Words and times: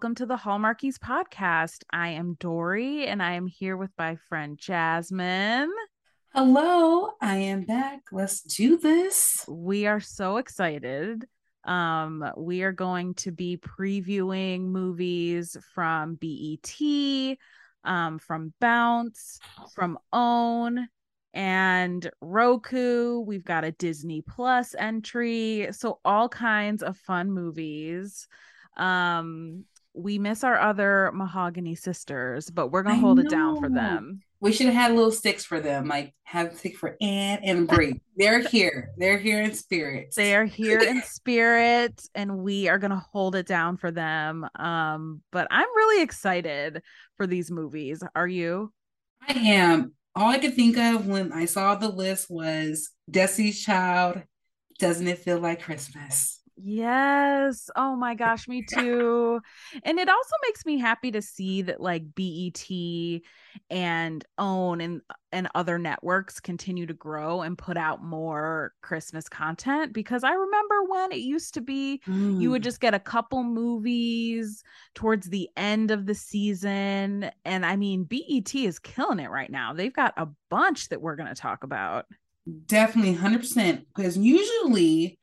welcome 0.00 0.14
to 0.14 0.24
the 0.24 0.34
Hallmarkies 0.34 0.96
podcast. 0.96 1.82
I 1.90 2.08
am 2.08 2.32
Dory 2.40 3.06
and 3.06 3.22
I 3.22 3.34
am 3.34 3.46
here 3.46 3.76
with 3.76 3.90
my 3.98 4.16
friend 4.30 4.56
Jasmine. 4.56 5.70
Hello, 6.32 7.10
I 7.20 7.36
am 7.36 7.66
back. 7.66 8.04
Let's 8.10 8.40
do 8.40 8.78
this. 8.78 9.44
We 9.46 9.84
are 9.86 10.00
so 10.00 10.38
excited. 10.38 11.26
Um, 11.64 12.24
we 12.38 12.62
are 12.62 12.72
going 12.72 13.12
to 13.16 13.30
be 13.30 13.58
previewing 13.58 14.62
movies 14.62 15.54
from 15.74 16.14
BET, 16.14 17.36
um, 17.84 18.18
from 18.18 18.54
Bounce, 18.58 19.38
from 19.74 19.98
Own, 20.14 20.88
and 21.34 22.10
Roku. 22.22 23.20
We've 23.20 23.44
got 23.44 23.64
a 23.64 23.72
Disney 23.72 24.22
Plus 24.22 24.74
entry. 24.78 25.68
So 25.72 26.00
all 26.06 26.30
kinds 26.30 26.82
of 26.82 26.96
fun 26.96 27.30
movies. 27.30 28.26
Um, 28.78 29.64
we 29.94 30.18
miss 30.18 30.44
our 30.44 30.58
other 30.58 31.10
mahogany 31.14 31.74
sisters, 31.74 32.50
but 32.50 32.68
we're 32.68 32.82
gonna 32.82 32.96
I 32.96 32.98
hold 32.98 33.18
it 33.18 33.28
down 33.28 33.60
for 33.60 33.68
them. 33.68 34.20
We 34.40 34.52
should 34.52 34.66
have 34.66 34.74
had 34.74 34.92
little 34.94 35.12
sticks 35.12 35.44
for 35.44 35.60
them, 35.60 35.88
like 35.88 36.14
have 36.22 36.52
a 36.52 36.56
stick 36.56 36.76
for 36.76 36.96
Anne 37.00 37.40
and 37.42 37.68
Brie. 37.68 38.00
They're 38.16 38.40
here. 38.40 38.90
They're 38.96 39.18
here 39.18 39.42
in 39.42 39.52
spirit. 39.52 40.14
They 40.16 40.34
are 40.34 40.44
here 40.46 40.80
in 40.80 41.02
spirit, 41.02 42.02
and 42.14 42.38
we 42.38 42.68
are 42.68 42.78
gonna 42.78 43.04
hold 43.12 43.34
it 43.34 43.46
down 43.46 43.76
for 43.76 43.90
them. 43.90 44.46
Um, 44.56 45.22
but 45.32 45.48
I'm 45.50 45.68
really 45.76 46.02
excited 46.02 46.82
for 47.16 47.26
these 47.26 47.50
movies. 47.50 48.02
Are 48.14 48.28
you? 48.28 48.72
I 49.28 49.32
am. 49.32 49.92
All 50.14 50.28
I 50.28 50.38
could 50.38 50.54
think 50.54 50.76
of 50.76 51.06
when 51.06 51.32
I 51.32 51.44
saw 51.44 51.74
the 51.74 51.88
list 51.88 52.28
was 52.30 52.90
Destiny's 53.10 53.62
Child. 53.62 54.22
Doesn't 54.78 55.06
it 55.06 55.18
feel 55.18 55.38
like 55.38 55.62
Christmas? 55.62 56.39
Yes. 56.62 57.70
Oh 57.74 57.96
my 57.96 58.14
gosh, 58.14 58.46
me 58.46 58.62
too. 58.62 59.40
And 59.82 59.98
it 59.98 60.08
also 60.08 60.34
makes 60.46 60.66
me 60.66 60.78
happy 60.78 61.10
to 61.12 61.22
see 61.22 61.62
that 61.62 61.80
like 61.80 62.02
BET 62.14 63.22
and 63.70 64.24
OWN 64.36 64.80
and 64.80 65.00
and 65.32 65.48
other 65.54 65.78
networks 65.78 66.38
continue 66.40 66.86
to 66.86 66.92
grow 66.92 67.40
and 67.42 67.56
put 67.56 67.76
out 67.76 68.02
more 68.02 68.72
Christmas 68.82 69.28
content 69.28 69.92
because 69.92 70.22
I 70.24 70.32
remember 70.32 70.84
when 70.88 71.12
it 71.12 71.18
used 71.20 71.54
to 71.54 71.60
be 71.60 72.02
you 72.36 72.50
would 72.50 72.62
Mm. 72.62 72.64
just 72.64 72.80
get 72.80 72.94
a 72.94 72.98
couple 73.00 73.42
movies 73.44 74.62
towards 74.94 75.28
the 75.30 75.48
end 75.56 75.90
of 75.90 76.06
the 76.06 76.14
season 76.14 77.30
and 77.44 77.64
I 77.64 77.76
mean 77.76 78.04
BET 78.04 78.54
is 78.54 78.78
killing 78.78 79.20
it 79.20 79.30
right 79.30 79.50
now. 79.50 79.72
They've 79.72 79.92
got 79.92 80.14
a 80.16 80.28
bunch 80.50 80.88
that 80.90 81.00
we're 81.00 81.16
going 81.16 81.28
to 81.28 81.40
talk 81.40 81.64
about. 81.64 82.06
Definitely 82.66 83.12
100%. 83.12 83.86
Because 83.94 84.16
usually, 84.16 85.18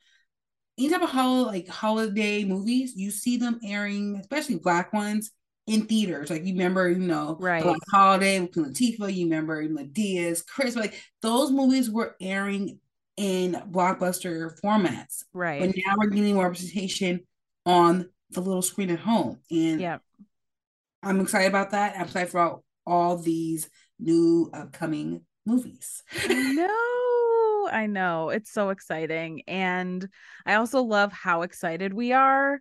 any 0.78 0.88
type 0.88 1.02
of 1.02 1.14
like 1.46 1.68
holiday 1.68 2.44
movies, 2.44 2.94
you 2.96 3.10
see 3.10 3.36
them 3.36 3.58
airing, 3.64 4.16
especially 4.16 4.56
black 4.56 4.92
ones, 4.92 5.32
in 5.68 5.82
theaters. 5.86 6.30
Like 6.30 6.44
you 6.44 6.54
remember, 6.54 6.88
you 6.88 6.98
know, 6.98 7.36
Right. 7.38 7.62
Black 7.62 7.80
Holiday 7.90 8.40
with 8.40 8.52
Latifah, 8.52 9.14
you 9.14 9.26
remember 9.26 9.62
Madea's 9.68 10.42
Chris, 10.42 10.74
like 10.74 11.00
those 11.20 11.50
movies 11.50 11.90
were 11.90 12.16
airing 12.20 12.80
in 13.16 13.52
blockbuster 13.70 14.58
formats. 14.60 15.24
Right. 15.32 15.60
But 15.60 15.76
now 15.76 15.94
we're 15.98 16.06
getting 16.06 16.34
more 16.34 16.44
representation 16.44 17.20
on 17.66 18.08
the 18.30 18.40
little 18.40 18.62
screen 18.62 18.90
at 18.90 19.00
home. 19.00 19.40
And 19.50 19.80
yeah. 19.80 19.98
I'm 21.02 21.20
excited 21.20 21.48
about 21.48 21.72
that. 21.72 21.96
I'm 21.96 22.04
excited 22.04 22.30
for 22.30 22.60
all 22.86 23.16
these 23.18 23.68
new 23.98 24.50
upcoming 24.54 25.22
movies. 25.44 26.02
Know. 26.28 27.07
I 27.70 27.86
know. 27.86 28.30
It's 28.30 28.52
so 28.52 28.70
exciting. 28.70 29.42
And 29.46 30.08
I 30.46 30.54
also 30.54 30.82
love 30.82 31.12
how 31.12 31.42
excited 31.42 31.92
we 31.92 32.12
are. 32.12 32.60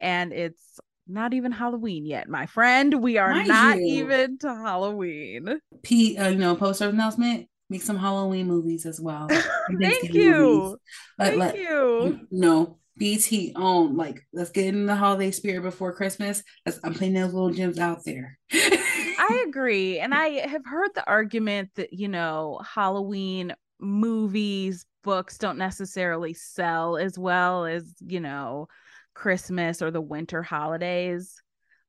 And 0.00 0.32
it's 0.32 0.80
not 1.06 1.34
even 1.34 1.52
Halloween 1.52 2.06
yet, 2.06 2.28
my 2.28 2.46
friend. 2.46 3.02
We 3.02 3.18
are 3.18 3.30
Mind 3.30 3.48
not 3.48 3.78
you. 3.78 3.86
even 3.86 4.38
to 4.38 4.48
Halloween. 4.48 5.60
P, 5.82 6.16
uh, 6.16 6.28
you 6.28 6.38
know, 6.38 6.54
poster 6.54 6.88
announcement. 6.88 7.48
Make 7.70 7.82
some 7.82 7.96
Halloween 7.96 8.48
movies 8.48 8.84
as 8.84 9.00
well. 9.00 9.28
Thank 9.80 10.12
you. 10.12 10.78
Let, 11.18 11.28
Thank 11.28 11.38
let, 11.38 11.56
you. 11.56 12.20
No, 12.30 12.78
BT 12.98 13.52
on 13.56 13.96
like 13.96 14.26
let's 14.32 14.50
get 14.50 14.66
in 14.66 14.86
the 14.86 14.94
holiday 14.94 15.30
spirit 15.30 15.62
before 15.62 15.94
Christmas. 15.94 16.42
Let's, 16.66 16.78
I'm 16.84 16.92
putting 16.92 17.14
those 17.14 17.32
little 17.32 17.50
gems 17.50 17.78
out 17.78 18.04
there. 18.04 18.38
I 18.52 19.44
agree. 19.48 19.98
And 19.98 20.14
I 20.14 20.46
have 20.46 20.66
heard 20.66 20.90
the 20.94 21.06
argument 21.06 21.70
that, 21.76 21.92
you 21.92 22.08
know, 22.08 22.60
Halloween 22.74 23.54
movies, 23.82 24.86
books 25.04 25.36
don't 25.38 25.58
necessarily 25.58 26.32
sell 26.32 26.96
as 26.96 27.18
well 27.18 27.66
as, 27.66 27.92
you 28.06 28.20
know, 28.20 28.68
Christmas 29.14 29.82
or 29.82 29.90
the 29.90 30.00
winter 30.00 30.42
holidays. 30.42 31.34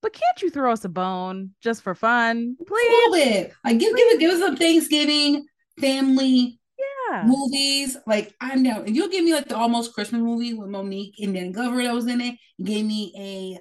But 0.01 0.13
can't 0.13 0.41
you 0.41 0.49
throw 0.49 0.73
us 0.73 0.83
a 0.83 0.89
bone 0.89 1.51
just 1.61 1.81
for 1.81 1.95
fun? 1.95 2.57
a 2.59 2.63
Please. 2.65 2.89
little 2.89 3.13
bit. 3.13 3.53
Like 3.63 3.79
give 3.79 3.95
give 3.95 4.19
give 4.19 4.31
us 4.31 4.39
some 4.39 4.57
Thanksgiving 4.57 5.45
family 5.79 6.59
Yeah. 7.09 7.23
movies. 7.25 7.95
Like 8.05 8.33
I'm 8.41 8.63
down. 8.63 8.85
If 8.87 8.95
you'll 8.95 9.07
give 9.07 9.23
me 9.23 9.33
like 9.33 9.47
the 9.47 9.55
almost 9.55 9.93
Christmas 9.93 10.21
movie 10.21 10.53
with 10.53 10.67
Mo'Nique 10.69 11.13
and 11.21 11.33
Dan 11.33 11.51
Glover 11.53 11.81
that 11.83 11.93
was 11.93 12.07
in 12.07 12.19
it, 12.19 12.35
gave 12.61 12.85
me 12.85 13.13
a 13.17 13.59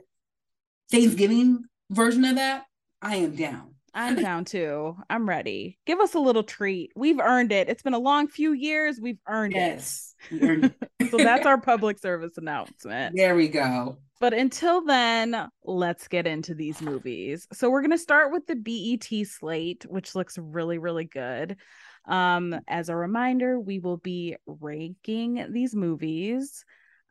Thanksgiving 0.90 1.62
version 1.90 2.24
of 2.24 2.36
that, 2.36 2.64
I 3.00 3.16
am 3.16 3.36
down. 3.36 3.74
I'm 3.94 4.16
down 4.16 4.44
too. 4.44 4.96
I'm 5.10 5.28
ready. 5.28 5.78
Give 5.86 6.00
us 6.00 6.14
a 6.14 6.18
little 6.18 6.42
treat. 6.42 6.92
We've 6.96 7.20
earned 7.20 7.52
it. 7.52 7.68
It's 7.68 7.82
been 7.82 7.94
a 7.94 7.98
long 7.98 8.26
few 8.28 8.52
years. 8.52 8.98
We've 9.00 9.18
earned 9.28 9.52
Yes. 9.54 10.14
we 10.30 10.40
earned 10.42 10.64
it. 10.66 10.74
it. 10.80 10.88
So 11.10 11.18
that's 11.18 11.44
our 11.44 11.60
public 11.60 11.98
service 11.98 12.38
announcement. 12.38 13.14
there 13.16 13.34
we 13.34 13.48
go. 13.48 13.98
But 14.18 14.32
until 14.32 14.82
then, 14.84 15.48
let's 15.64 16.08
get 16.08 16.26
into 16.26 16.54
these 16.54 16.80
movies. 16.80 17.46
So 17.52 17.68
we're 17.68 17.82
going 17.82 17.90
to 17.90 17.98
start 17.98 18.32
with 18.32 18.46
the 18.46 18.54
BET 18.56 19.26
slate, 19.26 19.84
which 19.88 20.14
looks 20.14 20.38
really, 20.38 20.78
really 20.78 21.04
good. 21.04 21.56
Um, 22.06 22.58
as 22.68 22.88
a 22.88 22.96
reminder, 22.96 23.60
we 23.60 23.78
will 23.78 23.96
be 23.98 24.36
ranking 24.46 25.44
these 25.50 25.74
movies. 25.74 26.64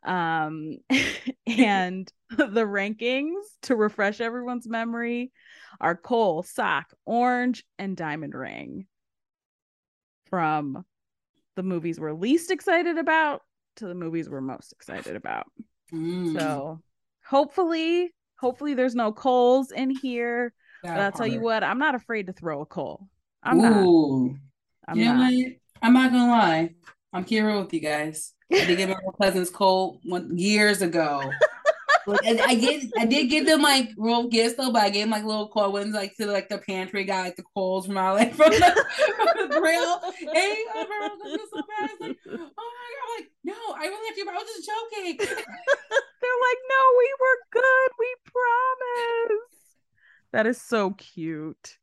Um, 0.04 0.78
and 1.46 2.10
the 2.30 2.64
rankings 2.64 3.42
to 3.62 3.76
refresh 3.76 4.20
everyone's 4.20 4.68
memory 4.68 5.32
are 5.80 5.96
Coal, 5.96 6.42
Sock, 6.42 6.92
Orange, 7.04 7.64
and 7.78 7.96
Diamond 7.96 8.34
Ring. 8.34 8.86
From 10.26 10.84
the 11.56 11.62
movies 11.62 12.00
we're 12.00 12.14
least 12.14 12.50
excited 12.50 12.96
about 12.96 13.42
to 13.76 13.86
the 13.86 13.94
movies 13.94 14.28
we're 14.30 14.40
most 14.40 14.72
excited 14.72 15.16
about. 15.16 15.46
Mm, 15.92 16.38
So 16.38 16.80
hopefully, 17.26 18.10
hopefully 18.38 18.74
there's 18.74 18.94
no 18.94 19.12
coals 19.12 19.70
in 19.70 19.90
here. 19.90 20.52
that 20.82 20.94
But 20.94 21.00
I'll 21.02 21.12
tell 21.12 21.26
you 21.26 21.40
what, 21.40 21.62
I'm 21.62 21.78
not 21.78 21.94
afraid 21.94 22.26
to 22.26 22.32
throw 22.32 22.62
a 22.62 22.66
coal. 22.66 23.08
I'm 23.42 23.58
not. 23.58 23.72
I'm 24.88 24.98
you 24.98 25.04
know 25.04 25.14
not. 25.14 25.32
what? 25.32 25.52
I'm 25.82 25.92
not 25.92 26.12
gonna 26.12 26.30
lie. 26.30 26.70
I'm 27.12 27.24
here 27.24 27.58
with 27.58 27.72
you 27.74 27.80
guys. 27.80 28.32
I 28.52 28.64
did 28.64 28.78
give 28.78 28.88
my 28.88 28.96
cousins 29.20 29.50
cold 29.50 30.00
one 30.04 30.36
years 30.36 30.82
ago. 30.82 31.22
I, 32.08 32.40
I 32.46 32.54
get, 32.54 32.82
I 32.98 33.06
did 33.06 33.30
give 33.30 33.46
them 33.46 33.62
like 33.62 33.90
real 33.96 34.28
gifts 34.28 34.54
though, 34.56 34.72
but 34.72 34.82
I 34.82 34.90
gave 34.90 35.04
them 35.04 35.10
like 35.10 35.24
little 35.24 35.48
cold 35.48 35.72
ones, 35.72 35.94
like 35.94 36.16
to 36.16 36.26
like 36.26 36.48
the 36.48 36.58
pantry. 36.58 37.04
Got 37.04 37.24
like 37.24 37.36
the 37.36 37.44
coals 37.54 37.86
from 37.86 37.96
our 37.96 38.14
like 38.14 38.34
from 38.34 38.50
the, 38.50 38.58
from 38.58 39.48
the 39.48 39.60
grill. 39.60 40.00
Hey, 40.32 40.64
I 40.74 40.86
remember 40.88 41.44
so 41.50 41.62
bad. 41.62 41.90
I 41.90 41.92
was 41.92 42.00
like, 42.00 42.18
oh 42.26 42.30
my 42.30 42.38
god, 42.38 43.02
I'm 43.02 43.20
like, 43.20 43.30
no, 43.44 43.54
I 43.74 43.86
really 43.86 44.06
have 44.08 44.16
to. 44.16 44.30
I 44.30 44.34
was 44.34 44.48
just 44.56 44.68
joking. 44.68 45.16
They're 45.18 46.40
like, 46.40 46.60
no, 46.70 46.82
we 46.98 47.14
were 47.20 47.38
good. 47.52 47.90
We 47.98 48.14
promise. 48.24 49.48
That 50.32 50.46
is 50.46 50.60
so 50.60 50.90
cute. 50.92 51.78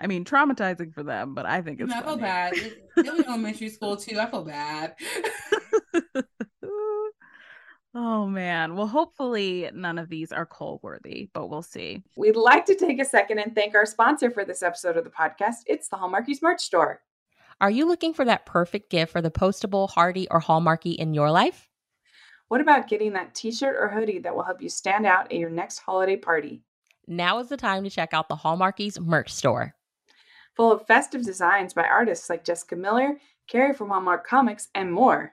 I 0.00 0.06
mean, 0.06 0.24
traumatizing 0.24 0.94
for 0.94 1.02
them, 1.02 1.34
but 1.34 1.44
I 1.44 1.60
think 1.60 1.80
it's 1.80 1.92
I 1.92 2.02
feel 2.02 2.16
bad. 2.16 2.52
It, 2.54 2.88
it 2.96 3.12
was 3.12 3.26
elementary 3.26 3.68
school 3.68 3.96
too. 3.96 4.18
I 4.18 4.30
feel 4.30 4.44
bad. 4.44 4.94
oh 7.94 8.26
man. 8.26 8.74
Well, 8.74 8.86
hopefully 8.86 9.70
none 9.74 9.98
of 9.98 10.08
these 10.08 10.32
are 10.32 10.46
coal 10.46 10.80
worthy, 10.82 11.30
but 11.32 11.48
we'll 11.48 11.62
see. 11.62 12.02
We'd 12.16 12.36
like 12.36 12.66
to 12.66 12.74
take 12.74 13.00
a 13.00 13.04
second 13.04 13.38
and 13.38 13.54
thank 13.54 13.74
our 13.74 13.86
sponsor 13.86 14.30
for 14.30 14.44
this 14.44 14.62
episode 14.62 14.96
of 14.96 15.04
the 15.04 15.10
podcast. 15.10 15.56
It's 15.66 15.88
the 15.88 15.96
Hallmarkies 15.96 16.42
merch 16.42 16.60
store. 16.60 17.00
Are 17.60 17.70
you 17.70 17.86
looking 17.86 18.14
for 18.14 18.24
that 18.24 18.46
perfect 18.46 18.90
gift 18.90 19.12
for 19.12 19.20
the 19.20 19.32
postable, 19.32 19.90
hardy, 19.90 20.28
or 20.30 20.40
hallmarky 20.40 20.94
in 20.94 21.12
your 21.12 21.30
life? 21.30 21.68
What 22.48 22.60
about 22.60 22.88
getting 22.88 23.12
that 23.12 23.34
t 23.34 23.50
shirt 23.50 23.76
or 23.78 23.88
hoodie 23.88 24.20
that 24.20 24.34
will 24.34 24.44
help 24.44 24.62
you 24.62 24.68
stand 24.68 25.06
out 25.06 25.26
at 25.26 25.38
your 25.38 25.50
next 25.50 25.78
holiday 25.78 26.16
party? 26.16 26.62
Now 27.06 27.38
is 27.38 27.48
the 27.48 27.56
time 27.56 27.84
to 27.84 27.90
check 27.90 28.12
out 28.12 28.28
the 28.28 28.36
Hallmarkies 28.36 29.00
merch 29.00 29.32
store. 29.32 29.74
Full 30.56 30.72
of 30.72 30.86
festive 30.86 31.24
designs 31.24 31.74
by 31.74 31.84
artists 31.84 32.28
like 32.30 32.44
Jessica 32.44 32.76
Miller, 32.76 33.18
Carrie 33.48 33.74
from 33.74 33.88
Hallmark 33.88 34.26
Comics, 34.26 34.68
and 34.74 34.92
more. 34.92 35.32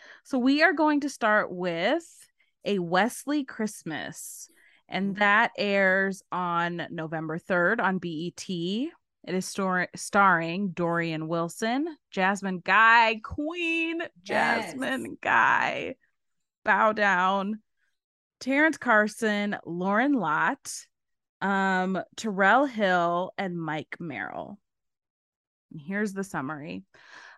So 0.23 0.37
we 0.37 0.61
are 0.63 0.73
going 0.73 1.01
to 1.01 1.09
start 1.09 1.51
with 1.51 2.05
a 2.63 2.79
Wesley 2.79 3.43
Christmas, 3.43 4.49
and 4.87 5.15
that 5.17 5.51
airs 5.57 6.21
on 6.31 6.87
November 6.89 7.39
3rd 7.39 7.81
on 7.81 7.97
BET. 7.97 8.47
It 8.47 9.35
is 9.35 9.45
star- 9.45 9.89
starring 9.95 10.69
Dorien 10.69 11.27
Wilson, 11.27 11.95
Jasmine 12.11 12.59
Guy, 12.59 13.19
Queen 13.23 14.01
Jasmine 14.23 15.17
Guy, 15.21 15.95
Bow 16.63 16.93
Down, 16.93 17.59
Terrence 18.39 18.77
Carson, 18.77 19.57
Lauren 19.65 20.13
Lott, 20.13 20.85
um, 21.41 22.01
Terrell 22.15 22.65
Hill, 22.65 23.31
and 23.37 23.59
Mike 23.59 23.97
Merrill. 23.99 24.59
Here's 25.75 26.13
the 26.13 26.23
summary. 26.23 26.83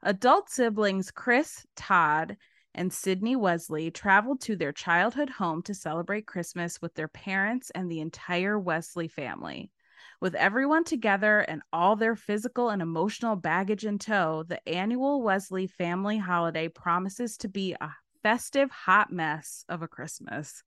Adult 0.01 0.50
siblings 0.50 1.12
Chris, 1.12 1.65
Todd, 1.75 2.38
and 2.75 2.91
Sydney 2.91 3.35
Wesley 3.35 3.91
traveled 3.91 4.41
to 4.41 4.55
their 4.55 4.71
childhood 4.71 5.29
home 5.29 5.61
to 5.63 5.73
celebrate 5.73 6.27
Christmas 6.27 6.81
with 6.81 6.95
their 6.95 7.07
parents 7.07 7.69
and 7.71 7.91
the 7.91 7.99
entire 7.99 8.59
Wesley 8.59 9.07
family. 9.07 9.71
With 10.19 10.35
everyone 10.35 10.83
together 10.83 11.39
and 11.39 11.61
all 11.71 11.95
their 11.95 12.15
physical 12.15 12.69
and 12.69 12.81
emotional 12.81 13.35
baggage 13.35 13.85
in 13.85 13.99
tow, 13.99 14.43
the 14.47 14.67
annual 14.67 15.21
Wesley 15.21 15.67
family 15.67 16.17
holiday 16.17 16.67
promises 16.67 17.37
to 17.37 17.49
be 17.49 17.75
a 17.79 17.91
festive 18.21 18.71
hot 18.71 19.11
mess 19.11 19.65
of 19.67 19.81
a 19.81 19.87
Christmas 19.87 20.63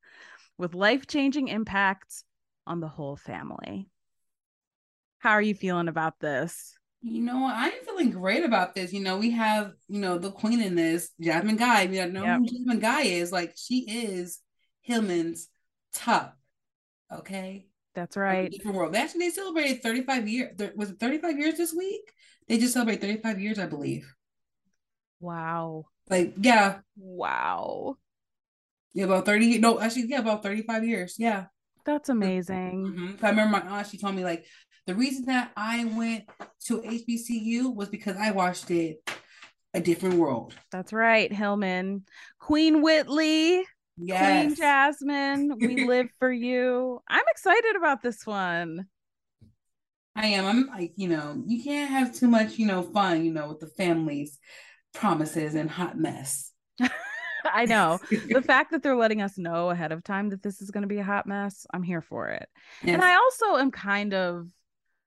with 0.58 0.74
life 0.74 1.06
changing 1.06 1.48
impacts 1.48 2.24
on 2.66 2.80
the 2.80 2.88
whole 2.88 3.16
family. 3.16 3.88
How 5.18 5.30
are 5.30 5.42
you 5.42 5.54
feeling 5.54 5.88
about 5.88 6.20
this? 6.20 6.75
You 7.02 7.22
know, 7.22 7.46
I'm 7.46 7.72
feeling 7.84 8.10
great 8.10 8.44
about 8.44 8.74
this. 8.74 8.92
You 8.92 9.00
know, 9.00 9.18
we 9.18 9.30
have, 9.30 9.72
you 9.88 10.00
know, 10.00 10.18
the 10.18 10.32
queen 10.32 10.60
in 10.60 10.74
this, 10.74 11.10
Jasmine 11.20 11.56
Guy. 11.56 11.86
We 11.86 11.96
don't 11.96 12.12
know 12.12 12.24
yep. 12.24 12.38
who 12.40 12.46
Jasmine 12.46 12.80
Guy 12.80 13.02
is. 13.02 13.30
Like, 13.30 13.54
she 13.56 13.80
is 13.88 14.40
Hillman's 14.82 15.48
top. 15.94 16.36
Okay. 17.12 17.66
That's 17.94 18.16
right. 18.16 18.50
Different 18.50 18.76
world. 18.76 18.96
Actually, 18.96 19.28
they 19.28 19.30
celebrated 19.30 19.82
35 19.82 20.28
years. 20.28 20.72
Was 20.74 20.90
it 20.90 21.00
35 21.00 21.38
years 21.38 21.56
this 21.56 21.72
week? 21.72 22.12
They 22.48 22.58
just 22.58 22.72
celebrated 22.74 23.02
35 23.02 23.40
years, 23.40 23.58
I 23.58 23.66
believe. 23.66 24.12
Wow. 25.20 25.86
Like, 26.10 26.34
yeah. 26.38 26.78
Wow. 26.96 27.96
Yeah, 28.92 29.04
about 29.04 29.26
30. 29.26 29.58
No, 29.58 29.80
actually, 29.80 30.06
yeah, 30.08 30.18
about 30.18 30.42
35 30.42 30.84
years. 30.84 31.16
Yeah. 31.18 31.46
That's 31.84 32.08
amazing. 32.08 32.84
Mm-hmm. 32.84 33.24
I 33.24 33.30
remember 33.30 33.58
my 33.58 33.78
aunt, 33.78 33.86
she 33.86 33.98
told 33.98 34.14
me, 34.14 34.24
like, 34.24 34.44
the 34.86 34.94
reason 34.94 35.24
that 35.26 35.50
I 35.56 35.84
went 35.84 36.24
to 36.66 36.80
HBCU 36.80 37.74
was 37.74 37.88
because 37.88 38.16
I 38.16 38.30
watched 38.30 38.70
it 38.70 38.98
A 39.74 39.80
Different 39.80 40.16
World. 40.16 40.54
That's 40.70 40.92
right, 40.92 41.32
Hillman. 41.32 42.04
Queen 42.38 42.82
Whitley. 42.82 43.64
Yes. 43.98 44.44
Queen 44.44 44.56
Jasmine, 44.56 45.56
we 45.58 45.84
live 45.88 46.08
for 46.18 46.30
you. 46.30 47.00
I'm 47.08 47.24
excited 47.28 47.76
about 47.76 48.02
this 48.02 48.26
one. 48.26 48.86
I 50.14 50.28
am. 50.28 50.46
I'm 50.46 50.66
like, 50.66 50.92
you 50.96 51.08
know, 51.08 51.42
you 51.46 51.62
can't 51.62 51.90
have 51.90 52.14
too 52.14 52.28
much, 52.28 52.58
you 52.58 52.66
know, 52.66 52.82
fun, 52.82 53.24
you 53.24 53.32
know, 53.32 53.48
with 53.48 53.60
the 53.60 53.66
family's 53.66 54.38
promises 54.94 55.54
and 55.54 55.70
hot 55.70 55.98
mess. 55.98 56.52
I 57.44 57.64
know. 57.66 57.98
the 58.10 58.42
fact 58.46 58.70
that 58.70 58.82
they're 58.82 58.96
letting 58.96 59.20
us 59.20 59.36
know 59.36 59.70
ahead 59.70 59.92
of 59.92 60.02
time 60.02 60.30
that 60.30 60.42
this 60.42 60.62
is 60.62 60.70
going 60.70 60.82
to 60.82 60.88
be 60.88 60.98
a 60.98 61.04
hot 61.04 61.26
mess, 61.26 61.66
I'm 61.72 61.82
here 61.82 62.00
for 62.00 62.28
it. 62.30 62.48
Yes. 62.82 62.94
And 62.94 63.02
I 63.02 63.16
also 63.16 63.56
am 63.56 63.70
kind 63.70 64.14
of 64.14 64.48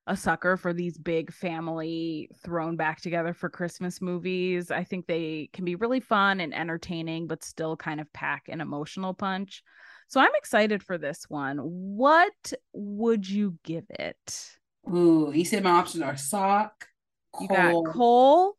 a 0.09 0.17
sucker 0.17 0.57
for 0.57 0.73
these 0.73 0.97
big 0.97 1.31
family 1.31 2.29
thrown 2.43 2.75
back 2.75 2.99
together 2.99 3.31
for 3.31 3.47
Christmas 3.47 4.01
movies. 4.01 4.71
I 4.71 4.83
think 4.83 5.05
they 5.05 5.51
can 5.53 5.65
be 5.65 5.75
really 5.75 5.99
fun 5.99 6.39
and 6.39 6.53
entertaining, 6.53 7.27
but 7.27 7.43
still 7.43 7.77
kind 7.77 8.01
of 8.01 8.11
pack 8.11 8.49
an 8.49 8.59
emotional 8.59 9.13
punch. 9.13 9.63
So 10.07 10.19
I'm 10.19 10.33
excited 10.35 10.81
for 10.81 10.97
this 10.97 11.25
one. 11.29 11.59
What 11.59 12.53
would 12.73 13.29
you 13.29 13.59
give 13.63 13.85
it? 13.91 14.57
Ooh, 14.91 15.31
you 15.31 15.45
said 15.45 15.63
my 15.63 15.69
options 15.69 16.03
are 16.03 16.17
sock. 16.17 16.87
Coal. 17.31 17.47
You 17.47 17.55
got 17.55 17.93
coal, 17.93 18.53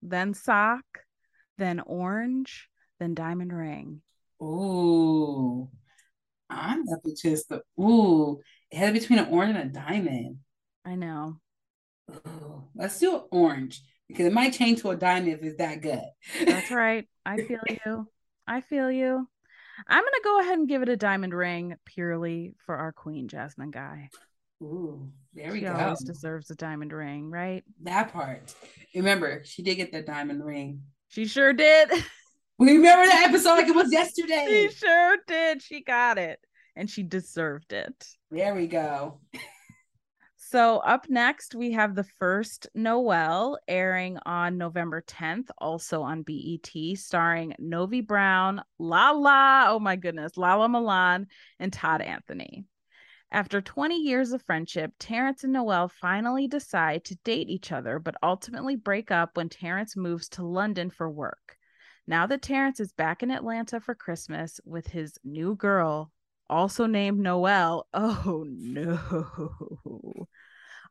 then 0.00 0.32
sock, 0.32 0.84
then 1.58 1.80
orange, 1.80 2.68
then 3.00 3.14
diamond 3.14 3.52
ring. 3.52 4.00
Ooh, 4.40 5.68
I'm 6.48 6.88
up 6.88 7.02
to 7.02 7.14
just 7.16 7.48
the 7.48 7.62
ooh. 7.80 8.40
It 8.70 8.76
had 8.76 8.92
between 8.92 9.18
an 9.18 9.28
orange 9.30 9.56
and 9.56 9.70
a 9.70 9.72
diamond. 9.72 10.38
I 10.84 10.94
know. 10.96 11.36
Ooh, 12.10 12.64
let's 12.74 12.98
do 12.98 13.16
orange 13.30 13.82
because 14.08 14.26
it 14.26 14.32
might 14.32 14.52
change 14.52 14.82
to 14.82 14.90
a 14.90 14.96
diamond 14.96 15.32
if 15.32 15.42
it's 15.42 15.56
that 15.56 15.80
good. 15.80 16.02
That's 16.44 16.70
right. 16.70 17.08
I 17.24 17.38
feel 17.38 17.60
you. 17.86 18.08
I 18.46 18.60
feel 18.60 18.90
you. 18.90 19.26
I'm 19.88 20.04
gonna 20.04 20.16
go 20.22 20.40
ahead 20.40 20.58
and 20.58 20.68
give 20.68 20.82
it 20.82 20.88
a 20.88 20.96
diamond 20.96 21.34
ring 21.34 21.74
purely 21.84 22.54
for 22.64 22.76
our 22.76 22.92
queen 22.92 23.28
Jasmine 23.28 23.70
Guy. 23.70 24.10
Ooh, 24.62 25.10
there 25.32 25.50
we 25.52 25.58
she 25.60 25.64
go. 25.64 25.72
always 25.72 26.04
deserves 26.04 26.50
a 26.50 26.54
diamond 26.54 26.92
ring, 26.92 27.30
right? 27.30 27.64
That 27.82 28.12
part. 28.12 28.54
Remember, 28.94 29.42
she 29.44 29.62
did 29.62 29.74
get 29.76 29.92
the 29.92 30.02
diamond 30.02 30.44
ring. 30.44 30.82
She 31.08 31.26
sure 31.26 31.52
did. 31.52 31.90
We 32.56 32.76
remember 32.76 33.04
that 33.06 33.26
episode 33.28 33.54
like 33.54 33.66
it 33.66 33.74
was 33.74 33.90
yesterday. 33.90 34.68
She 34.70 34.76
sure 34.76 35.16
did. 35.26 35.60
She 35.60 35.82
got 35.82 36.18
it. 36.18 36.38
And 36.76 36.88
she 36.88 37.02
deserved 37.02 37.72
it. 37.72 38.06
There 38.30 38.54
we 38.54 38.68
go. 38.68 39.18
So, 40.54 40.78
up 40.78 41.10
next, 41.10 41.56
we 41.56 41.72
have 41.72 41.96
the 41.96 42.04
first 42.04 42.68
Noel 42.76 43.58
airing 43.66 44.18
on 44.24 44.56
November 44.56 45.02
10th, 45.02 45.48
also 45.58 46.02
on 46.02 46.22
BET, 46.22 46.70
starring 46.96 47.56
Novi 47.58 48.00
Brown, 48.02 48.62
Lala, 48.78 49.64
oh 49.70 49.80
my 49.80 49.96
goodness, 49.96 50.36
Lala 50.36 50.68
Milan, 50.68 51.26
and 51.58 51.72
Todd 51.72 52.02
Anthony. 52.02 52.66
After 53.32 53.60
20 53.60 53.96
years 53.96 54.30
of 54.30 54.44
friendship, 54.44 54.92
Terrence 55.00 55.42
and 55.42 55.52
Noel 55.52 55.88
finally 55.88 56.46
decide 56.46 57.04
to 57.06 57.16
date 57.24 57.48
each 57.48 57.72
other, 57.72 57.98
but 57.98 58.14
ultimately 58.22 58.76
break 58.76 59.10
up 59.10 59.36
when 59.36 59.48
Terrence 59.48 59.96
moves 59.96 60.28
to 60.28 60.46
London 60.46 60.88
for 60.88 61.10
work. 61.10 61.56
Now 62.06 62.28
that 62.28 62.42
Terrence 62.42 62.78
is 62.78 62.92
back 62.92 63.24
in 63.24 63.32
Atlanta 63.32 63.80
for 63.80 63.96
Christmas 63.96 64.60
with 64.64 64.86
his 64.86 65.18
new 65.24 65.56
girl, 65.56 66.12
also 66.54 66.86
named 66.86 67.18
Noel, 67.18 67.86
oh 67.94 68.44
no. 68.46 70.28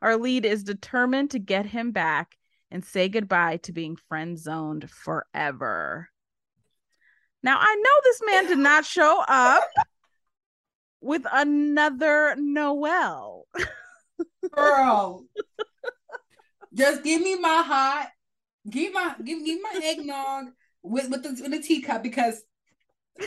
Our 0.02 0.18
lead 0.18 0.44
is 0.44 0.62
determined 0.62 1.30
to 1.30 1.38
get 1.38 1.64
him 1.64 1.90
back 1.90 2.36
and 2.70 2.84
say 2.84 3.08
goodbye 3.08 3.56
to 3.58 3.72
being 3.72 3.96
friend 4.08 4.38
zoned 4.38 4.90
forever. 4.90 6.10
Now, 7.42 7.58
I 7.58 7.74
know 7.74 8.00
this 8.02 8.20
man 8.26 8.46
did 8.46 8.58
not 8.58 8.84
show 8.84 9.22
up 9.26 9.64
with 11.00 11.22
another 11.32 12.34
Noel. 12.36 13.46
Girl, 14.52 15.24
just 16.74 17.02
give 17.02 17.22
me 17.22 17.36
my 17.36 17.62
hot, 17.62 18.08
give 18.68 18.92
my 18.92 19.14
give, 19.24 19.44
give 19.44 19.60
my 19.62 19.80
eggnog 19.82 20.46
with 20.82 21.08
with 21.10 21.22
the, 21.22 21.30
with 21.42 21.50
the 21.50 21.60
teacup 21.60 22.02
because 22.02 22.42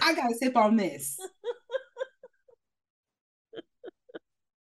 I 0.02 0.14
gotta 0.14 0.36
sip 0.36 0.56
on 0.56 0.76
this. 0.76 1.20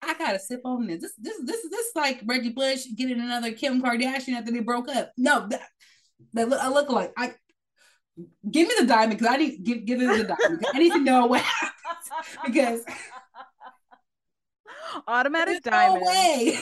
I 0.06 0.14
gotta 0.18 0.40
sip 0.40 0.62
on 0.66 0.88
this. 0.88 1.02
This 1.02 1.14
this 1.18 1.42
this 1.44 1.70
this 1.70 1.92
like 1.96 2.22
Reggie 2.26 2.50
Bush 2.50 2.86
getting 2.96 3.20
another 3.20 3.52
Kim 3.52 3.82
Kardashian 3.82 4.34
after 4.34 4.52
they 4.52 4.60
broke 4.60 4.88
up. 4.90 5.12
No, 5.18 5.48
that, 5.48 5.62
that 6.34 6.50
look, 6.50 6.62
I 6.62 6.70
look 6.70 6.90
like 6.90 7.12
I 7.18 7.34
give 8.50 8.68
me 8.68 8.76
the 8.80 8.86
diamond 8.86 9.20
because 9.20 9.34
I 9.34 9.38
need 9.38 9.64
give 9.64 9.86
give 9.86 10.02
it 10.02 10.08
the 10.08 10.36
diamond. 10.36 10.66
I 10.74 10.80
need 10.80 10.94
to 10.94 11.00
know 11.00 11.26
what 11.26 11.42
happens 11.42 12.36
because 12.46 12.86
automatic 15.08 15.64
diamond. 15.64 16.02
No 16.06 16.12
way. 16.12 16.60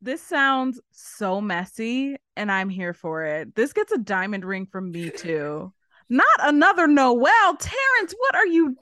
this 0.00 0.22
sounds 0.22 0.80
so 0.90 1.40
messy, 1.40 2.16
and 2.36 2.50
I'm 2.50 2.68
here 2.68 2.94
for 2.94 3.24
it. 3.24 3.54
This 3.54 3.72
gets 3.72 3.92
a 3.92 3.98
diamond 3.98 4.44
ring 4.44 4.66
from 4.66 4.90
me 4.90 5.10
too. 5.10 5.72
Not 6.08 6.26
another 6.40 6.86
Noel. 6.86 7.56
Terrence, 7.56 8.14
what 8.18 8.34
are 8.34 8.46
you 8.46 8.76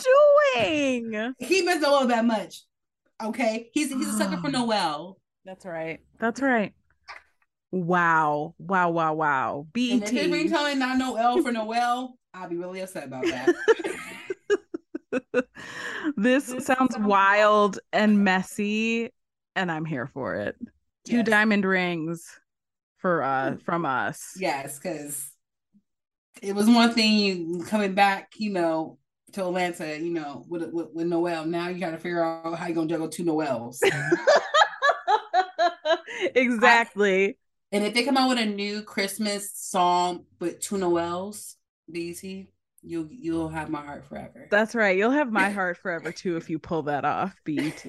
doing? 0.56 1.34
He 1.38 1.62
missed 1.62 1.82
Noel 1.82 2.06
that 2.08 2.24
much. 2.24 2.62
Okay. 3.22 3.70
He's 3.72 3.90
he's 3.90 4.08
a 4.08 4.12
sucker 4.12 4.36
for 4.38 4.50
Noel. 4.50 5.18
That's 5.44 5.64
right. 5.64 6.00
That's 6.18 6.40
right. 6.40 6.72
Wow. 7.70 8.54
Wow. 8.58 8.90
Wow. 8.90 9.14
Wow. 9.14 9.66
BET. 9.72 9.92
And 9.92 10.02
if 10.02 10.10
his 10.10 10.26
ringtone 10.26 10.78
not 10.78 10.98
Noel 10.98 11.42
for 11.42 11.52
Noel, 11.52 12.18
I'll 12.34 12.48
be 12.48 12.56
really 12.56 12.80
upset 12.80 13.04
about 13.04 13.24
that. 13.24 13.54
this, 16.16 16.46
this 16.46 16.66
sounds 16.66 16.96
wild 16.98 17.78
and 17.92 18.24
messy, 18.24 19.10
and 19.56 19.70
I'm 19.70 19.84
here 19.84 20.06
for 20.06 20.36
it. 20.36 20.56
Two 21.06 21.22
diamond 21.22 21.64
rings 21.64 22.24
for 22.98 23.22
uh 23.22 23.56
from 23.64 23.86
us. 23.86 24.36
Yes, 24.38 24.78
because 24.78 25.30
it 26.42 26.54
was 26.54 26.68
one 26.68 26.92
thing 26.92 27.18
you 27.18 27.64
coming 27.64 27.94
back, 27.94 28.34
you 28.36 28.50
know, 28.50 28.98
to 29.32 29.46
Atlanta, 29.46 29.98
you 29.98 30.12
know, 30.12 30.44
with, 30.48 30.70
with 30.72 30.88
with 30.92 31.06
Noel. 31.06 31.44
Now 31.46 31.68
you 31.68 31.80
got 31.80 31.90
to 31.90 31.98
figure 31.98 32.24
out 32.24 32.58
how 32.58 32.66
you're 32.66 32.74
gonna 32.74 32.88
juggle 32.88 33.08
two 33.08 33.24
Noels. 33.24 33.82
exactly. 36.34 37.28
I, 37.28 37.34
and 37.72 37.84
if 37.84 37.94
they 37.94 38.04
come 38.04 38.16
out 38.16 38.28
with 38.28 38.38
a 38.38 38.46
new 38.46 38.82
Christmas 38.82 39.52
song 39.54 40.24
with 40.40 40.60
two 40.60 40.78
Noels, 40.78 41.56
BT, 41.90 42.48
you'll 42.82 43.08
you'll 43.10 43.48
have 43.48 43.70
my 43.70 43.82
heart 43.82 44.06
forever. 44.06 44.48
That's 44.50 44.74
right. 44.74 44.96
You'll 44.96 45.10
have 45.10 45.30
my 45.30 45.50
heart 45.50 45.78
forever 45.78 46.12
too 46.12 46.36
if 46.36 46.50
you 46.50 46.58
pull 46.58 46.82
that 46.84 47.04
off, 47.04 47.34
BET. 47.44 47.84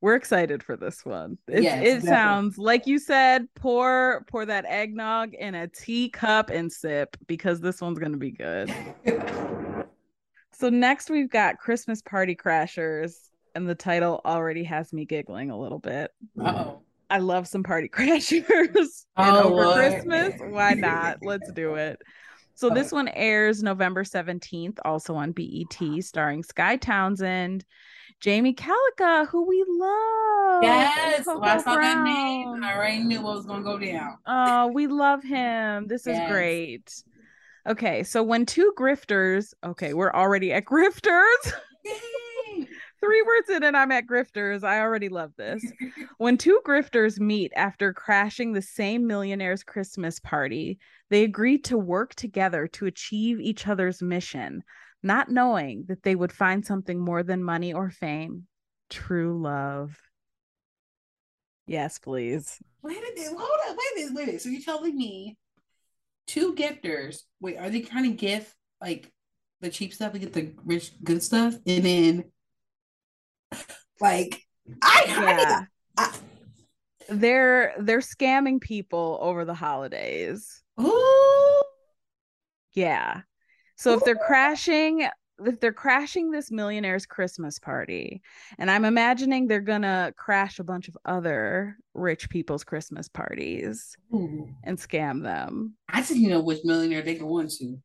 We're 0.00 0.16
excited 0.16 0.62
for 0.62 0.76
this 0.76 1.02
one. 1.04 1.38
It, 1.48 1.62
yes, 1.62 1.82
it 1.82 2.02
sounds 2.02 2.58
like 2.58 2.86
you 2.86 2.98
said, 2.98 3.48
pour 3.54 4.26
pour 4.30 4.44
that 4.44 4.66
eggnog 4.66 5.32
in 5.34 5.54
a 5.54 5.66
teacup 5.66 6.50
and 6.50 6.70
sip 6.70 7.16
because 7.26 7.60
this 7.60 7.80
one's 7.80 7.98
gonna 7.98 8.18
be 8.18 8.32
good. 8.32 8.74
so 10.56 10.68
next 10.68 11.10
we've 11.10 11.30
got 11.30 11.58
Christmas 11.58 12.02
Party 12.02 12.34
Crashers, 12.34 13.14
and 13.54 13.68
the 13.68 13.74
title 13.74 14.20
already 14.24 14.64
has 14.64 14.92
me 14.92 15.04
giggling 15.04 15.50
a 15.50 15.58
little 15.58 15.78
bit. 15.78 16.10
Oh. 16.40 16.80
I 17.10 17.18
love 17.18 17.46
some 17.46 17.62
party 17.62 17.88
crashers 17.92 19.04
oh, 19.16 19.44
over 19.44 19.54
Lord. 19.54 19.76
Christmas. 19.76 20.34
Why 20.40 20.72
not? 20.74 21.18
Let's 21.22 21.50
do 21.52 21.74
it. 21.74 22.00
So 22.56 22.70
this 22.70 22.92
one 22.92 23.08
airs 23.08 23.62
November 23.62 24.04
17th, 24.04 24.78
also 24.84 25.14
on 25.16 25.32
BET, 25.32 26.04
starring 26.04 26.44
Skye 26.44 26.76
Townsend, 26.76 27.64
Jaime 28.24 28.54
Callica, 28.54 29.26
who 29.28 29.46
we 29.46 29.64
love. 29.66 30.62
Yes, 30.62 31.26
well, 31.26 31.42
I 31.42 31.58
saw 31.58 31.74
that 31.74 32.02
name. 32.04 32.62
I 32.62 32.74
already 32.74 33.02
knew 33.02 33.22
what 33.22 33.36
was 33.36 33.46
going 33.46 33.64
to 33.64 33.64
go 33.64 33.78
down. 33.78 34.18
Oh, 34.26 34.68
we 34.68 34.86
love 34.86 35.24
him. 35.24 35.88
This 35.88 36.06
yes. 36.06 36.22
is 36.22 36.30
great. 36.30 37.02
Okay, 37.66 38.02
so 38.02 38.22
when 38.22 38.44
two 38.44 38.72
grifters, 38.78 39.54
okay, 39.64 39.94
we're 39.94 40.12
already 40.12 40.52
at 40.52 40.66
grifters. 40.66 41.52
Three 43.00 43.22
words 43.22 43.50
in 43.50 43.62
and 43.62 43.76
I'm 43.76 43.92
at 43.92 44.06
grifters. 44.06 44.64
I 44.64 44.80
already 44.80 45.08
love 45.08 45.32
this. 45.36 45.62
when 46.18 46.38
two 46.38 46.60
grifters 46.66 47.20
meet 47.20 47.52
after 47.54 47.92
crashing 47.92 48.52
the 48.52 48.62
same 48.62 49.06
millionaire's 49.06 49.62
Christmas 49.62 50.20
party, 50.20 50.78
they 51.10 51.24
agree 51.24 51.58
to 51.58 51.76
work 51.76 52.14
together 52.14 52.66
to 52.68 52.86
achieve 52.86 53.40
each 53.40 53.66
other's 53.66 54.00
mission, 54.00 54.62
not 55.02 55.30
knowing 55.30 55.84
that 55.88 56.02
they 56.02 56.14
would 56.14 56.32
find 56.32 56.64
something 56.64 56.98
more 56.98 57.22
than 57.22 57.44
money 57.44 57.74
or 57.74 57.90
fame 57.90 58.46
true 58.90 59.40
love. 59.40 59.98
Yes, 61.66 61.98
please. 61.98 62.58
Wait 62.82 62.98
a 62.98 63.14
minute. 63.14 63.32
Hold 63.36 63.60
up. 63.68 63.76
Wait 63.76 63.86
a 63.92 63.96
minute. 63.96 64.14
Wait 64.14 64.22
a 64.22 64.26
minute. 64.26 64.42
So 64.42 64.48
you're 64.50 64.62
telling 64.62 64.96
me 64.96 65.36
two 66.26 66.54
gifters, 66.54 67.22
wait, 67.40 67.58
are 67.58 67.70
they 67.70 67.80
trying 67.80 68.04
to 68.04 68.16
gift 68.16 68.54
like 68.80 69.10
the 69.60 69.70
cheap 69.70 69.92
stuff 69.92 70.12
and 70.12 70.20
get 70.20 70.32
the 70.32 70.54
rich 70.64 70.92
good 71.02 71.22
stuff? 71.22 71.54
And 71.66 71.84
then 71.84 72.24
like 74.00 74.42
I, 74.82 75.04
yeah. 75.06 75.64
I, 75.96 76.02
I, 76.02 76.14
they're 77.08 77.74
they're 77.78 77.98
scamming 78.00 78.60
people 78.60 79.18
over 79.20 79.44
the 79.44 79.54
holidays. 79.54 80.62
Ooh. 80.80 81.62
Yeah. 82.72 83.22
So 83.76 83.92
Ooh. 83.92 83.94
if 83.96 84.04
they're 84.04 84.16
crashing 84.16 85.06
if 85.44 85.60
they're 85.60 85.72
crashing 85.72 86.30
this 86.30 86.50
millionaire's 86.50 87.06
Christmas 87.06 87.58
party, 87.58 88.22
and 88.58 88.70
I'm 88.70 88.84
imagining 88.84 89.46
they're 89.46 89.60
gonna 89.60 90.12
crash 90.16 90.58
a 90.58 90.64
bunch 90.64 90.88
of 90.88 90.96
other 91.04 91.76
rich 91.94 92.28
people's 92.30 92.64
Christmas 92.64 93.08
parties 93.08 93.96
Ooh. 94.14 94.48
and 94.62 94.78
scam 94.78 95.22
them. 95.22 95.74
I 95.88 96.00
just 96.00 96.16
you 96.16 96.30
know 96.30 96.40
which 96.40 96.60
millionaire 96.64 97.02
they 97.02 97.16
go 97.16 97.38
on 97.38 97.48
to. 97.48 97.78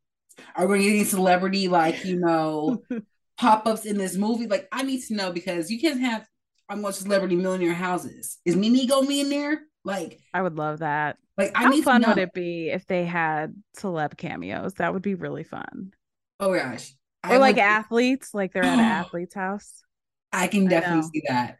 Are 0.55 0.67
we 0.67 0.83
getting 0.83 1.05
celebrity 1.05 1.67
like 1.67 2.05
you 2.05 2.19
know 2.19 2.81
pop-ups 3.37 3.85
in 3.85 3.97
this 3.97 4.15
movie? 4.15 4.47
Like, 4.47 4.67
I 4.71 4.83
need 4.83 5.01
to 5.03 5.15
know 5.15 5.31
because 5.31 5.71
you 5.71 5.79
can't 5.79 6.01
have 6.01 6.27
I'm 6.69 6.81
going 6.81 6.93
to 6.93 7.01
celebrity 7.01 7.35
millionaire 7.35 7.73
houses. 7.73 8.37
Is 8.45 8.55
Mimi 8.55 8.85
gonna 8.85 9.07
be 9.07 9.21
in 9.21 9.29
there? 9.29 9.61
Like, 9.83 10.19
I 10.33 10.41
would 10.41 10.55
love 10.55 10.79
that. 10.79 11.17
Like, 11.37 11.51
I 11.55 11.63
how 11.63 11.81
fun 11.81 12.03
would 12.05 12.17
it 12.17 12.33
be 12.33 12.69
if 12.69 12.85
they 12.85 13.05
had 13.05 13.55
celeb 13.77 14.17
cameos? 14.17 14.75
That 14.75 14.93
would 14.93 15.01
be 15.01 15.15
really 15.15 15.43
fun. 15.43 15.93
Oh 16.39 16.53
gosh, 16.53 16.93
or 17.23 17.33
I 17.33 17.37
like 17.37 17.55
would... 17.55 17.63
athletes, 17.63 18.33
like 18.33 18.53
they're 18.53 18.63
at 18.63 18.73
an 18.73 18.79
athlete's 18.85 19.35
house. 19.35 19.83
I 20.31 20.47
can 20.47 20.67
definitely 20.67 20.99
I 20.99 21.09
see 21.11 21.23
that. 21.27 21.57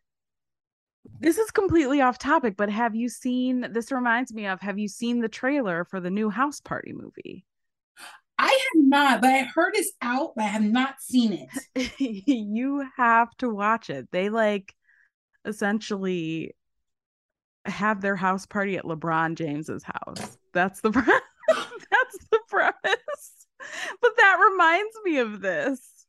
This 1.19 1.37
is 1.37 1.51
completely 1.51 2.01
off 2.01 2.17
topic, 2.17 2.55
but 2.55 2.69
have 2.69 2.95
you 2.95 3.09
seen? 3.09 3.67
This 3.71 3.91
reminds 3.91 4.33
me 4.33 4.47
of. 4.47 4.61
Have 4.61 4.77
you 4.77 4.87
seen 4.87 5.19
the 5.19 5.29
trailer 5.29 5.85
for 5.85 5.99
the 5.99 6.09
new 6.09 6.29
House 6.29 6.61
Party 6.61 6.93
movie? 6.93 7.45
I 8.37 8.47
have 8.47 8.83
not, 8.83 9.21
but 9.21 9.31
I 9.31 9.43
heard 9.53 9.73
it's 9.75 9.91
out, 10.01 10.33
but 10.35 10.45
I 10.45 10.47
have 10.47 10.63
not 10.63 11.01
seen 11.01 11.33
it. 11.75 11.91
you 11.99 12.87
have 12.95 13.35
to 13.39 13.49
watch 13.49 13.89
it. 13.89 14.07
They 14.11 14.29
like 14.29 14.73
essentially 15.45 16.55
have 17.65 18.01
their 18.01 18.15
house 18.15 18.45
party 18.45 18.77
at 18.77 18.85
LeBron 18.85 19.35
James's 19.35 19.83
house. 19.83 20.37
That's 20.53 20.79
the 20.79 20.91
pre- 20.93 21.03
that's 21.03 22.27
the 22.31 22.39
premise. 22.47 23.47
But 24.01 24.11
that 24.17 24.37
reminds 24.51 24.95
me 25.03 25.17
of 25.19 25.41
this. 25.41 26.05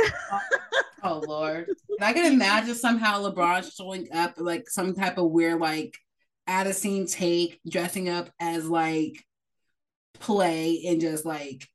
oh, 0.00 0.40
oh 1.04 1.22
Lord. 1.26 1.66
And 1.68 2.04
I 2.04 2.12
can 2.12 2.32
imagine 2.32 2.74
somehow 2.74 3.22
LeBron 3.22 3.76
showing 3.76 4.08
up 4.12 4.34
like 4.38 4.68
some 4.68 4.94
type 4.94 5.18
of 5.18 5.30
weird 5.30 5.60
like 5.60 5.96
at 6.46 6.66
a 6.66 6.72
scene 6.72 7.06
take, 7.06 7.60
dressing 7.68 8.08
up 8.08 8.30
as 8.40 8.68
like 8.68 9.24
play 10.14 10.82
and 10.86 11.00
just 11.00 11.24
like 11.24 11.68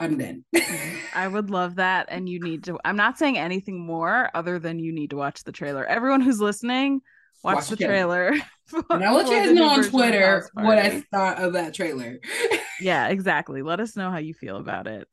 I'm 0.00 0.16
done. 0.16 0.44
I 1.14 1.26
would 1.26 1.50
love 1.50 1.76
that. 1.76 2.06
And 2.08 2.28
you 2.28 2.40
need 2.40 2.64
to, 2.64 2.78
I'm 2.84 2.96
not 2.96 3.18
saying 3.18 3.36
anything 3.36 3.80
more 3.80 4.30
other 4.34 4.58
than 4.58 4.78
you 4.78 4.92
need 4.92 5.10
to 5.10 5.16
watch 5.16 5.42
the 5.42 5.52
trailer. 5.52 5.84
Everyone 5.84 6.20
who's 6.20 6.40
listening, 6.40 7.00
watch, 7.42 7.56
watch 7.56 7.68
the 7.68 7.76
trailer. 7.76 8.34
and 8.90 9.04
I'll 9.04 9.14
let 9.14 9.28
you 9.28 9.32
guys 9.32 9.52
know 9.52 9.68
on 9.68 9.84
Twitter 9.84 10.48
what 10.52 10.78
I 10.78 11.00
thought 11.10 11.42
of 11.42 11.54
that 11.54 11.74
trailer. 11.74 12.18
yeah, 12.80 13.08
exactly. 13.08 13.62
Let 13.62 13.80
us 13.80 13.96
know 13.96 14.10
how 14.10 14.18
you 14.18 14.34
feel 14.34 14.56
about 14.56 14.86
it. 14.86 15.08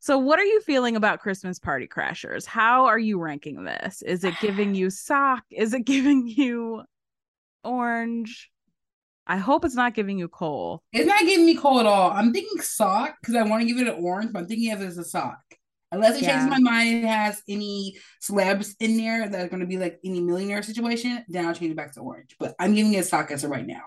So, 0.00 0.18
what 0.18 0.38
are 0.38 0.44
you 0.44 0.60
feeling 0.60 0.96
about 0.96 1.20
Christmas 1.20 1.58
Party 1.58 1.86
Crashers? 1.86 2.46
How 2.46 2.86
are 2.86 2.98
you 2.98 3.20
ranking 3.20 3.64
this? 3.64 4.02
Is 4.02 4.24
it 4.24 4.34
giving 4.40 4.74
you 4.74 4.90
sock? 4.90 5.44
Is 5.50 5.72
it 5.72 5.84
giving 5.84 6.26
you 6.26 6.82
orange? 7.62 8.50
I 9.28 9.38
hope 9.38 9.64
it's 9.64 9.74
not 9.74 9.94
giving 9.94 10.18
you 10.18 10.28
coal. 10.28 10.82
It's 10.92 11.06
not 11.06 11.22
giving 11.22 11.46
me 11.46 11.56
coal 11.56 11.80
at 11.80 11.86
all. 11.86 12.12
I'm 12.12 12.32
thinking 12.32 12.60
sock 12.60 13.16
because 13.20 13.34
I 13.34 13.42
want 13.42 13.62
to 13.62 13.66
give 13.66 13.78
it 13.78 13.88
an 13.88 14.02
orange, 14.04 14.32
but 14.32 14.40
I'm 14.40 14.46
thinking 14.46 14.70
of 14.70 14.80
it 14.80 14.86
as 14.86 14.98
a 14.98 15.04
sock. 15.04 15.40
Unless 15.92 16.16
it 16.16 16.24
yeah. 16.24 16.32
changes 16.32 16.50
my 16.50 16.58
mind, 16.58 17.04
it 17.04 17.06
has 17.06 17.42
any 17.48 17.96
celebs 18.20 18.74
in 18.80 18.96
there 18.96 19.28
that 19.28 19.40
are 19.40 19.48
going 19.48 19.60
to 19.60 19.66
be 19.66 19.78
like 19.78 20.00
any 20.04 20.20
millionaire 20.20 20.62
situation, 20.62 21.24
then 21.28 21.46
I'll 21.46 21.54
change 21.54 21.70
it 21.70 21.76
back 21.76 21.92
to 21.92 22.00
orange. 22.00 22.34
But 22.38 22.54
I'm 22.58 22.74
giving 22.74 22.94
it 22.94 22.98
a 22.98 23.02
sock 23.04 23.30
as 23.30 23.44
of 23.44 23.50
right 23.50 23.66
now. 23.66 23.82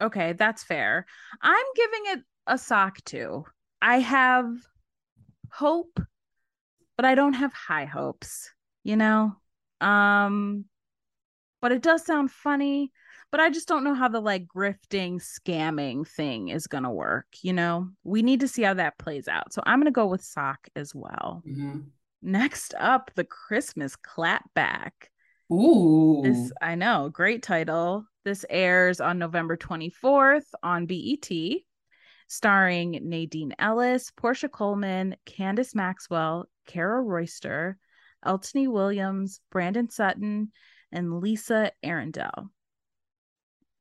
Okay, 0.00 0.34
that's 0.34 0.62
fair. 0.62 1.04
I'm 1.42 1.66
giving 1.74 2.00
it 2.06 2.20
a 2.46 2.58
sock 2.58 3.02
too. 3.04 3.44
I 3.82 3.98
have 4.00 4.46
hope, 5.50 5.98
but 6.96 7.04
I 7.04 7.14
don't 7.14 7.32
have 7.32 7.52
high 7.52 7.86
hopes, 7.86 8.50
you 8.84 8.96
know? 8.96 9.36
Um, 9.80 10.66
but 11.60 11.72
it 11.72 11.82
does 11.82 12.04
sound 12.04 12.30
funny 12.30 12.92
but 13.30 13.40
I 13.40 13.50
just 13.50 13.68
don't 13.68 13.84
know 13.84 13.94
how 13.94 14.08
the 14.08 14.20
like 14.20 14.46
grifting, 14.46 15.20
scamming 15.20 16.06
thing 16.06 16.48
is 16.48 16.66
going 16.66 16.84
to 16.84 16.90
work. 16.90 17.26
You 17.42 17.52
know, 17.52 17.90
we 18.04 18.22
need 18.22 18.40
to 18.40 18.48
see 18.48 18.62
how 18.62 18.74
that 18.74 18.98
plays 18.98 19.28
out. 19.28 19.52
So 19.52 19.62
I'm 19.66 19.78
going 19.78 19.86
to 19.86 19.90
go 19.90 20.06
with 20.06 20.22
sock 20.22 20.68
as 20.76 20.94
well. 20.94 21.42
Mm-hmm. 21.46 21.80
Next 22.22 22.74
up, 22.78 23.10
the 23.14 23.24
Christmas 23.24 23.96
clapback. 23.96 24.90
Ooh. 25.52 26.22
This, 26.24 26.50
I 26.60 26.74
know, 26.74 27.08
great 27.12 27.42
title. 27.42 28.04
This 28.24 28.44
airs 28.50 29.00
on 29.00 29.18
November 29.18 29.56
24th 29.56 30.46
on 30.62 30.86
BET, 30.86 31.30
starring 32.26 32.98
Nadine 33.02 33.54
Ellis, 33.58 34.10
Porscha 34.20 34.50
Coleman, 34.50 35.14
Candice 35.26 35.74
Maxwell, 35.74 36.48
Kara 36.66 37.00
Royster, 37.00 37.78
Eltony 38.24 38.66
Williams, 38.66 39.40
Brandon 39.52 39.88
Sutton, 39.88 40.50
and 40.90 41.20
Lisa 41.20 41.70
Arrindell. 41.84 42.48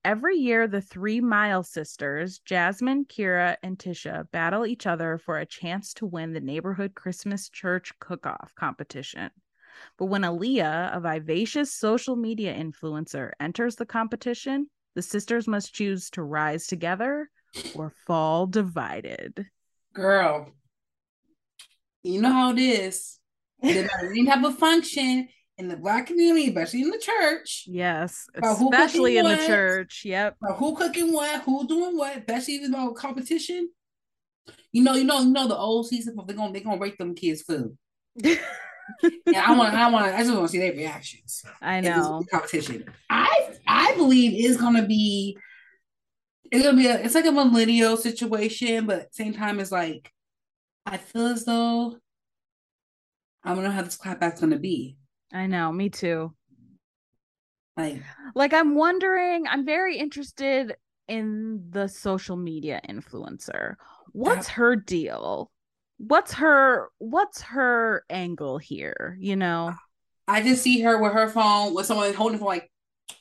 Every 0.06 0.36
year, 0.36 0.68
the 0.68 0.82
three 0.82 1.20
Mile 1.20 1.64
sisters, 1.64 2.38
Jasmine, 2.38 3.06
Kira, 3.06 3.58
and 3.64 3.76
Tisha, 3.76 4.30
battle 4.30 4.64
each 4.64 4.86
other 4.86 5.18
for 5.18 5.40
a 5.40 5.48
chance 5.48 5.96
to 5.96 6.06
win 6.06 6.32
the 6.32 6.40
neighborhood 6.40 6.94
Christmas 6.94 7.50
church 7.50 7.92
cook 7.98 8.28
off 8.28 8.54
competition. 8.54 9.32
But 9.98 10.06
when 10.06 10.22
Aaliyah, 10.22 10.96
a 10.96 11.00
vivacious 11.00 11.74
social 11.74 12.16
media 12.16 12.54
influencer, 12.54 13.32
enters 13.40 13.78
the 13.78 13.88
competition, 13.88 14.70
the 14.94 15.02
sisters 15.02 15.48
must 15.48 15.74
choose 15.74 16.12
to 16.12 16.22
rise 16.22 16.68
together 16.68 17.28
or 17.74 17.92
fall 18.06 18.46
divided. 18.46 19.48
Girl, 19.96 20.52
you 22.04 22.22
know 22.22 22.32
how 22.32 22.52
it 22.52 22.60
is. 22.60 23.18
They 23.60 23.74
didn't 24.14 24.28
have 24.28 24.46
a 24.46 24.52
function 24.52 25.30
in 25.58 25.68
the 25.70 25.78
black 25.78 26.08
community, 26.08 26.48
especially 26.48 26.82
in 26.82 26.90
the 26.90 26.98
church. 26.98 27.66
Yes, 27.68 28.28
especially 28.36 29.18
in 29.18 29.26
what, 29.26 29.40
the 29.40 29.48
church. 29.48 30.04
Yep. 30.06 30.38
who 30.58 30.76
cooking 30.76 31.14
what, 31.14 31.42
who 31.42 31.68
doing 31.68 31.98
what, 31.98 32.18
especially 32.18 32.56
even 32.56 32.74
about 32.74 32.96
competition. 32.96 33.70
You 34.72 34.84
know, 34.84 34.96
you 34.96 35.06
know, 35.06 35.22
you 35.22 35.32
know 35.32 35.48
the 35.48 35.58
old 35.58 35.88
season. 35.88 36.18
They're 36.28 36.36
gonna 36.36 36.54
they're 36.54 36.62
gonna 36.62 36.80
rate 36.80 36.98
them 36.98 37.16
kids 37.16 37.42
food. 37.42 37.78
and 38.24 38.38
I 39.36 39.58
want, 39.58 39.74
I 39.74 39.90
want, 39.90 40.14
I 40.14 40.20
just 40.20 40.34
want 40.34 40.46
to 40.46 40.50
see 40.50 40.60
their 40.60 40.74
reactions. 40.74 41.44
I 41.62 41.82
know. 41.82 42.24
competition. 42.30 42.86
I 43.10 43.56
I 43.68 43.96
believe 43.96 44.46
is 44.46 44.58
gonna 44.58 44.86
be. 44.86 45.38
It's 46.52 46.64
gonna 46.64 46.78
be 46.78 46.88
a. 46.88 47.00
It's 47.00 47.16
like 47.16 47.26
a 47.26 47.32
millennial 47.32 47.98
situation, 47.98 48.86
but 48.86 49.14
same 49.16 49.34
time, 49.34 49.60
it's 49.60 49.72
like 49.72 50.12
I 50.86 50.98
feel 50.98 51.28
as 51.28 51.46
though 51.46 51.98
I 53.44 53.56
don't 53.56 53.64
know 53.64 53.72
how 53.72 53.82
this 53.82 53.98
clapback's 53.98 54.42
gonna 54.42 54.60
be. 54.60 54.98
I 55.34 55.48
know. 55.48 55.72
Me 55.72 55.90
too. 55.90 56.34
Like, 57.78 58.02
Like 58.36 58.54
I'm 58.54 58.76
wondering, 58.76 59.48
I'm 59.48 59.66
very 59.66 59.98
interested 59.98 60.76
in 61.08 61.66
the 61.70 61.88
social 61.88 62.38
media 62.38 62.82
influencer. 62.88 63.76
What's 64.14 64.48
her 64.50 64.76
deal? 64.76 65.52
What's 65.98 66.34
her 66.34 66.90
what's 67.00 67.42
her 67.42 68.04
angle 68.10 68.58
here, 68.58 69.18
you 69.20 69.36
know? 69.36 69.74
I 70.28 70.42
just 70.42 70.64
see 70.64 70.82
her 70.82 71.02
with 71.02 71.14
her 71.14 71.28
phone 71.28 71.74
with 71.74 71.86
someone 71.86 72.14
holding 72.14 72.40
for 72.40 72.46
like, 72.46 72.72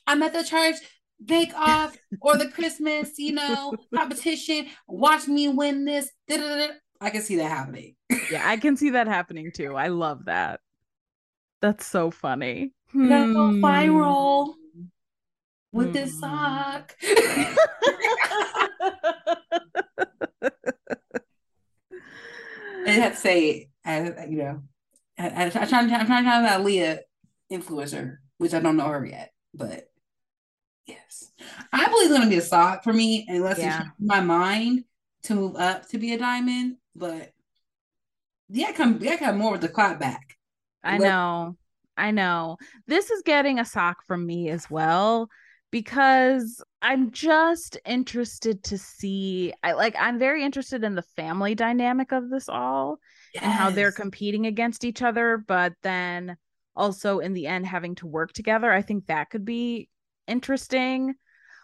I'm 0.07 0.23
at 0.23 0.33
the 0.33 0.43
church 0.43 0.75
bake 1.23 1.53
off 1.55 1.97
or 2.21 2.37
the 2.37 2.49
Christmas, 2.49 3.17
you 3.17 3.33
know, 3.33 3.73
competition. 3.95 4.67
Watch 4.87 5.27
me 5.27 5.47
win 5.47 5.85
this. 5.85 6.11
Da-da-da-da. 6.27 6.73
I 7.01 7.09
can 7.09 7.21
see 7.21 7.35
that 7.37 7.49
happening. 7.49 7.95
Yeah, 8.31 8.41
I 8.43 8.57
can 8.57 8.77
see 8.77 8.91
that 8.91 9.07
happening 9.07 9.51
too. 9.53 9.75
I 9.75 9.87
love 9.87 10.25
that. 10.25 10.59
That's 11.61 11.85
so 11.85 12.11
funny. 12.11 12.71
We 12.93 13.07
gotta 13.09 13.33
go 13.33 13.47
Hmm. 13.51 13.63
viral 13.65 14.53
with 15.71 15.93
this 15.93 16.13
Hmm. 16.13 16.19
sock. 16.19 16.95
I 22.87 22.91
have 22.91 23.13
to 23.13 23.17
say, 23.19 23.69
I, 23.83 24.25
you 24.27 24.37
know, 24.37 24.61
I, 25.17 25.27
I, 25.29 25.43
I'm 25.45 25.51
trying, 25.51 25.91
I'm 25.91 26.05
trying 26.05 26.23
to 26.23 26.29
have 26.29 26.43
that 26.43 26.63
Leah 26.63 26.99
influencer, 27.51 28.17
which 28.37 28.53
I 28.53 28.59
don't 28.59 28.77
know 28.77 28.87
her 28.87 29.05
yet, 29.05 29.31
but 29.53 29.89
yes, 30.85 31.31
I 31.73 31.85
believe 31.87 32.09
it's 32.11 32.17
gonna 32.17 32.29
be 32.29 32.37
a 32.37 32.41
sock 32.41 32.83
for 32.83 32.93
me, 32.93 33.25
unless 33.27 33.57
Yeah. 33.59 33.81
it's 33.81 33.89
my 33.99 34.19
mind 34.19 34.83
to 35.23 35.35
move 35.35 35.55
up 35.55 35.87
to 35.89 35.97
be 35.97 36.13
a 36.13 36.17
diamond. 36.19 36.77
But 36.95 37.31
yeah, 38.49 38.71
come, 38.73 38.99
yeah, 39.01 39.13
I 39.13 39.17
come 39.17 39.37
more 39.37 39.53
with 39.53 39.61
the 39.61 39.69
clap 39.69 39.99
back. 39.99 40.34
I 40.85 40.97
Let- 40.97 41.09
know. 41.09 41.57
I 41.97 42.11
know. 42.11 42.57
This 42.87 43.09
is 43.09 43.21
getting 43.23 43.59
a 43.59 43.65
sock 43.65 44.03
from 44.05 44.25
me 44.25 44.49
as 44.49 44.69
well 44.69 45.29
because 45.71 46.63
I'm 46.81 47.11
just 47.11 47.77
interested 47.85 48.63
to 48.65 48.77
see 48.77 49.53
I 49.63 49.73
like 49.73 49.95
I'm 49.99 50.19
very 50.19 50.43
interested 50.43 50.83
in 50.83 50.95
the 50.95 51.01
family 51.01 51.55
dynamic 51.55 52.11
of 52.11 52.29
this 52.29 52.47
all 52.47 52.99
and 53.41 53.51
how 53.51 53.69
they're 53.69 53.91
competing 53.91 54.45
against 54.45 54.85
each 54.85 55.01
other 55.01 55.43
but 55.47 55.73
then 55.83 56.37
also 56.75 57.19
in 57.19 57.33
the 57.33 57.47
end 57.47 57.65
having 57.65 57.95
to 57.95 58.07
work 58.07 58.33
together. 58.33 58.71
I 58.71 58.81
think 58.81 59.07
that 59.07 59.29
could 59.29 59.45
be 59.45 59.89
interesting. 60.27 61.15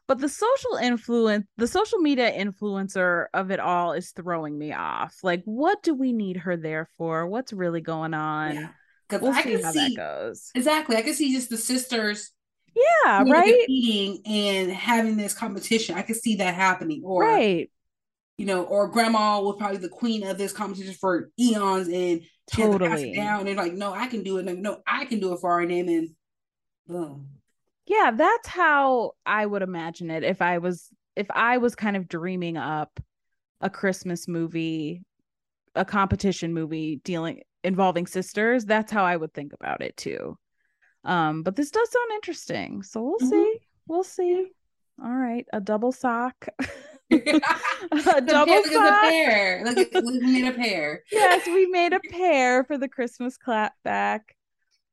But 0.08 0.20
the 0.20 0.30
social 0.30 0.76
influence, 0.82 1.46
the 1.58 1.68
social 1.68 2.00
media 2.00 2.32
influencer 2.32 3.28
of 3.34 3.52
it 3.52 3.60
all 3.60 3.94
is 3.94 4.12
throwing 4.12 4.58
me 4.58 4.74
off. 4.74 5.16
Like 5.24 5.44
what 5.46 5.84
do 5.84 5.94
we 5.94 6.12
need 6.12 6.38
her 6.38 6.58
there 6.58 6.90
for? 6.98 7.28
What's 7.28 7.54
really 7.54 7.82
going 7.82 8.14
on? 8.14 8.56
Yeah. 8.56 8.70
Because 9.12 9.22
We'll 9.22 9.34
I 9.34 9.42
see 9.42 9.52
can 9.52 9.64
how 9.64 9.72
see 9.72 9.96
that 9.96 9.96
goes. 9.98 10.52
exactly. 10.56 10.96
I 10.96 11.02
can 11.02 11.14
see 11.14 11.34
just 11.34 11.50
the 11.50 11.58
sisters 11.58 12.32
Yeah, 12.76 13.24
right. 13.28 13.68
competing 13.68 14.22
and 14.26 14.72
having 14.72 15.18
this 15.18 15.34
competition. 15.34 15.96
I 15.96 16.02
can 16.02 16.16
see 16.16 16.36
that 16.38 16.56
happening. 16.56 17.02
Or 17.04 17.24
Right. 17.24 17.70
you 18.38 18.46
know, 18.46 18.64
or 18.64 18.88
grandma 18.88 19.40
was 19.42 19.56
probably 19.58 19.78
the 19.78 19.90
queen 19.90 20.26
of 20.26 20.38
this 20.38 20.54
competition 20.54 20.94
for 20.94 21.30
eons 21.40 21.88
and 21.88 22.22
she 22.50 22.62
had 22.62 22.72
to 22.72 22.80
pass 22.80 23.04
Totally. 23.04 23.16
down. 23.16 23.48
And 23.48 23.58
like, 23.58 23.74
no, 23.74 23.94
I 23.94 24.08
can 24.08 24.24
do 24.24 24.38
it. 24.38 24.46
No, 24.46 24.54
no, 24.54 24.82
I 24.88 25.06
can 25.06 25.20
do 25.20 25.34
it 25.34 25.40
for 25.40 25.52
our 25.52 25.66
name. 25.66 25.88
And 25.90 26.10
boom. 26.88 27.28
Yeah, 27.88 28.12
that's 28.16 28.48
how 28.48 29.14
I 29.26 29.46
would 29.46 29.62
imagine 29.62 30.10
it 30.12 30.24
if 30.24 30.42
I 30.42 30.58
was 30.60 30.88
if 31.16 31.28
I 31.32 31.58
was 31.58 31.76
kind 31.76 31.98
of 31.98 32.08
dreaming 32.08 32.58
up 32.58 33.00
a 33.60 33.70
Christmas 33.70 34.28
movie, 34.28 35.04
a 35.76 35.86
competition 35.86 36.54
movie 36.54 36.98
dealing 37.04 37.42
involving 37.64 38.08
sisters, 38.08 38.66
that's 38.66 38.92
how 38.92 39.04
I 39.06 39.16
would 39.16 39.34
think 39.34 39.54
about 39.54 39.82
it 39.82 39.96
too. 39.98 40.38
Um, 41.04 41.44
but 41.44 41.56
this 41.56 41.72
does 41.72 41.90
sound 41.92 42.12
interesting. 42.16 42.84
So 42.84 43.02
we'll 43.04 43.20
Mhm. 43.20 43.30
see. 43.30 43.58
We'll 43.88 44.04
see. 44.04 44.52
All 45.04 45.12
right, 45.16 45.46
a 45.54 45.60
double 45.62 45.92
sock. 45.92 46.48
A 47.12 48.22
double 48.22 48.54
look 48.56 48.66
at 48.68 48.72
the 48.72 48.74
sock. 48.74 49.02
pair. 49.02 49.64
Look 49.66 49.78
at 49.78 50.04
we 50.06 50.20
made 50.22 50.48
a 50.48 50.54
pair. 50.54 51.04
yes, 51.12 51.46
we 51.46 51.66
made 51.66 51.92
a 51.92 52.00
pair 52.10 52.64
for 52.64 52.78
the 52.78 52.88
Christmas 52.88 53.38
clapback. 53.38 54.22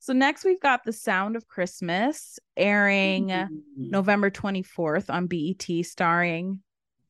So 0.00 0.12
next 0.12 0.44
we've 0.44 0.60
got 0.60 0.84
The 0.84 0.92
Sound 0.92 1.36
of 1.36 1.46
Christmas 1.46 2.38
airing 2.56 3.28
Mm. 3.28 3.48
November 3.76 4.30
24th 4.30 5.10
on 5.10 5.26
BET 5.28 5.84
starring 5.84 6.60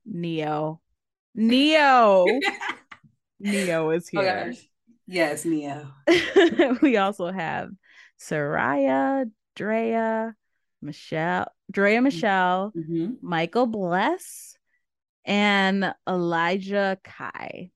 Ne-Yo. 0.04 0.81
Ne-Yo. 1.35 2.26
Ne-Yo 3.40 3.90
is 3.90 4.09
Oh 4.14 4.20
here. 4.20 4.46
gosh. 4.48 4.68
Yes, 5.07 5.44
Ne-Yo. 5.44 6.77
we 6.83 6.96
also 6.96 7.31
have 7.31 7.70
Soraya, 8.20 9.31
Drea, 9.57 10.35
Michelle, 10.83 11.46
Drea 11.70 12.01
Michelle, 12.03 12.72
Mhm. 12.77 13.16
Michael 13.22 13.66
Bless, 13.66 14.57
and 15.24 15.94
Elijah 16.09 16.98
Kai. 17.05 17.70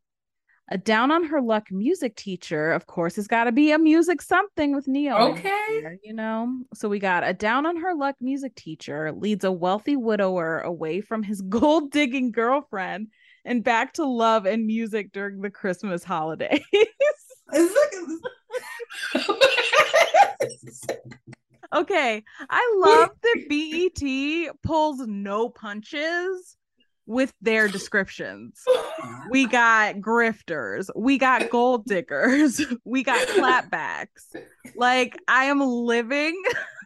A 0.69 0.79
down 0.79 1.11
on 1.11 1.25
her 1.25 1.43
luck 1.43 1.71
music 1.71 2.17
teacher, 2.17 2.73
of 2.73 2.87
course, 2.87 3.17
has 3.17 3.27
got 3.27 3.45
to 3.45 3.53
be 3.53 3.73
a 3.73 3.79
music 3.79 4.23
something 4.23 4.75
with 4.75 4.89
Ne-Yo. 4.89 5.33
Okay. 5.33 5.99
you 6.03 6.15
know. 6.15 6.63
So 6.75 6.89
we 6.89 6.99
got 6.99 7.27
a 7.27 7.35
down 7.35 7.67
on 7.67 7.77
her 7.77 7.95
luck 7.95 8.17
music 8.21 8.55
teacher 8.55 9.13
leads 9.13 9.45
a 9.45 9.53
wealthy 9.53 9.97
widower 9.97 10.61
away 10.61 11.01
from 11.03 11.23
his 11.23 11.41
gold 11.49 11.91
digging 11.91 12.31
girlfriend 12.33 13.09
and 13.45 13.65
back 13.65 13.95
to 13.95 14.05
love 14.05 14.47
and 14.47 14.67
music 14.67 15.13
during 15.13 15.41
the 15.41 15.51
Christmas 15.51 16.05
holidays. 16.05 16.61
Okay, 21.75 22.23
I 22.51 22.83
love 22.85 23.11
that 23.23 23.49
BET 23.49 24.55
pulls 24.63 24.99
no 25.07 25.49
punches 25.49 26.59
with 27.07 27.33
their 27.41 27.67
descriptions. 27.67 28.63
We 29.31 29.47
got 29.47 29.97
grifters, 29.97 30.91
we 30.95 31.17
got 31.17 31.49
gold 31.49 31.87
diggers, 31.87 32.61
we 32.85 33.03
got 33.03 33.27
clapbacks. 33.29 34.35
Like 34.77 35.17
I 35.27 35.45
am 35.45 35.61
living 35.61 36.41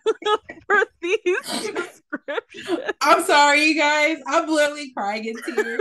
for 0.66 0.84
these 1.02 1.95
descriptions. 2.12 2.92
I'm 3.00 3.24
sorry, 3.24 3.64
you 3.64 3.74
guys. 3.78 4.18
I'm 4.26 4.48
literally 4.48 4.92
crying 4.92 5.24
in 5.24 5.36
tears. 5.42 5.80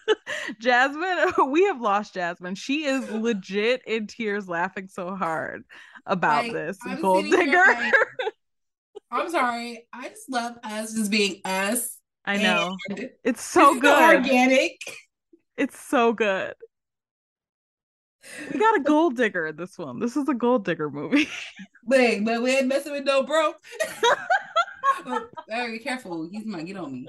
Jasmine, 0.60 1.32
we 1.50 1.64
have 1.64 1.80
lost 1.80 2.14
Jasmine. 2.14 2.54
She 2.54 2.84
is 2.84 3.10
legit 3.10 3.82
in 3.86 4.06
tears 4.06 4.48
laughing 4.48 4.88
so 4.88 5.14
hard 5.14 5.64
about 6.06 6.44
Like, 6.44 6.52
this 6.52 6.78
I'm 6.84 7.00
gold 7.00 7.24
digger. 7.24 7.62
like- 7.66 7.94
I'm 9.10 9.30
sorry. 9.30 9.86
I 9.92 10.08
just 10.08 10.30
love 10.30 10.56
us 10.64 10.92
just 10.92 11.10
being 11.10 11.40
us. 11.44 11.96
I 12.24 12.38
know. 12.38 12.76
It's 13.22 13.42
so 13.42 13.78
good. 13.78 14.16
Organic. 14.16 14.80
It's 15.56 15.78
so 15.78 16.12
good. 16.12 16.54
We 18.52 18.58
got 18.58 18.76
a 18.78 18.80
gold 18.82 19.16
digger 19.16 19.46
in 19.46 19.54
this 19.56 19.78
one. 19.78 20.00
This 20.00 20.16
is 20.16 20.28
a 20.28 20.34
gold 20.34 20.64
digger 20.64 20.90
movie. 20.90 21.28
But, 21.86 22.24
but 22.24 22.42
we 22.42 22.56
ain't 22.56 22.66
messing 22.66 22.90
with 22.90 23.04
no 23.04 23.22
broke. 23.22 23.56
But 25.04 25.30
Very 25.48 25.78
careful. 25.78 26.28
He 26.30 26.40
might 26.44 26.66
get 26.66 26.76
on 26.76 26.92
me. 26.92 27.08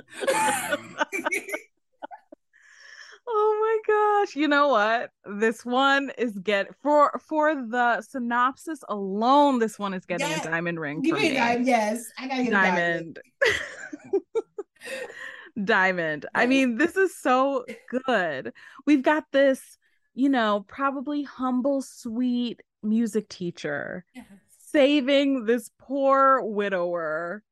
oh 3.28 3.58
my 3.60 3.80
gosh. 4.26 4.36
You 4.36 4.48
know 4.48 4.68
what? 4.70 5.12
This 5.26 5.66
one 5.66 6.12
is 6.18 6.38
get 6.40 6.68
for 6.82 7.20
for 7.28 7.56
the 7.56 8.02
synopsis 8.02 8.84
alone, 8.90 9.60
this 9.60 9.78
one 9.80 9.94
is 9.94 10.06
getting 10.06 10.30
Yeah. 10.30 10.42
a 10.42 10.44
diamond 10.44 10.80
ring 10.80 11.02
Give 11.02 11.16
for 11.16 11.22
me 11.22 11.32
a 11.32 11.34
diamond. 11.36 11.68
Yes. 11.68 12.12
I 12.18 12.28
gotta 12.28 12.44
get 12.44 12.50
a 12.50 12.52
diamond. 12.52 13.20
diamond. 13.44 14.26
diamond. 15.66 16.26
I 16.36 16.46
mean, 16.46 16.78
this 16.78 16.96
is 16.98 17.18
so 17.18 17.66
good. 18.06 18.54
We've 18.86 19.02
got 19.04 19.24
this, 19.32 19.78
you 20.14 20.30
know, 20.30 20.66
probably 20.68 21.24
humble, 21.24 21.82
sweet 21.82 22.62
music 22.84 23.28
teacher 23.28 24.06
Yes. 24.14 24.26
saving 24.72 25.46
this 25.46 25.72
poor 25.80 26.42
widower 26.44 27.44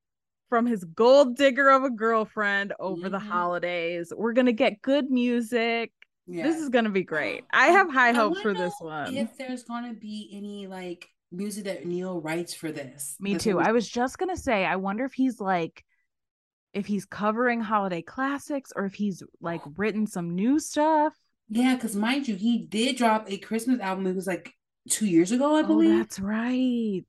from 0.50 0.66
his 0.66 0.84
gold 0.84 1.36
digger 1.38 1.70
of 1.70 1.84
a 1.84 1.90
girlfriend 1.90 2.74
over 2.80 3.10
the 3.10 3.18
Mhm. 3.20 3.28
holidays. 3.30 4.14
We're 4.16 4.34
going 4.34 4.46
to 4.46 4.54
get 4.54 4.82
good 4.82 5.10
music. 5.10 5.92
This 6.28 6.58
is 6.58 6.70
going 6.70 6.86
to 6.86 6.92
be 6.92 7.04
great. 7.04 7.44
I 7.54 7.68
have 7.68 7.92
high 7.92 8.12
hopes 8.14 8.42
for 8.42 8.54
this 8.54 8.74
one. 8.80 9.16
If 9.16 9.38
there's 9.38 9.64
gonna 9.64 9.94
be 9.94 10.30
any 10.34 10.68
like 10.68 11.08
music 11.32 11.66
that 11.66 11.86
Ne-Yo 11.86 12.20
writes 12.20 12.54
for 12.54 12.72
this. 12.72 13.16
Me 13.20 13.34
That's 13.34 13.44
too. 13.44 13.60
I 13.60 13.72
was 13.72 13.88
just 13.90 14.18
going 14.18 14.34
to 14.34 14.42
say, 14.42 14.66
I 14.66 14.76
wonder 14.78 15.06
if 15.06 15.14
he's 15.14 15.40
like, 15.40 15.84
if 16.74 16.86
he's 16.86 17.06
covering 17.06 17.62
holiday 17.62 18.02
classics 18.02 18.72
or 18.76 18.86
if 18.86 18.94
he's 18.94 19.24
like 19.42 19.62
written 19.78 20.08
some 20.08 20.36
new 20.36 20.60
stuff. 20.60 21.14
Yeah, 21.50 21.76
because 21.76 21.96
mind 21.96 22.28
you, 22.28 22.36
he 22.36 22.60
did 22.66 22.96
drop 22.98 23.30
a 23.30 23.38
Christmas 23.38 23.80
album. 23.80 24.08
It 24.08 24.16
was 24.16 24.28
like 24.28 24.52
two 24.90 25.06
years 25.06 25.32
ago, 25.32 25.56
I 25.56 25.62
Oh, 25.62 25.68
believe. 25.68 26.00
that's 26.00 26.20
right. 26.20 27.04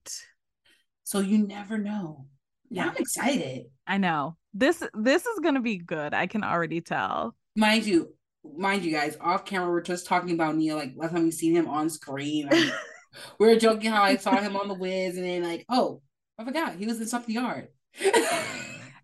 So 1.05 1.21
you 1.21 1.47
never 1.47 1.79
know. 1.79 2.27
Yeah. 2.71 2.89
I'm 2.89 2.97
excited. 2.97 3.67
I 3.87 3.99
know. 3.99 4.37
This 4.55 4.83
this 4.95 5.27
is 5.27 5.41
gonna 5.41 5.61
be 5.61 5.77
good. 5.77 6.15
I 6.15 6.27
can 6.27 6.43
already 6.43 6.81
tell. 6.81 7.35
Mind 7.57 7.85
you, 7.85 8.15
mind 8.57 8.85
you 8.85 8.93
guys, 8.93 9.17
off 9.21 9.45
camera, 9.45 9.71
we're 9.71 9.83
just 9.83 10.07
talking 10.07 10.33
about 10.33 10.57
Ne-Yo. 10.57 10.77
Like 10.77 10.93
last 10.97 11.13
time 11.13 11.25
we 11.25 11.31
seen 11.31 11.55
him 11.55 11.69
on 11.69 11.91
screen, 11.91 12.49
like, 12.51 12.73
we 13.39 13.47
were 13.47 13.57
joking 13.57 13.91
how 13.91 14.03
I 14.03 14.17
saw 14.17 14.37
him 14.37 14.57
on 14.57 14.69
the 14.69 14.75
Wiz, 14.75 15.17
and 15.17 15.25
then 15.25 15.43
like, 15.43 15.65
oh, 15.69 16.01
I 16.39 16.45
forgot 16.45 16.77
he 16.77 16.87
was 16.87 17.01
in 17.01 17.07
Something 17.07 17.35
Yard. 17.35 17.69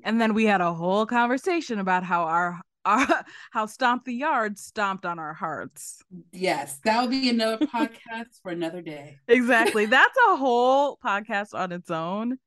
And 0.05 0.21
then 0.21 0.35
we 0.35 0.47
had 0.47 0.61
a 0.61 0.75
whole 0.75 1.07
conversation 1.07 1.79
about 1.79 2.03
how 2.05 2.25
our 2.25 2.61
our 2.85 3.25
how 3.53 3.67
Stomp 3.67 4.05
the 4.05 4.15
Yard 4.15 4.59
stomped 4.59 5.07
on 5.07 5.19
our 5.19 5.35
hearts. 5.35 6.03
yes, 6.33 6.81
that 6.85 7.01
will 7.01 7.09
be 7.09 7.29
another 7.29 7.65
podcast 7.67 8.41
for 8.43 8.51
another 8.51 8.83
day. 8.83 9.19
Exactly. 9.29 9.87
That's 9.87 10.19
a 10.31 10.37
whole 10.37 10.99
podcast 11.05 11.55
on 11.55 11.71
its 11.73 11.91
own. 11.91 12.39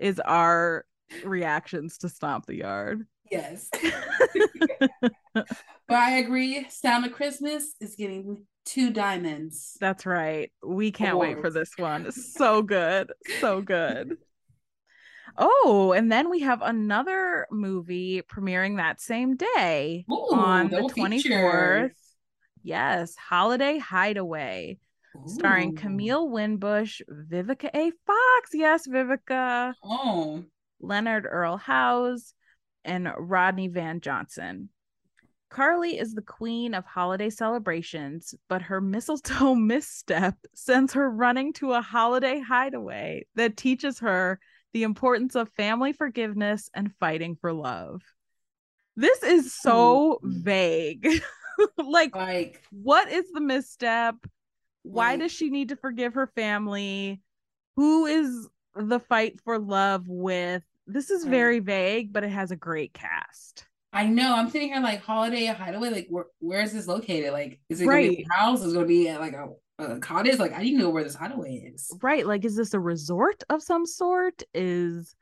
Is 0.00 0.18
our 0.20 0.84
reactions 1.24 1.98
to 1.98 2.08
Stomp 2.08 2.46
the 2.46 2.56
Yard. 2.56 3.06
Yes, 3.30 3.68
but 5.34 5.46
I 5.88 6.18
agree. 6.18 6.66
Sound 6.68 7.06
of 7.06 7.12
Christmas 7.12 7.74
is 7.80 7.94
getting 7.94 8.44
two 8.64 8.90
diamonds. 8.90 9.76
That's 9.80 10.04
right. 10.04 10.50
We 10.64 10.90
can't 10.90 11.18
wait 11.18 11.40
for 11.40 11.50
this 11.50 11.70
one. 11.76 12.10
So 12.10 12.62
good. 12.62 13.12
So 13.40 13.60
good. 13.60 14.16
Oh, 15.36 15.92
and 15.92 16.10
then 16.10 16.28
we 16.28 16.40
have 16.40 16.60
another 16.60 17.46
movie 17.52 18.22
premiering 18.22 18.78
that 18.78 19.00
same 19.00 19.36
day 19.36 20.04
Ooh, 20.10 20.28
on 20.32 20.70
the 20.70 20.82
24th. 20.82 21.12
feature. 21.12 21.94
Yes, 22.62 23.14
Holiday 23.16 23.78
Hideaway, 23.78 24.78
starring 25.26 25.76
Camille 25.76 26.28
Winbush, 26.28 27.00
Vivica 27.08 27.70
A. 27.74 27.90
Fox. 28.06 28.50
Yes, 28.52 28.86
Vivica, 28.86 29.74
Oh, 29.82 30.44
Leonard 30.80 31.26
Earl 31.28 31.58
Howze, 31.58 32.34
and 32.84 33.12
Rodney 33.18 33.68
Van 33.68 34.00
Johnson. 34.00 34.70
Carly 35.50 35.98
is 35.98 36.14
the 36.14 36.22
queen 36.22 36.74
of 36.74 36.84
holiday 36.84 37.28
celebrations, 37.28 38.34
but 38.48 38.62
her 38.62 38.80
mistletoe 38.80 39.54
misstep 39.56 40.36
sends 40.54 40.92
her 40.92 41.10
running 41.10 41.52
to 41.54 41.72
a 41.72 41.82
holiday 41.82 42.38
hideaway 42.40 43.26
that 43.34 43.56
teaches 43.56 43.98
her 43.98 44.38
the 44.72 44.84
importance 44.84 45.34
of 45.34 45.48
family 45.50 45.92
forgiveness 45.92 46.70
and 46.72 46.94
fighting 47.00 47.36
for 47.40 47.52
love. 47.52 48.00
This 48.94 49.22
is 49.24 49.52
so 49.52 50.20
vague. 50.22 51.20
like, 51.76 52.14
like 52.14 52.62
what 52.70 53.10
is 53.10 53.24
the 53.32 53.40
misstep? 53.40 54.14
Why 54.82 55.10
Right. 55.10 55.18
does 55.20 55.32
she 55.32 55.50
need 55.50 55.68
to 55.70 55.76
forgive 55.76 56.14
her 56.14 56.26
family? 56.28 57.20
Who 57.76 58.06
is 58.06 58.48
the 58.74 59.00
fight 59.00 59.40
for 59.44 59.58
love 59.58 60.08
with? 60.08 60.62
This 60.86 61.10
is 61.10 61.24
Right. 61.24 61.30
very 61.30 61.58
vague, 61.60 62.12
but 62.12 62.24
it 62.24 62.30
has 62.30 62.50
a 62.50 62.56
great 62.56 62.92
cast. 62.92 63.66
I 63.92 64.06
know. 64.06 64.34
I'm 64.34 64.48
sitting 64.50 64.68
here 64.68 64.80
like 64.80 65.00
holiday 65.02 65.46
hideaway. 65.46 65.90
Like 65.90 66.06
where 66.10 66.26
where 66.38 66.60
is 66.62 66.72
this 66.72 66.86
located? 66.86 67.32
Like 67.32 67.60
is 67.68 67.80
it 67.80 67.86
gonna 67.86 67.98
be 68.08 68.26
a 68.30 68.34
house? 68.34 68.62
Is 68.62 68.72
it 68.72 68.76
gonna 68.76 68.86
be 68.86 69.08
at 69.08 69.20
like 69.20 69.32
a, 69.34 69.48
a 69.78 69.98
cottage? 69.98 70.38
Like 70.38 70.52
I 70.52 70.62
didn't 70.62 70.78
know 70.78 70.90
where 70.90 71.02
this 71.04 71.14
hideaway 71.16 71.70
is. 71.74 71.90
Right. 72.00 72.24
Like, 72.26 72.44
is 72.44 72.54
this 72.56 72.72
a 72.74 72.78
resort 72.80 73.42
of 73.50 73.62
some 73.62 73.84
sort? 73.86 74.42
Is, 74.54 75.14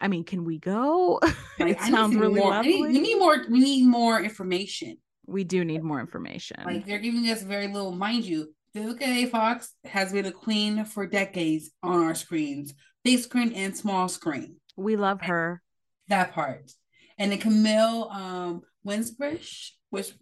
I 0.00 0.06
mean, 0.08 0.22
can 0.24 0.44
we 0.44 0.58
go? 0.58 1.20
Like, 1.58 1.76
it 1.76 1.80
sounds 1.82 2.14
really 2.16 2.40
more. 2.40 2.50
Lovely. 2.50 2.82
need- 2.82 2.92
we 2.94 3.00
need 3.00 3.18
more. 3.18 3.44
We 3.48 3.58
need 3.60 3.86
more 3.86 4.20
information. 4.20 4.96
we 5.26 5.42
do 5.44 5.64
need 5.64 5.82
more 5.82 5.98
information. 6.00 6.58
Like 6.64 6.84
they're 6.86 6.98
giving 6.98 7.28
us 7.30 7.42
very 7.42 7.66
little. 7.68 7.92
Mind 7.92 8.24
you, 8.24 8.53
Vivica 8.76 9.02
A. 9.02 9.26
Fox 9.26 9.72
has 9.84 10.12
been 10.12 10.26
a 10.26 10.32
queen 10.32 10.84
for 10.84 11.06
decades 11.06 11.70
on 11.82 12.02
our 12.02 12.14
screens, 12.14 12.74
big 13.04 13.20
screen 13.20 13.52
and 13.52 13.76
small 13.76 14.08
screen. 14.08 14.56
we 14.76 14.96
love 14.96 15.20
her. 15.22 15.62
That 16.08 16.32
part. 16.32 16.70
And 17.18 17.30
then 17.30 17.38
Camille 17.38 18.08
um 18.10 18.62
Winsbush, 18.82 19.70
which 19.90 20.12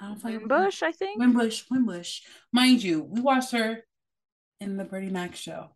I 0.00 0.06
don't 0.08 0.24
know 0.24 0.30
if 0.30 0.42
I- 0.42 0.46
Bush, 0.46 0.82
I 0.82 0.90
think. 0.92 1.18
Wimbush, 1.20 1.62
Wimbush. 1.70 2.20
Mind 2.52 2.82
you, 2.82 3.04
we 3.04 3.20
watched 3.20 3.52
her 3.52 3.84
in 4.60 4.76
the 4.76 4.84
Bernie 4.84 5.10
Mac 5.10 5.36
show. 5.36 5.68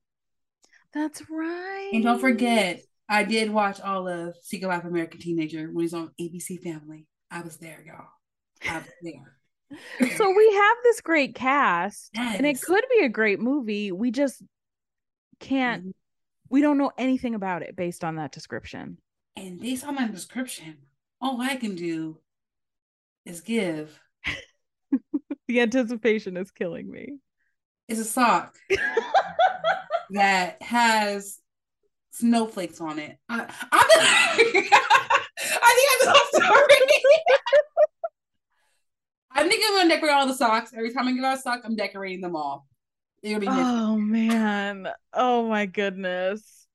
That's 0.92 1.22
right. 1.30 1.90
And 1.92 2.02
don't 2.02 2.20
forget, 2.20 2.80
I 3.08 3.22
did 3.22 3.50
watch 3.50 3.80
all 3.80 4.08
of 4.08 4.34
Secret 4.42 4.68
Life 4.68 4.84
American 4.84 5.20
Teenager 5.20 5.68
when 5.72 5.82
he's 5.84 5.94
on 5.94 6.10
ABC 6.20 6.60
Family. 6.62 7.06
I 7.30 7.42
was 7.42 7.56
there, 7.58 7.84
y'all. 7.86 8.08
I 8.68 8.78
was 8.78 8.88
there. 9.02 9.35
So 10.16 10.30
we 10.36 10.54
have 10.54 10.76
this 10.84 11.00
great 11.00 11.34
cast, 11.34 12.10
and 12.16 12.46
it 12.46 12.62
could 12.62 12.84
be 12.96 13.04
a 13.04 13.08
great 13.08 13.40
movie. 13.40 13.90
We 13.92 14.10
just 14.10 14.42
can't. 15.40 15.82
Mm-hmm. 15.82 15.90
We 16.48 16.60
don't 16.60 16.78
know 16.78 16.92
anything 16.96 17.34
about 17.34 17.62
it 17.62 17.74
based 17.74 18.04
on 18.04 18.16
that 18.16 18.30
description. 18.30 18.98
And 19.34 19.60
based 19.60 19.84
on 19.84 19.96
my 19.96 20.06
description, 20.06 20.76
all 21.20 21.40
I 21.40 21.56
can 21.56 21.74
do 21.74 22.18
is 23.24 23.40
give 23.40 23.98
The 25.48 25.60
anticipation 25.60 26.36
is 26.36 26.50
killing 26.50 26.90
me. 26.90 27.18
is 27.88 28.00
a 28.00 28.04
sock 28.04 28.56
that 30.10 30.60
has 30.62 31.38
snowflakes 32.10 32.80
on 32.80 32.98
it. 32.98 33.16
I, 33.28 33.40
I'm 33.40 33.48
I 33.72 34.34
think 34.38 36.08
I'm 36.08 36.14
so 36.14 36.38
sorry. 36.38 36.66
I 39.36 39.46
think 39.46 39.62
I'm 39.66 39.76
gonna 39.76 39.88
decorate 39.90 40.12
all 40.12 40.26
the 40.26 40.34
socks. 40.34 40.72
Every 40.74 40.92
time 40.92 41.08
I 41.08 41.12
get 41.12 41.24
out 41.24 41.38
a 41.38 41.40
sock, 41.40 41.60
I'm 41.64 41.76
decorating 41.76 42.22
them 42.22 42.34
all. 42.34 42.66
It'll 43.22 43.40
be 43.40 43.46
different. 43.46 43.68
Oh 43.68 43.96
man. 43.98 44.88
Oh 45.12 45.46
my 45.48 45.66
goodness. 45.66 46.66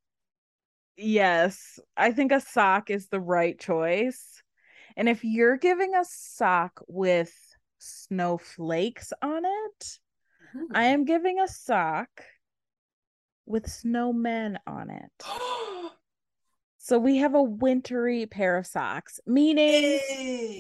Yes, 0.96 1.80
I 1.98 2.12
think 2.12 2.32
a 2.32 2.40
sock 2.40 2.92
is 2.92 3.08
the 3.08 3.20
right 3.20 3.60
choice. 3.60 4.44
And 4.96 5.10
if 5.10 5.24
you're 5.24 5.58
giving 5.58 5.96
a 5.96 6.06
sock 6.06 6.82
with 6.88 7.34
snowflakes 7.80 9.12
on 9.24 9.44
it, 9.46 10.00
I 10.74 10.84
am 10.86 11.06
giving 11.06 11.40
a 11.40 11.48
sock 11.48 12.10
with 13.48 13.66
snowmen 13.66 14.58
on 14.68 14.90
it. 14.92 15.12
So 16.84 16.98
we 16.98 17.18
have 17.18 17.36
a 17.36 17.44
wintry 17.44 18.26
pair 18.26 18.58
of 18.58 18.66
socks, 18.66 19.20
meaning 19.28 20.00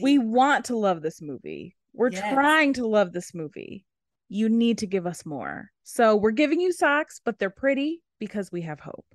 we 0.03 0.19
want 0.19 0.65
to 0.65 0.77
love 0.77 1.01
this 1.01 1.19
movie. 1.19 1.75
We're 1.93 2.11
Yes. 2.11 2.33
trying 2.33 2.73
to 2.73 2.87
love 2.87 3.11
this 3.13 3.33
movie. 3.33 3.85
You 4.29 4.47
need 4.49 4.77
to 4.79 4.87
give 4.87 5.05
us 5.05 5.25
more. 5.25 5.71
So 5.83 6.15
we're 6.15 6.31
giving 6.31 6.61
you 6.61 6.71
socks, 6.71 7.19
but 7.23 7.37
they're 7.39 7.49
pretty 7.49 8.01
because 8.19 8.51
we 8.51 8.61
have 8.61 8.79
hope. 8.79 9.05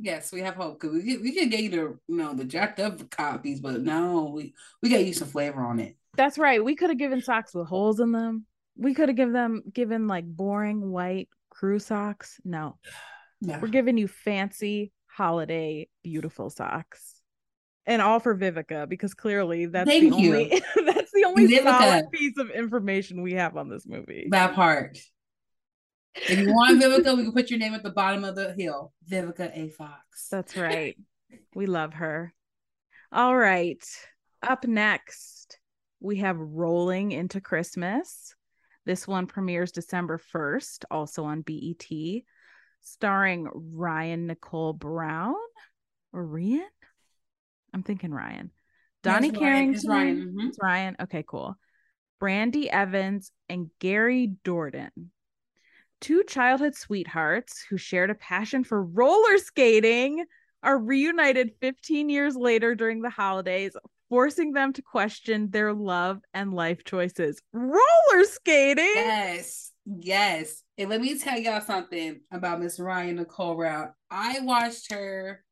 yes, 0.00 0.30
we 0.32 0.40
have 0.40 0.54
hope 0.54 0.80
because 0.80 1.02
we 1.02 1.16
we 1.18 1.32
could 1.32 1.50
get 1.50 1.60
you 1.60 1.68
the 1.70 1.76
you 2.08 2.16
know 2.16 2.32
the 2.34 2.44
jacked 2.44 2.80
up 2.80 3.08
copies, 3.10 3.60
but 3.60 3.80
no, 3.82 4.30
we 4.34 4.54
we 4.82 4.88
got 4.90 5.04
you 5.04 5.12
some 5.12 5.28
flavor 5.28 5.60
on 5.60 5.78
it. 5.80 5.96
That's 6.16 6.38
right. 6.38 6.64
We 6.64 6.74
could 6.76 6.90
have 6.90 6.98
given 6.98 7.20
socks 7.20 7.54
with 7.54 7.66
holes 7.68 8.00
in 8.00 8.12
them. 8.12 8.46
We 8.76 8.94
could 8.94 9.08
have 9.08 9.16
given 9.16 9.34
them 9.34 9.62
given 9.72 10.06
like 10.08 10.24
boring 10.24 10.90
white 10.90 11.28
crew 11.50 11.78
socks. 11.78 12.40
No, 12.44 12.78
Yeah. 13.40 13.60
we're 13.60 13.68
giving 13.68 13.98
you 13.98 14.08
fancy 14.08 14.92
holiday 15.06 15.88
beautiful 16.04 16.48
socks. 16.50 17.14
And 17.86 18.02
all 18.02 18.20
for 18.20 18.36
Vivica 18.36 18.88
because 18.88 19.14
clearly 19.14 19.66
that's 19.66 19.88
Thank 19.88 20.12
the 20.12 20.18
you. 20.20 20.34
only 20.34 20.62
that's 21.10 21.22
the 21.22 21.28
only 21.28 21.56
solid 21.56 22.10
piece 22.10 22.38
of 22.38 22.50
information 22.50 23.22
we 23.22 23.34
have 23.34 23.56
on 23.56 23.68
this 23.68 23.86
movie. 23.86 24.28
That 24.30 24.54
part. 24.54 24.98
If 26.14 26.38
you 26.38 26.52
want 26.52 26.82
Vivica, 26.82 27.16
we 27.16 27.24
can 27.24 27.32
put 27.32 27.50
your 27.50 27.58
name 27.58 27.74
at 27.74 27.82
the 27.82 27.90
bottom 27.90 28.24
of 28.24 28.34
the 28.34 28.52
hill. 28.54 28.92
Vivica 29.08 29.56
A. 29.56 29.68
Fox. 29.70 30.28
That's 30.30 30.56
right. 30.56 30.96
we 31.54 31.66
love 31.66 31.94
her. 31.94 32.32
All 33.12 33.36
right. 33.36 33.82
Up 34.42 34.66
next, 34.66 35.58
we 36.00 36.16
have 36.18 36.38
Rolling 36.38 37.12
into 37.12 37.40
Christmas. 37.40 38.34
This 38.84 39.06
one 39.06 39.26
premieres 39.26 39.72
December 39.72 40.20
1st, 40.34 40.84
also 40.90 41.24
on 41.24 41.42
BET, 41.42 42.22
starring 42.80 43.48
Ryan 43.52 44.26
Nicole 44.26 44.72
Brown 44.72 45.34
or 46.12 46.24
Rian? 46.24 46.64
I'm 47.74 47.82
thinking 47.82 48.12
Ryan. 48.12 48.50
Donnie 49.12 49.28
It's 49.28 49.38
Ryan. 49.38 49.52
Carrington. 49.52 49.74
It's 49.74 49.88
Ryan. 49.88 50.34
mhm. 50.36 50.48
It's 50.48 50.58
Ryan. 50.62 50.96
Okay, 51.00 51.24
cool. 51.26 51.56
Brandy 52.20 52.68
Evans 52.70 53.30
and 53.48 53.70
Gary 53.78 54.32
Dourdan. 54.44 54.90
Two 56.00 56.22
childhood 56.24 56.74
sweethearts 56.76 57.64
who 57.68 57.76
shared 57.76 58.10
a 58.10 58.14
passion 58.14 58.64
for 58.64 58.82
roller 58.82 59.38
skating 59.38 60.24
are 60.62 60.78
reunited 60.78 61.52
15 61.60 62.08
years 62.08 62.36
later 62.36 62.74
during 62.74 63.00
the 63.02 63.10
holidays, 63.10 63.72
forcing 64.08 64.52
them 64.52 64.72
to 64.72 64.82
question 64.82 65.50
their 65.50 65.72
love 65.72 66.20
and 66.34 66.52
life 66.54 66.84
choices. 66.84 67.40
Roller 67.52 68.24
skating? 68.24 68.84
Yes. 68.94 69.72
Yes. 69.86 70.62
And 70.76 70.90
let 70.90 71.00
me 71.00 71.18
tell 71.18 71.38
y'all 71.38 71.60
something 71.60 72.20
about 72.32 72.60
Miss 72.60 72.78
Ryan 72.78 73.16
Nicole 73.16 73.54
Brown. 73.56 73.92
I 74.10 74.40
watched 74.40 74.92
her 74.92 75.44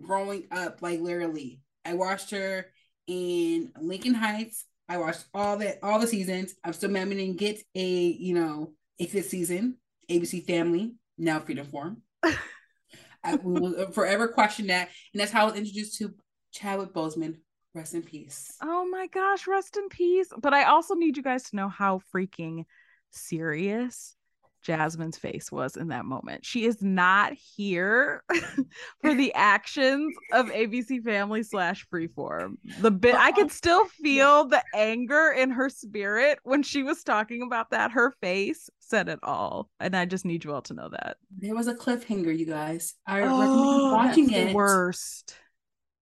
growing 0.00 0.46
up, 0.50 0.80
like 0.82 1.00
literally. 1.00 1.60
I 1.84 1.94
watched 1.94 2.30
her 2.30 2.66
in 3.06 3.72
Lincoln 3.80 4.14
Heights. 4.14 4.64
I 4.88 4.98
watched 4.98 5.24
all 5.32 5.56
the 5.56 5.82
all 5.84 5.98
the 5.98 6.06
seasons. 6.06 6.54
I'm 6.64 6.72
still 6.72 6.90
managing 6.90 7.32
to 7.32 7.38
get 7.38 7.62
a 7.74 7.86
you 7.86 8.34
know 8.34 8.72
a 8.98 9.06
fifth 9.06 9.28
season. 9.28 9.76
ABC 10.10 10.44
Family 10.46 10.94
now 11.16 11.40
Freedomform. 11.40 11.96
I 13.24 13.36
we 13.36 13.60
will 13.60 13.92
forever 13.92 14.28
question 14.28 14.66
that, 14.66 14.88
and 15.12 15.20
that's 15.20 15.32
how 15.32 15.42
I 15.42 15.50
was 15.50 15.56
introduced 15.56 15.98
to 15.98 16.14
Chadwick 16.52 16.92
Boseman. 16.92 17.36
Rest 17.74 17.94
in 17.94 18.02
peace. 18.02 18.54
Oh 18.62 18.86
my 18.90 19.06
gosh, 19.06 19.46
rest 19.46 19.78
in 19.78 19.88
peace. 19.88 20.28
But 20.36 20.52
I 20.52 20.64
also 20.64 20.94
need 20.94 21.16
you 21.16 21.22
guys 21.22 21.44
to 21.50 21.56
know 21.56 21.68
how 21.68 22.02
freaking 22.14 22.64
serious 23.10 24.14
Jasmine's 24.62 25.18
face 25.18 25.50
was 25.50 25.76
in 25.76 25.88
that 25.88 26.04
moment. 26.04 26.44
She 26.46 26.64
is 26.64 26.80
not 26.82 27.32
here 27.34 28.22
for 29.00 29.14
the 29.14 29.34
actions 29.34 30.14
of 30.32 30.46
ABC 30.46 31.02
Family 31.02 31.42
slash 31.42 31.86
Freeform. 31.92 32.54
The 32.80 32.90
bit 32.90 33.14
I 33.14 33.32
could 33.32 33.50
still 33.50 33.84
feel 33.86 34.44
the 34.44 34.62
anger 34.74 35.30
in 35.36 35.50
her 35.50 35.68
spirit 35.68 36.38
when 36.44 36.62
she 36.62 36.82
was 36.82 37.02
talking 37.02 37.42
about 37.42 37.70
that. 37.70 37.90
Her 37.92 38.12
face 38.20 38.70
said 38.78 39.08
it 39.08 39.18
all, 39.22 39.68
and 39.80 39.96
I 39.96 40.04
just 40.04 40.24
need 40.24 40.44
you 40.44 40.52
all 40.54 40.62
to 40.62 40.74
know 40.74 40.88
that. 40.90 41.16
There 41.36 41.54
was 41.54 41.66
a 41.66 41.74
cliffhanger, 41.74 42.36
you 42.36 42.46
guys. 42.46 42.94
I 43.06 43.22
Oh, 43.22 43.40
recommend 43.40 43.92
watching 43.92 44.30
it. 44.30 44.54
worst. 44.54 45.36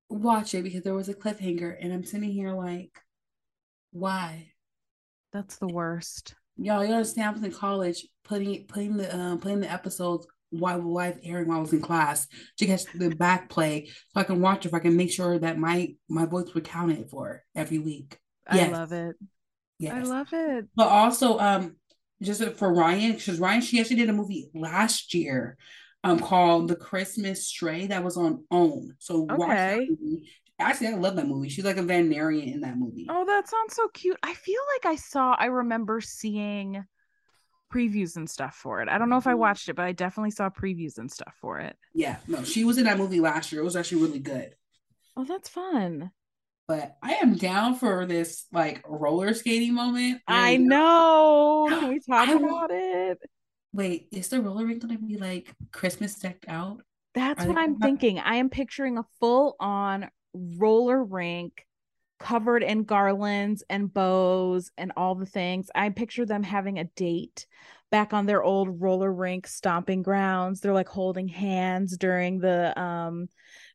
Watch 0.08 0.54
it 0.54 0.64
because 0.64 0.82
there 0.82 0.94
was 0.94 1.08
a 1.08 1.14
cliffhanger, 1.14 1.76
and 1.80 1.92
I'm 1.92 2.04
sitting 2.04 2.30
here 2.32 2.52
like, 2.52 3.00
why? 3.92 4.52
That's 5.32 5.56
the 5.56 5.68
worst. 5.68 6.34
Y'all, 6.62 6.84
you 6.84 6.92
understand? 6.92 7.28
I 7.28 7.32
was 7.32 7.42
in 7.42 7.52
college 7.52 8.06
putting 8.24 8.66
putting 8.66 8.98
the 8.98 9.16
um 9.16 9.40
putting 9.40 9.60
the 9.60 9.72
episodes 9.72 10.26
while 10.50 10.78
live 10.78 11.18
airing 11.22 11.48
while 11.48 11.58
I 11.58 11.60
was 11.62 11.72
in 11.72 11.80
class 11.80 12.26
to 12.58 12.66
catch 12.66 12.84
the 12.92 13.08
back 13.14 13.48
play 13.48 13.86
so 13.86 14.20
I 14.20 14.24
can 14.24 14.40
watch 14.40 14.66
it 14.66 14.68
if 14.68 14.74
I 14.74 14.80
can 14.80 14.96
make 14.96 15.10
sure 15.10 15.38
that 15.38 15.58
my 15.58 15.94
my 16.08 16.26
votes 16.26 16.54
were 16.54 16.60
counted 16.60 17.08
for 17.08 17.42
every 17.54 17.78
week. 17.78 18.18
I 18.46 18.68
love 18.68 18.92
it. 18.92 19.16
Yes. 19.78 19.94
I 19.96 20.02
love 20.02 20.28
it. 20.32 20.66
But 20.76 20.88
also, 20.88 21.38
um, 21.38 21.76
just 22.20 22.42
for 22.56 22.72
Ryan, 22.74 23.12
because 23.12 23.38
Ryan, 23.40 23.62
she 23.62 23.80
actually 23.80 23.96
did 23.96 24.10
a 24.10 24.12
movie 24.12 24.50
last 24.54 25.14
year, 25.14 25.56
um, 26.04 26.18
called 26.18 26.68
The 26.68 26.76
Christmas 26.76 27.46
Stray 27.46 27.86
that 27.86 28.04
was 28.04 28.18
on 28.18 28.44
OWN. 28.50 28.96
So 28.98 29.20
watch 29.20 29.48
that 29.48 29.76
Okay. 29.76 29.86
movie. 29.88 30.30
Actually, 30.60 30.88
I 30.88 30.94
love 30.94 31.16
that 31.16 31.26
movie. 31.26 31.48
She's 31.48 31.64
like 31.64 31.76
a 31.78 31.82
veterinarian 31.82 32.48
in 32.48 32.60
that 32.60 32.76
movie. 32.76 33.06
Oh, 33.08 33.24
that 33.24 33.48
sounds 33.48 33.74
so 33.74 33.88
cute. 33.88 34.18
I 34.22 34.34
feel 34.34 34.60
like 34.76 34.92
I 34.92 34.96
saw, 34.96 35.34
I 35.38 35.46
remember 35.46 36.00
seeing 36.00 36.84
previews 37.72 38.16
and 38.16 38.28
stuff 38.28 38.54
for 38.56 38.82
it. 38.82 38.88
I 38.88 38.98
don't 38.98 39.08
know 39.10 39.16
if 39.16 39.26
I 39.26 39.34
Mhm. 39.34 39.38
watched 39.38 39.68
it, 39.68 39.74
but 39.74 39.84
I 39.86 39.92
definitely 39.92 40.32
saw 40.32 40.50
previews 40.50 40.98
and 40.98 41.10
stuff 41.10 41.34
for 41.40 41.58
it. 41.58 41.76
Yeah, 41.94 42.18
no, 42.28 42.44
she 42.44 42.64
was 42.64 42.78
in 42.78 42.84
that 42.84 42.98
movie 42.98 43.20
last 43.20 43.52
year. 43.52 43.62
It 43.62 43.64
was 43.64 43.76
actually 43.76 44.02
really 44.02 44.20
good. 44.20 44.54
Oh, 45.16 45.24
that's 45.24 45.48
fun. 45.48 46.10
But 46.68 46.96
I 47.02 47.14
am 47.14 47.36
down 47.36 47.74
for 47.74 48.06
this 48.06 48.46
like 48.52 48.82
roller 48.88 49.34
skating 49.34 49.74
moment. 49.74 50.22
I 50.26 50.56
know. 50.56 51.66
Can 51.80 51.88
we 51.88 52.00
talk 52.00 52.28
I 52.28 52.34
about 52.34 52.70
it? 52.70 53.18
Wait, 53.72 54.08
is 54.12 54.28
the 54.28 54.40
roller 54.40 54.66
rink 54.66 54.82
gonna 54.82 54.98
be 54.98 55.16
like 55.16 55.54
Christmas 55.72 56.14
decked 56.18 56.46
out? 56.48 56.82
That's 57.14 57.40
Are 57.42 57.46
what 57.46 57.58
I'm 57.58 57.72
gonna 57.72 57.78
thinking. 57.82 58.18
I 58.18 58.36
am 58.36 58.50
picturing 58.50 58.98
a 58.98 59.04
full 59.18 59.56
on 59.60 60.10
roller 60.34 61.02
rink 61.02 61.66
covered 62.18 62.62
in 62.62 62.84
garlands 62.84 63.64
and 63.70 63.92
bows 63.92 64.70
and 64.76 64.92
all 64.96 65.14
the 65.14 65.26
things. 65.26 65.70
I 65.74 65.88
picture 65.88 66.26
them 66.26 66.42
having 66.42 66.78
a 66.78 66.84
date 66.84 67.46
back 67.90 68.12
on 68.12 68.26
their 68.26 68.42
old 68.42 68.80
roller 68.80 69.12
rink 69.12 69.46
stomping 69.46 70.02
grounds. 70.02 70.60
They're 70.60 70.74
like 70.74 70.88
holding 70.88 71.28
hands 71.28 71.96
during 71.96 72.38
the 72.38 72.78
um 72.80 73.28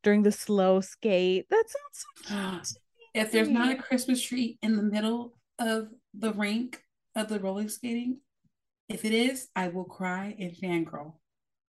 during 0.03 0.23
the 0.23 0.31
slow 0.31 0.79
skate. 0.81 1.47
That 1.49 1.65
sounds 1.67 2.63
so 2.63 2.73
if 3.13 3.31
there's 3.31 3.49
not 3.49 3.71
a. 3.71 3.75
Christmas 3.75 4.21
tree 4.21 4.57
in 4.61 4.77
the 4.77 4.83
middle 4.83 5.37
of 5.59 5.89
the 6.13 6.33
rink 6.33 6.81
of 7.15 7.29
the 7.29 7.39
roller 7.39 7.67
skating, 7.67 8.19
if 8.87 9.05
it 9.05 9.13
is, 9.13 9.47
I 9.55 9.69
will 9.69 9.85
cry 9.85 10.35
and 10.37 10.51
fangirl. 10.51 11.13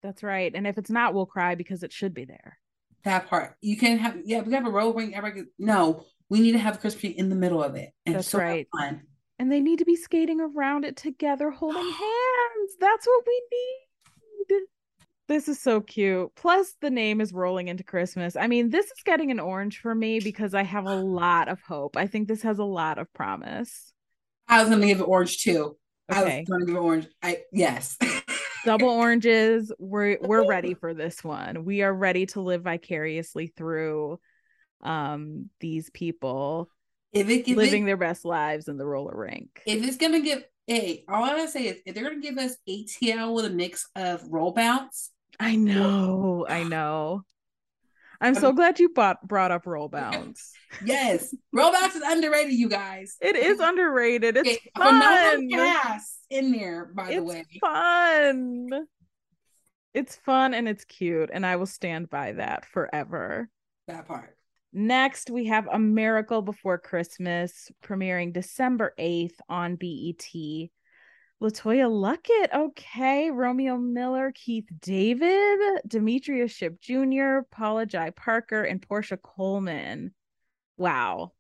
That's 0.03 0.23
right. 0.23 0.53
And 0.55 0.67
if 0.67 0.77
it's 0.77 0.91
not, 0.91 1.15
we'll 1.15 1.27
cry 1.27 1.55
because 1.55 1.83
it 1.83 1.93
should 1.93 2.13
be 2.13 2.25
there. 2.25 2.59
That 3.05 3.29
part. 3.29 3.57
You 3.61 3.77
can 3.77 3.99
have 3.99 4.19
yeah, 4.25 4.41
we 4.41 4.53
have 4.55 4.67
a 4.67 4.71
roller 4.71 4.95
rink. 4.95 5.15
Every 5.17 5.45
no, 5.59 6.05
we 6.31 6.41
need 6.41 6.53
to 6.53 6.59
have 6.59 6.81
Christmas 6.81 7.13
in 7.17 7.29
the 7.29 7.35
middle 7.37 7.63
of 7.63 7.75
it. 7.77 7.91
And 8.07 8.17
That's 8.17 8.29
so 8.29 8.39
right. 8.39 8.67
Fun. 8.79 9.03
And 9.39 9.51
they 9.51 9.61
need 9.61 9.81
to 9.81 9.85
be 9.85 9.97
skating 9.97 10.41
around 10.41 10.85
it 10.85 10.97
together, 10.97 11.51
holding 11.51 11.83
hands. 11.83 12.77
That's 12.81 13.07
what 13.07 13.25
we 13.27 13.43
need. 13.53 14.61
This 15.27 15.49
is 15.49 15.59
so 15.59 15.81
cute. 15.81 16.35
Plus, 16.35 16.75
the 16.83 16.91
name 16.91 17.23
is 17.23 17.33
rolling 17.33 17.69
into 17.69 17.83
Christmas. 17.83 18.37
I 18.37 18.47
mean, 18.47 18.69
this 18.69 18.85
is 18.87 19.03
getting 19.07 19.31
an 19.31 19.41
orange 19.41 19.79
for 19.79 19.95
me 19.95 20.21
because 20.21 20.53
I 20.55 20.63
have 20.63 20.85
a 20.85 20.95
lot 21.03 21.49
of 21.49 21.63
hope. 21.63 21.97
I 21.97 22.07
think 22.07 22.29
this 22.29 22.43
has 22.43 22.59
a 22.59 22.65
lot 22.65 22.99
of 22.99 23.11
promise. 23.15 23.93
I 24.49 24.61
was 24.61 24.69
gonna 24.71 24.87
give 24.87 25.01
it 25.01 25.09
orange 25.09 25.43
too. 25.43 25.77
I 26.11 26.23
Okay. 26.23 26.39
was 26.41 26.49
gonna 26.49 26.67
give 26.67 26.77
it 26.77 26.79
orange. 26.79 27.07
I 27.23 27.39
yes. 27.53 27.97
Double 28.65 28.89
oranges. 28.89 29.73
We're 29.79 30.19
we're 30.21 30.47
ready 30.47 30.75
for 30.75 30.95
this 30.95 31.23
one. 31.23 31.65
We 31.65 31.83
are 31.83 31.93
ready 31.93 32.27
to 32.27 32.41
live 32.41 32.63
vicariously 32.63 33.49
through 33.49 34.19
um 34.83 35.49
these 35.61 35.89
people 35.91 36.69
if 37.13 37.29
it 37.29 37.49
if 37.49 37.57
living 37.57 37.85
it, 37.85 37.87
their 37.87 37.97
best 37.97 38.25
lives 38.25 38.69
in 38.69 38.77
the 38.77 38.87
roller 38.87 39.17
rink. 39.17 39.63
if 39.67 39.83
it's 39.87 39.97
gonna 39.97 40.21
give 40.21 40.45
hey, 40.67 41.05
all 41.09 41.23
I 41.23 41.31
gotta 41.31 41.49
say 41.49 41.65
is 41.65 41.79
if 41.87 41.95
they're 41.95 42.05
gonna 42.05 42.21
give 42.21 42.39
us 42.39 42.57
ATL 42.69 43.35
with 43.35 43.45
a 43.45 43.51
mix 43.51 43.89
of 43.95 44.23
roll 44.29 44.53
bounce, 44.53 45.11
I 45.39 45.57
know, 45.57 46.47
I 46.49 46.65
know. 46.65 47.25
I'm 48.21 48.35
so 48.35 48.53
glad 48.53 48.79
you 48.81 48.89
bought 48.91 49.27
brought 49.27 49.51
up 49.51 49.67
roll 49.67 49.89
bounce. 49.89 50.53
yes, 50.85 51.35
roll 51.53 51.73
bounce 51.73 51.95
is 51.95 52.03
underrated, 52.05 52.55
you 52.55 52.69
guys. 52.69 53.17
It 53.21 53.37
is 53.37 53.61
underrated. 53.61 54.37
It's 54.37 54.59
fun. 54.77 55.51
cast 55.51 56.19
in 56.31 56.53
there, 56.53 56.87
by 56.87 57.07
the 57.07 57.13
It's 57.15 57.25
way. 57.25 57.45
fun. 57.61 58.71
It's 59.93 60.17
fun 60.17 60.55
and 60.55 60.69
it's 60.69 60.85
cute, 60.85 61.31
and 61.33 61.47
I 61.47 61.57
will 61.57 61.67
stand 61.67 62.11
by 62.11 62.33
that 62.33 62.67
forever. 62.67 63.49
That 63.87 64.07
part. 64.09 64.37
Next, 64.73 65.31
we 65.31 65.47
have 65.47 65.69
A 65.71 65.79
Miracle 65.79 66.43
Before 66.43 66.79
Christmas, 66.79 67.71
premiering 67.85 68.33
December 68.33 68.93
8th 68.99 69.37
on 69.49 69.77
BET. 69.77 70.27
LeToya 71.43 71.89
Luckett, 71.91 72.55
okay. 72.55 73.31
Romeo 73.31 73.77
Miller, 73.77 74.33
Keith 74.35 74.69
David, 74.81 75.59
Demetria 75.87 76.49
Ship 76.49 76.79
Jr., 76.81 77.41
Paula 77.51 77.87
Jai 77.87 78.11
Parker, 78.11 78.63
and 78.63 78.87
Porscha 78.87 79.21
Coleman. 79.21 80.15
Wow. 80.77 81.33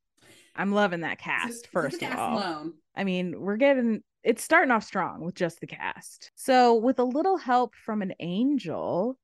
I'm 0.57 0.73
loving 0.73 1.01
that 1.01 1.19
cast, 1.19 1.69
first 1.69 2.03
of 2.03 2.15
all. 2.15 2.39
alone. 2.39 2.75
I 2.95 3.05
mean, 3.05 3.41
we're 3.41 3.57
getting 3.57 4.03
it's 4.23 4.43
starting 4.43 4.71
off 4.71 4.85
strong 4.85 5.23
with 5.23 5.35
just 5.35 5.61
the 5.61 5.67
cast. 5.67 6.33
So, 6.35 6.75
with 6.75 6.99
a 6.99 7.05
little 7.05 7.37
help 7.37 7.75
from 7.75 8.01
an 8.03 8.15
angel, 8.21 9.19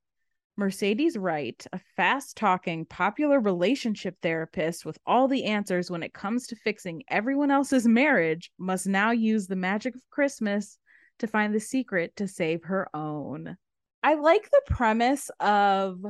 Mercedes 0.57 1.17
Wright, 1.17 1.65
a 1.73 1.81
fast 1.97 2.37
talking, 2.37 2.85
popular 2.85 3.41
relationship 3.41 4.17
therapist 4.21 4.85
with 4.85 4.99
all 5.07 5.27
the 5.27 5.45
answers 5.45 5.91
when 5.91 6.03
it 6.03 6.13
comes 6.13 6.47
to 6.49 6.57
fixing 6.57 7.03
everyone 7.09 7.51
else's 7.51 7.87
marriage, 7.87 8.51
must 8.59 8.87
now 8.87 9.11
use 9.11 9.47
the 9.47 9.57
magic 9.57 9.95
of 9.95 10.11
Christmas 10.11 10.79
to 11.19 11.27
find 11.27 11.55
the 11.55 11.61
secret 11.61 12.15
to 12.17 12.29
save 12.29 12.65
her 12.65 12.89
own. 12.95 13.57
I 14.03 14.15
like 14.15 14.51
the 14.51 14.63
premise 14.67 15.31
of 15.41 16.05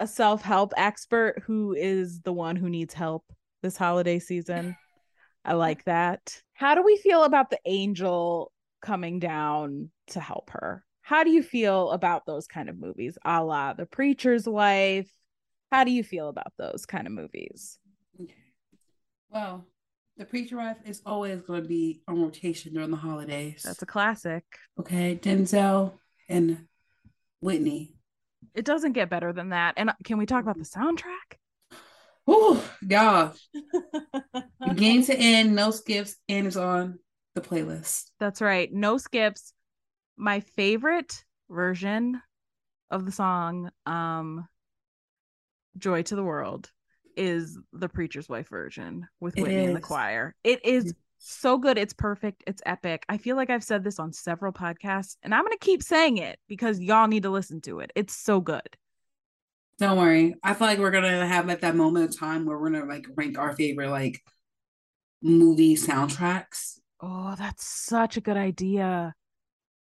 a 0.00 0.06
self 0.06 0.42
help 0.42 0.72
expert 0.76 1.42
who 1.46 1.74
is 1.74 2.20
the 2.20 2.32
one 2.32 2.56
who 2.56 2.68
needs 2.68 2.94
help 2.94 3.24
this 3.62 3.76
holiday 3.76 4.18
season. 4.18 4.76
I 5.44 5.52
like 5.54 5.84
that. 5.84 6.42
How 6.54 6.74
do 6.74 6.82
we 6.82 6.96
feel 6.96 7.24
about 7.24 7.50
the 7.50 7.60
angel 7.64 8.52
coming 8.82 9.18
down 9.18 9.90
to 10.08 10.20
help 10.20 10.50
her? 10.50 10.84
How 11.04 11.22
do 11.22 11.30
you 11.30 11.42
feel 11.42 11.90
about 11.90 12.24
those 12.24 12.46
kind 12.46 12.70
of 12.70 12.80
movies, 12.80 13.18
a 13.26 13.44
la 13.44 13.74
The 13.74 13.84
Preacher's 13.84 14.48
Wife? 14.48 15.10
How 15.70 15.84
do 15.84 15.90
you 15.90 16.02
feel 16.02 16.30
about 16.30 16.54
those 16.56 16.86
kind 16.86 17.06
of 17.06 17.12
movies? 17.12 17.78
Well, 19.28 19.66
the 20.16 20.24
preacher 20.24 20.56
wife 20.56 20.78
is 20.86 21.02
always 21.04 21.42
going 21.42 21.62
to 21.62 21.68
be 21.68 22.00
on 22.08 22.22
rotation 22.22 22.72
during 22.72 22.90
the 22.90 22.96
holidays. 22.96 23.62
That's 23.64 23.82
a 23.82 23.86
classic. 23.86 24.44
okay. 24.80 25.18
Denzel 25.20 25.92
and 26.28 26.68
Whitney. 27.40 27.96
It 28.54 28.64
doesn't 28.64 28.92
get 28.92 29.10
better 29.10 29.34
than 29.34 29.50
that. 29.50 29.74
And 29.76 29.90
uh, 29.90 29.94
can 30.04 30.16
we 30.16 30.24
talk 30.24 30.42
about 30.42 30.56
the 30.56 30.64
soundtrack? 30.64 31.36
Whew, 32.24 32.62
y'all. 32.80 33.34
Beginning 34.66 35.04
to 35.04 35.14
end, 35.14 35.54
no 35.54 35.70
skips, 35.70 36.16
and 36.30 36.46
it's 36.46 36.56
on 36.56 36.98
the 37.34 37.42
playlist. 37.42 38.04
That's 38.20 38.40
right. 38.40 38.72
No 38.72 38.96
skips. 38.96 39.52
My 40.16 40.40
favorite 40.40 41.24
version 41.50 42.20
of 42.90 43.04
the 43.04 43.12
song, 43.12 43.70
um, 43.86 44.46
Joy 45.78 46.02
to 46.02 46.16
the 46.16 46.22
World, 46.22 46.70
is 47.16 47.58
the 47.72 47.88
Preacher's 47.88 48.28
Wife 48.28 48.48
version 48.48 49.06
with 49.20 49.36
Whitney 49.36 49.64
and 49.64 49.76
the 49.76 49.80
choir. 49.80 50.34
It 50.44 50.64
is 50.64 50.94
so 51.18 51.58
good. 51.58 51.78
It's 51.78 51.92
perfect. 51.92 52.44
It's 52.46 52.62
epic. 52.66 53.04
I 53.08 53.18
feel 53.18 53.36
like 53.36 53.50
I've 53.50 53.64
said 53.64 53.82
this 53.82 53.98
on 53.98 54.12
several 54.12 54.52
podcasts, 54.52 55.16
and 55.22 55.34
I'm 55.34 55.42
going 55.42 55.52
to 55.52 55.58
keep 55.58 55.82
saying 55.82 56.18
it 56.18 56.38
because 56.48 56.80
y'all 56.80 57.08
need 57.08 57.24
to 57.24 57.30
listen 57.30 57.60
to 57.62 57.80
it. 57.80 57.92
It's 57.94 58.14
so 58.14 58.40
good. 58.40 58.76
Don't 59.78 59.98
worry. 59.98 60.34
I 60.42 60.54
feel 60.54 60.68
like 60.68 60.78
we're 60.78 60.92
gonna 60.92 61.26
have 61.26 61.50
at 61.50 61.62
that 61.62 61.74
moment 61.74 62.08
of 62.08 62.16
time 62.16 62.44
where 62.44 62.56
we're 62.56 62.70
gonna 62.70 62.84
like 62.84 63.06
rank 63.16 63.38
our 63.38 63.56
favorite 63.56 63.90
like 63.90 64.22
movie 65.20 65.74
soundtracks. 65.74 66.78
Oh, 67.00 67.34
that's 67.36 67.66
such 67.66 68.16
a 68.16 68.20
good 68.20 68.36
idea. 68.36 69.14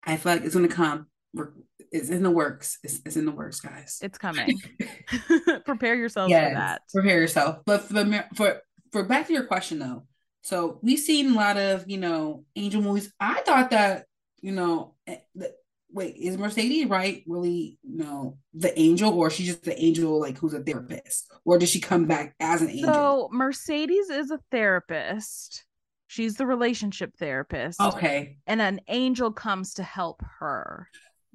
I 0.05 0.17
feel 0.17 0.33
like 0.33 0.45
it's 0.45 0.55
gonna 0.55 0.69
come. 0.69 1.07
We're, 1.35 1.53
it's 1.93 2.11
in 2.11 2.23
the 2.23 2.31
works. 2.31 2.79
It's, 2.83 3.01
it's 3.05 3.17
in 3.17 3.25
the 3.25 3.33
works, 3.33 3.61
guys. 3.61 3.99
It's 4.03 4.19
coming. 4.19 4.61
Prepare 5.65 5.97
yourselves 5.97 6.31
yes, 6.31 6.51
for 6.51 6.55
that. 6.55 6.83
prepare 6.93 7.21
yourself. 7.21 7.59
But 7.67 7.83
for, 7.83 8.25
for 8.35 8.61
for 8.93 9.05
back 9.05 9.27
to 9.27 9.33
your 9.33 9.45
question 9.45 9.79
though, 9.79 10.05
so 10.43 10.79
we've 10.83 10.99
seen 10.99 11.33
a 11.33 11.35
lot 11.35 11.57
of 11.57 11.85
you 11.89 11.99
know 11.99 12.45
angel 12.57 12.83
movies. 12.83 13.13
I 13.21 13.41
thought 13.43 13.71
that 13.71 14.07
you 14.41 14.53
know, 14.53 14.95
eh, 15.07 15.19
the, 15.35 15.53
wait, 15.93 16.17
is 16.17 16.39
Mercedes 16.39 16.87
right? 16.87 17.23
Really, 17.27 17.79
you 17.83 17.99
know, 17.99 18.39
the 18.55 18.79
angel, 18.79 19.13
or 19.13 19.31
she's 19.31 19.49
just 19.49 19.65
the 19.65 19.81
angel 19.83 20.21
like 20.21 20.39
who's 20.39 20.55
a 20.55 20.61
therapist, 20.61 21.31
or 21.45 21.59
does 21.59 21.71
she 21.71 21.81
come 21.81 22.07
back 22.07 22.35
as 22.41 22.63
an 22.63 22.71
angel? 22.71 22.93
So 22.93 23.29
Mercedes 23.33 24.11
is 24.11 24.31
a 24.31 24.41
therapist. 24.51 25.65
She's 26.11 26.35
the 26.35 26.45
relationship 26.45 27.15
therapist. 27.19 27.81
okay, 27.81 28.39
And 28.49 28.61
an 28.61 28.81
angel 28.89 29.31
comes 29.31 29.75
to 29.75 29.85
help 29.85 30.25
her 30.41 30.89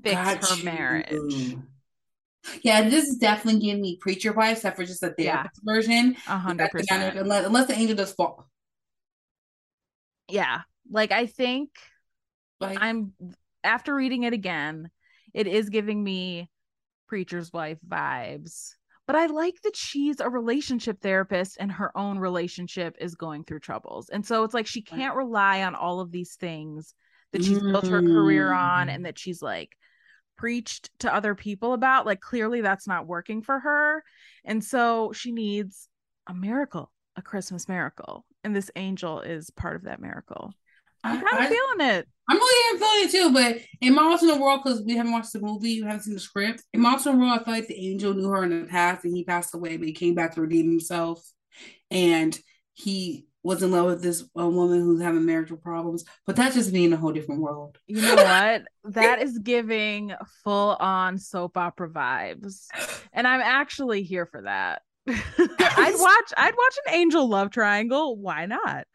fix 0.04 0.16
Got 0.16 0.50
her 0.50 0.56
you. 0.58 0.64
marriage. 0.66 1.56
Yeah, 2.62 2.82
this 2.90 3.08
is 3.08 3.16
definitely 3.18 3.62
giving 3.62 3.82
me 3.82 3.98
preacher 4.02 4.34
vibes, 4.34 4.52
except 4.58 4.76
for 4.76 4.84
just 4.84 5.00
the 5.00 5.16
Yeah. 5.18 5.48
version. 5.64 6.18
A 6.28 6.38
hundred 6.38 6.58
That's 6.74 6.74
the 6.74 6.88
kind 6.88 7.04
of- 7.04 7.10
percent. 7.12 7.24
Unless, 7.24 7.46
unless 7.46 7.68
the 7.68 7.74
angel 7.76 7.96
does 7.96 8.12
fall. 8.12 8.50
Yeah. 10.28 10.64
Like 10.92 11.14
I 11.14 11.26
think 11.28 11.70
Like, 12.60 12.78
I'm 12.82 13.14
after 13.64 13.96
reading 13.96 14.24
it 14.24 14.34
again, 14.34 14.92
it 15.34 15.48
is 15.48 15.70
giving 15.70 16.04
me 16.04 16.50
preacher's 17.08 17.54
wife 17.54 17.78
vibes. 17.88 18.74
But 19.08 19.16
I 19.16 19.28
like 19.28 19.62
that 19.64 19.76
she's 19.76 20.20
a 20.20 20.30
relationship 20.30 21.00
therapist 21.02 21.58
and 21.60 21.72
her 21.72 21.96
own 21.96 22.18
relationship 22.18 22.96
is 23.00 23.16
going 23.16 23.44
through 23.44 23.60
troubles. 23.60 24.10
And 24.10 24.26
so 24.26 24.44
it's 24.44 24.54
like 24.54 24.66
she 24.68 24.82
can't 24.82 25.16
rely 25.16 25.64
on 25.64 25.76
all 25.76 26.00
of 26.00 26.12
these 26.12 26.36
things 26.36 26.96
that 27.32 27.44
she's 27.44 27.62
built 27.62 27.88
her 27.88 28.02
career 28.02 28.52
on 28.52 28.88
Mm. 28.88 28.96
and 28.96 29.06
that 29.06 29.20
she's 29.20 29.42
like 29.42 29.78
preached 30.38 30.90
to 31.00 31.14
other 31.14 31.36
people 31.36 31.74
about. 31.74 32.06
Like 32.06 32.20
clearly 32.20 32.62
that's 32.62 32.88
not 32.88 33.08
working 33.08 33.42
for 33.42 33.60
her. 33.60 34.04
And 34.44 34.64
so 34.64 35.12
she 35.14 35.32
needs 35.32 35.88
a 36.28 36.34
miracle, 36.34 36.92
a 37.16 37.22
Christmas 37.22 37.68
miracle. 37.68 38.26
And 38.44 38.56
this 38.56 38.72
angel 38.76 39.22
is 39.22 39.50
part 39.52 39.76
of 39.76 39.84
that 39.84 40.02
miracle. 40.02 40.54
I'm 41.06 41.22
kind 41.22 41.44
of 41.44 41.50
feeling 41.50 41.90
it. 41.96 42.08
I'm 42.28 42.38
really 42.38 42.80
feeling 42.80 43.08
it 43.08 43.12
too, 43.12 43.34
but 43.34 43.62
in 43.82 43.94
my 43.94 44.04
alternate 44.04 44.40
world, 44.40 44.62
because 44.64 44.82
we 44.82 44.96
haven't 44.96 45.12
watched 45.12 45.34
the 45.34 45.40
movie, 45.40 45.82
we 45.82 45.88
haven't 45.88 46.02
seen 46.02 46.16
the 46.16 46.20
script. 46.20 46.64
In 46.74 46.82
my 46.82 46.94
alternate 46.94 47.20
world, 47.20 47.40
I 47.40 47.44
feel 47.44 47.54
like 47.54 47.68
the 47.68 47.88
angel 47.88 48.14
knew 48.14 48.30
her 48.30 48.44
in 48.44 48.62
the 48.62 48.68
past 48.68 49.06
and 49.06 49.16
he 49.16 49.24
passed 49.24 49.54
away, 49.54 49.78
but 49.78 49.88
he 49.88 49.94
came 49.94 50.16
back 50.16 50.34
to 50.34 50.42
redeem 50.42 50.70
himself. 50.70 51.24
And 51.92 52.38
he 52.74 53.28
was 53.44 53.62
in 53.62 53.72
love 53.72 53.86
with 53.86 54.02
this 54.02 54.24
uh, 54.38 54.50
woman 54.50 54.82
who's 54.82 55.02
having 55.02 55.26
marital 55.26 55.58
problems. 55.58 56.04
But 56.26 56.36
that's 56.36 56.56
just 56.56 56.74
me 56.74 56.86
in 56.86 56.94
a 56.94 56.98
whole 56.98 57.12
different 57.12 57.42
world. 57.42 57.78
You 57.86 58.02
know 58.02 58.16
what? 58.16 58.64
that 58.96 59.22
is 59.22 59.38
giving 59.38 60.14
full 60.44 60.76
on 60.80 61.20
soap 61.20 61.56
opera 61.56 61.90
vibes. 61.90 62.66
And 63.14 63.28
I'm 63.28 63.42
actually 63.42 64.02
here 64.02 64.26
for 64.26 64.42
that. 64.42 64.82
I'd 65.08 65.96
watch 66.00 66.34
I'd 66.36 66.56
watch 66.58 66.76
an 66.88 66.96
angel 66.96 67.30
love 67.30 67.52
triangle. 67.52 68.18
Why 68.18 68.48
not? 68.48 68.88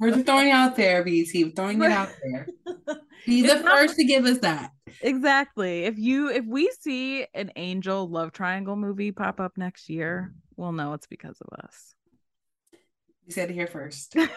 We're 0.00 0.10
just 0.10 0.26
throwing 0.26 0.48
it 0.48 0.52
out 0.52 0.76
there, 0.76 1.04
BT. 1.04 1.44
We're 1.44 1.50
throwing 1.50 1.82
it 1.82 1.90
out 1.90 2.10
there. 2.22 2.46
Be 3.26 3.42
the 3.42 3.54
It's 3.54 3.64
not- 3.64 3.78
first 3.78 3.96
to 3.96 4.04
give 4.04 4.24
us 4.24 4.38
that. 4.38 4.70
Exactly. 5.00 5.84
If 5.84 5.98
you 5.98 6.28
if 6.30 6.44
we 6.44 6.70
see 6.80 7.26
an 7.34 7.52
angel 7.56 8.08
love 8.08 8.32
triangle 8.32 8.76
movie 8.76 9.12
pop 9.12 9.40
up 9.40 9.52
next 9.56 9.88
year, 9.88 10.32
we'll 10.56 10.72
know 10.72 10.92
it's 10.94 11.06
because 11.06 11.36
of 11.40 11.58
us. 11.64 11.94
You 13.26 13.32
said 13.32 13.50
it 13.50 13.54
here 13.54 13.66
first. 13.66 14.14
I 14.16 14.28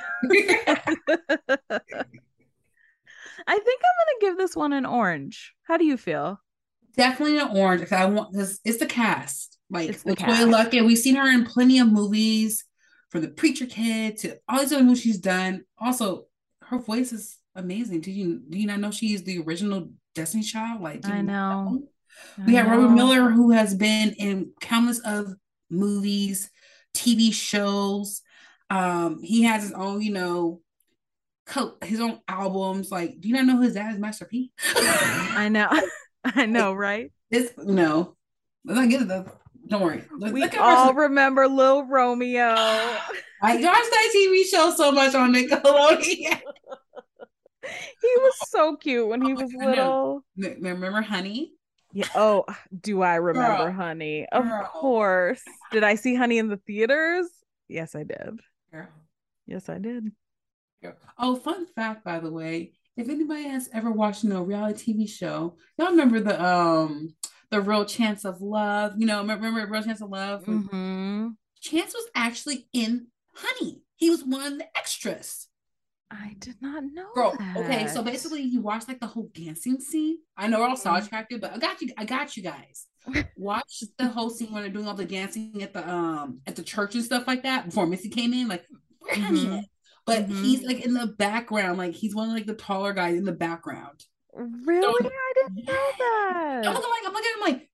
think 3.60 3.84
I'm 3.84 3.98
gonna 4.00 4.22
give 4.22 4.38
this 4.38 4.56
one 4.56 4.74
an 4.74 4.86
orange. 4.86 5.54
How 5.64 5.78
do 5.78 5.86
you 5.86 5.98
feel? 5.98 6.40
Definitely 6.96 7.40
an 7.40 7.50
orange. 7.56 7.82
'cause 7.82 7.92
I 7.92 8.06
want 8.06 8.32
because 8.32 8.60
it's 8.66 8.80
the 8.80 8.86
cast. 8.88 9.58
Like 9.70 9.90
It's 9.90 10.04
the 10.04 10.16
LeToya. 10.16 10.52
Luckett. 10.52 10.86
We've 10.86 10.98
seen 10.98 11.16
her 11.16 11.30
in 11.30 11.46
plenty 11.46 11.80
of 11.80 11.92
movies, 11.92 12.64
from 13.10 13.22
the 13.22 13.30
Preacher 13.30 13.66
Kid 13.66 14.18
to 14.20 14.38
all 14.48 14.60
these 14.60 14.74
other 14.74 14.84
movies 14.84 15.02
she's 15.02 15.18
done. 15.18 15.64
Also, 15.80 16.26
her 16.64 16.80
voice 16.80 17.12
is 17.14 17.38
amazing. 17.56 18.02
Do 18.02 18.12
you 18.12 18.42
do 18.50 18.58
you 18.58 18.68
not 18.68 18.80
know 18.80 18.92
she 18.92 19.14
is 19.14 19.24
the 19.24 19.40
original 19.42 19.90
Destiny 20.16 20.44
Child? 20.44 20.82
Like 20.82 21.02
do 21.02 21.12
I 21.12 21.18
you 21.18 21.24
know. 21.24 21.84
We 22.46 22.58
I 22.58 22.64
have 22.64 22.72
Romeo. 22.72 22.90
Miller, 22.90 23.30
who 23.30 23.52
has 23.52 23.76
been 23.76 24.12
in 24.14 24.52
countless 24.60 25.00
of 25.00 25.34
movies, 25.70 26.50
TV 26.96 27.32
shows. 27.34 28.22
Um, 28.70 29.22
he 29.22 29.44
has 29.44 29.64
his 29.64 29.72
own, 29.72 30.02
you 30.02 30.12
know, 30.12 30.62
co- 31.46 31.78
his 31.84 32.00
own 32.00 32.20
albums. 32.28 32.92
Like, 32.92 33.22
do 33.22 33.30
you 33.30 33.36
not 33.36 33.46
know 33.46 33.62
his 33.62 33.76
dad 33.76 33.94
is 33.94 34.00
Master 34.00 34.26
P? 34.26 34.52
I 34.76 35.48
know. 35.50 35.70
I 36.24 36.46
know, 36.46 36.74
right? 36.74 37.12
This 37.30 37.54
no, 37.58 38.16
let's 38.66 38.80
not 38.80 38.90
get 38.90 39.02
it 39.04 39.08
though. 39.08 39.32
Don't 39.68 39.82
worry. 39.82 40.04
Let's 40.18 40.34
We 40.34 40.42
look 40.42 40.58
all 40.60 40.90
our- 40.90 40.94
remember 40.96 41.48
Lil 41.48 41.84
Romeo. 41.86 42.54
I 43.42 43.56
watched 43.56 43.64
that 43.64 44.12
TV 44.16 44.44
show 44.46 44.72
so 44.72 44.92
much 44.92 45.14
on 45.16 45.34
Nickelodeon. 45.34 46.42
He 48.02 48.08
was 48.20 48.34
so 48.50 48.78
cute 48.78 49.08
when 49.10 49.22
he 49.22 49.34
Oh, 49.34 49.36
was 49.36 49.54
little. 49.54 50.24
M- 50.42 50.58
Remember 50.62 51.02
Honey? 51.02 51.54
Yeah. 51.92 52.08
Oh, 52.16 52.46
do 52.80 53.02
I 53.02 53.16
remember 53.16 53.66
Girl. 53.66 53.74
Honey? 53.74 54.26
Of 54.32 54.46
Girl. 54.46 54.64
course. 54.66 55.42
Did 55.72 55.84
I 55.84 55.96
see 55.96 56.16
Honey 56.16 56.38
in 56.38 56.48
the 56.48 56.58
theaters? 56.58 57.28
Yes, 57.68 57.94
I 57.96 58.04
did. 58.04 58.40
Girl, 58.72 58.88
Yes, 59.48 59.68
I 59.68 59.80
did. 59.80 60.12
Oh, 61.18 61.36
fun 61.36 61.66
fact, 61.76 62.06
by 62.06 62.20
the 62.20 62.32
way, 62.32 62.72
if 62.96 63.10
anybody 63.10 63.44
has 63.50 63.70
ever 63.74 63.92
watched 63.92 64.24
you 64.24 64.30
know, 64.30 64.42
a 64.42 64.46
reality 64.46 64.94
TV 64.94 65.10
show, 65.10 65.58
y'all 65.78 65.90
remember 65.90 66.20
the 66.22 66.42
um 66.42 67.14
the 67.50 67.62
Real 67.62 67.86
Chance 67.86 68.26
of 68.26 68.42
Love? 68.42 68.94
You 68.98 69.06
know, 69.06 69.20
remember, 69.22 69.66
Real 69.68 69.84
Chance 69.84 70.02
of 70.02 70.10
Love? 70.10 70.46
hmm 70.46 71.28
Chance 71.62 71.94
was 71.94 72.06
actually 72.16 72.68
in 72.74 73.08
Honey. 73.34 73.82
He 73.96 74.10
was 74.10 74.24
one 74.24 74.54
of 74.54 74.58
the 74.60 74.78
extras. 74.78 75.48
I 76.10 76.36
did 76.40 76.56
not 76.62 76.84
know. 76.94 77.08
Girl, 77.14 77.38
okay, 77.58 77.88
so 77.88 78.02
basically 78.02 78.42
you 78.42 78.62
watch 78.62 78.88
like 78.88 79.00
the 79.02 79.08
whole 79.08 79.30
dancing 79.34 79.80
scene. 79.82 80.20
I 80.38 80.48
know 80.48 80.60
we're 80.60 80.68
all 80.68 80.76
Mhm. 80.76 80.80
sidetracked, 80.80 81.34
but 81.42 81.52
I 81.52 81.58
got 81.58 81.82
you, 81.82 81.90
I 81.98 82.06
got 82.06 82.38
you 82.38 82.44
guys. 82.44 82.86
Watch 83.38 83.84
the 83.98 84.08
whole 84.08 84.30
scene 84.30 84.52
when 84.52 84.64
they're 84.64 84.72
doing 84.72 84.88
all 84.88 84.94
the 84.94 85.06
dancing 85.06 85.62
at 85.64 85.74
the 85.74 85.88
um 85.90 86.42
at 86.46 86.56
the 86.56 86.64
church 86.64 86.96
and 86.96 87.04
stuff 87.04 87.26
like 87.28 87.44
that 87.44 87.66
before 87.66 87.86
Missy 87.88 88.10
came 88.10 88.34
in. 88.34 88.48
Like, 88.48 88.66
where 89.00 89.16
honey 89.16 89.48
Mhm. 89.48 89.58
at? 89.60 89.66
But 90.06 90.28
Mhm. 90.30 90.42
he's 90.42 90.64
like 90.64 90.86
in 90.86 90.94
the 90.94 91.08
background, 91.08 91.78
like 91.78 91.94
he's 91.94 92.16
one 92.16 92.30
of 92.30 92.36
like 92.36 92.46
the 92.46 92.54
taller 92.56 92.94
guys 92.94 93.18
in 93.18 93.26
the 93.26 93.32
background. 93.34 94.06
Really? 94.38 95.10
I 95.12 95.34
didn't 95.36 95.66
know 95.66 95.74
that. 96.00 96.62
I'm 96.68 96.74
looking 96.74 96.90
like 96.90 97.08
I'm 97.08 97.14
looking 97.14 97.32
at 97.32 97.38
him 97.38 97.54
like 97.54 97.70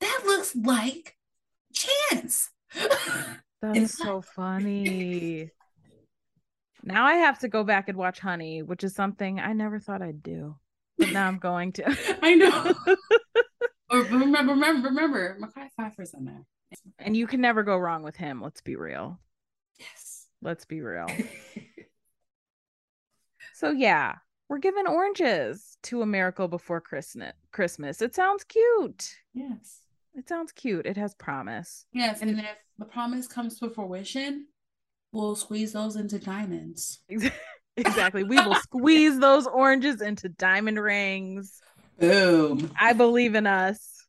that 0.00 0.22
looks 0.26 0.56
like 0.56 1.16
Chance. 1.72 2.50
That's 3.62 3.96
so 3.96 4.20
funny. 4.20 5.50
Now 6.84 7.04
I 7.04 7.14
have 7.14 7.40
to 7.40 7.48
go 7.48 7.64
back 7.64 7.88
and 7.88 7.98
watch 7.98 8.20
Honey, 8.20 8.62
which 8.62 8.84
is 8.84 8.94
something 8.94 9.40
I 9.40 9.52
never 9.52 9.80
thought 9.80 10.00
I'd 10.00 10.22
do. 10.22 10.56
But 10.96 11.10
now 11.10 11.26
I'm 11.26 11.38
going 11.38 11.72
to. 11.72 11.84
I 12.22 12.34
know. 12.36 12.72
Or 13.90 13.98
remember, 14.04 14.52
remember, 14.52 14.88
remember, 14.88 15.36
Mekhi 15.40 15.68
Phifer's 15.76 16.14
in 16.14 16.24
there. 16.24 16.46
and 17.00 17.16
you 17.16 17.26
can 17.26 17.40
never 17.40 17.64
go 17.64 17.76
wrong 17.76 18.04
with 18.04 18.14
him. 18.14 18.40
Let's 18.40 18.60
be 18.60 18.76
real. 18.76 19.18
Yes. 19.78 20.28
Let's 20.40 20.66
be 20.66 20.80
real. 20.80 21.08
So 23.58 23.72
yeah, 23.72 24.14
we're 24.48 24.58
given 24.58 24.86
oranges 24.86 25.67
to 25.84 26.02
a 26.02 26.06
miracle 26.06 26.48
before 26.48 26.80
Christmas. 26.80 27.32
Christmas. 27.52 28.02
It 28.02 28.14
sounds 28.14 28.44
cute. 28.44 29.16
yes. 29.34 29.80
It 30.14 30.28
sounds 30.28 30.50
cute. 30.50 30.84
It 30.84 30.96
has 30.96 31.14
promise. 31.14 31.84
Yes, 31.92 32.22
and 32.22 32.40
if 32.40 32.46
the 32.76 32.86
promise 32.86 33.28
comes 33.28 33.60
to 33.60 33.70
fruition, 33.70 34.46
we'll 35.12 35.36
squeeze 35.36 35.72
those 35.72 35.94
into 35.94 36.18
diamonds. 36.18 37.00
exactly. 37.76 38.24
We 38.24 38.36
will 38.36 38.56
squeeze 38.56 39.20
those 39.20 39.46
oranges 39.46 40.00
into 40.00 40.28
diamond 40.28 40.80
rings. 40.80 41.60
Boom. 42.00 42.72
I 42.80 42.94
believe 42.94 43.36
in 43.36 43.46
us. 43.46 44.06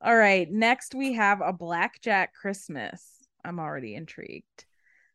All 0.00 0.16
right. 0.16 0.50
Next, 0.50 0.92
we 0.92 1.12
have 1.12 1.40
a 1.40 1.52
Blackjack 1.52 2.34
Christmas. 2.34 3.06
I'm 3.44 3.60
already 3.60 3.94
intrigued. 3.94 4.64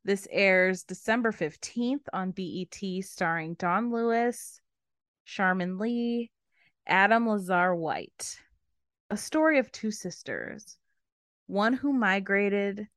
This 0.05 0.25
airs 0.31 0.83
December 0.83 1.33
15th 1.33 2.05
on 2.13 2.31
BET, 2.31 3.03
starring 3.03 3.55
Don 3.55 3.91
Lewis, 3.91 4.61
Charmin 5.27 5.77
Lee, 5.77 6.31
Adam 6.87 7.27
Lazarre-White. 7.27 8.39
A 9.09 9.17
story 9.17 9.59
of 9.59 9.71
two 9.71 9.91
sisters, 9.91 10.77
one 11.47 11.73
who 11.73 11.91
migrated 11.93 12.87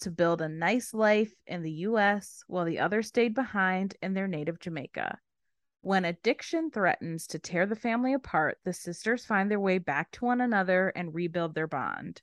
to 0.00 0.10
build 0.10 0.40
a 0.40 0.48
nice 0.48 0.94
life 0.94 1.32
in 1.46 1.62
the 1.62 1.70
US 1.70 2.42
while 2.46 2.64
the 2.64 2.80
other 2.80 3.02
stayed 3.02 3.34
behind 3.34 3.96
in 4.02 4.14
their 4.14 4.26
native 4.26 4.58
Jamaica. 4.58 5.18
When 5.82 6.06
addiction 6.06 6.70
threatens 6.70 7.26
to 7.28 7.38
tear 7.38 7.66
the 7.66 7.76
family 7.76 8.14
apart, 8.14 8.58
the 8.64 8.72
sisters 8.72 9.26
find 9.26 9.50
their 9.50 9.60
way 9.60 9.76
back 9.76 10.10
to 10.12 10.24
one 10.24 10.40
another 10.40 10.88
and 10.88 11.14
rebuild 11.14 11.54
their 11.54 11.68
bond. 11.68 12.22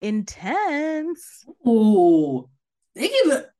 Intense. 0.00 1.46
Ooh. 1.66 2.48
They 2.96 3.08
give 3.08 3.32
it 3.32 3.50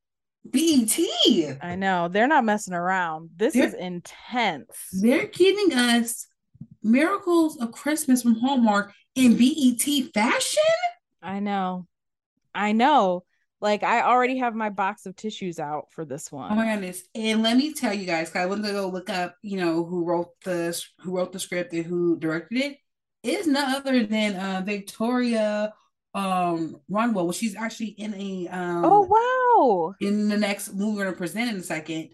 BET. 0.52 1.58
I 1.62 1.74
know 1.76 2.08
they're 2.08 2.28
not 2.28 2.44
messing 2.44 2.74
around. 2.74 3.30
This 3.36 3.54
They're- 3.54 3.66
is 3.66 3.74
intense. 3.74 4.68
They're 4.92 5.26
giving 5.26 5.72
us 5.72 6.26
miracles 6.82 7.56
of 7.60 7.72
Christmas 7.72 8.22
from 8.22 8.36
Hallmark 8.36 8.92
in 9.14 9.36
BET 9.36 10.12
fashion. 10.14 10.62
I 11.22 11.40
know. 11.40 11.86
I 12.54 12.72
know. 12.72 13.24
Like 13.60 13.82
I 13.82 14.02
already 14.02 14.38
have 14.38 14.54
my 14.54 14.68
box 14.70 15.06
of 15.06 15.16
tissues 15.16 15.58
out 15.58 15.86
for 15.90 16.04
this 16.04 16.30
one. 16.30 16.52
Oh 16.52 16.54
my 16.54 16.74
goodness! 16.74 17.02
And 17.14 17.42
let 17.42 17.56
me 17.56 17.72
tell 17.72 17.92
you 17.94 18.04
guys, 18.04 18.30
I 18.36 18.44
went 18.44 18.62
to 18.64 18.70
go 18.72 18.88
look 18.88 19.08
up, 19.08 19.34
you 19.40 19.56
know, 19.56 19.82
who 19.82 20.04
wrote 20.04 20.38
the 20.44 20.78
who 21.00 21.16
wrote 21.16 21.32
the 21.32 21.38
script 21.38 21.72
and 21.72 21.84
who 21.84 22.18
directed 22.18 22.58
it. 22.58 22.76
It's 23.22 23.46
none 23.46 23.74
other 23.74 24.04
than 24.06 24.36
uh, 24.36 24.62
Victoria 24.64 25.72
um 26.16 26.80
Rowell. 26.88 27.26
Well, 27.26 27.32
she's 27.32 27.54
actually 27.54 27.88
in 27.98 28.14
a 28.14 28.48
um 28.48 28.84
oh 28.84 29.02
wow. 29.02 29.94
in 30.00 30.28
the 30.28 30.36
next 30.36 30.72
movie 30.72 30.96
we're 30.96 31.04
gonna 31.04 31.16
present 31.16 31.50
in 31.50 31.56
a 31.56 31.62
second. 31.62 32.10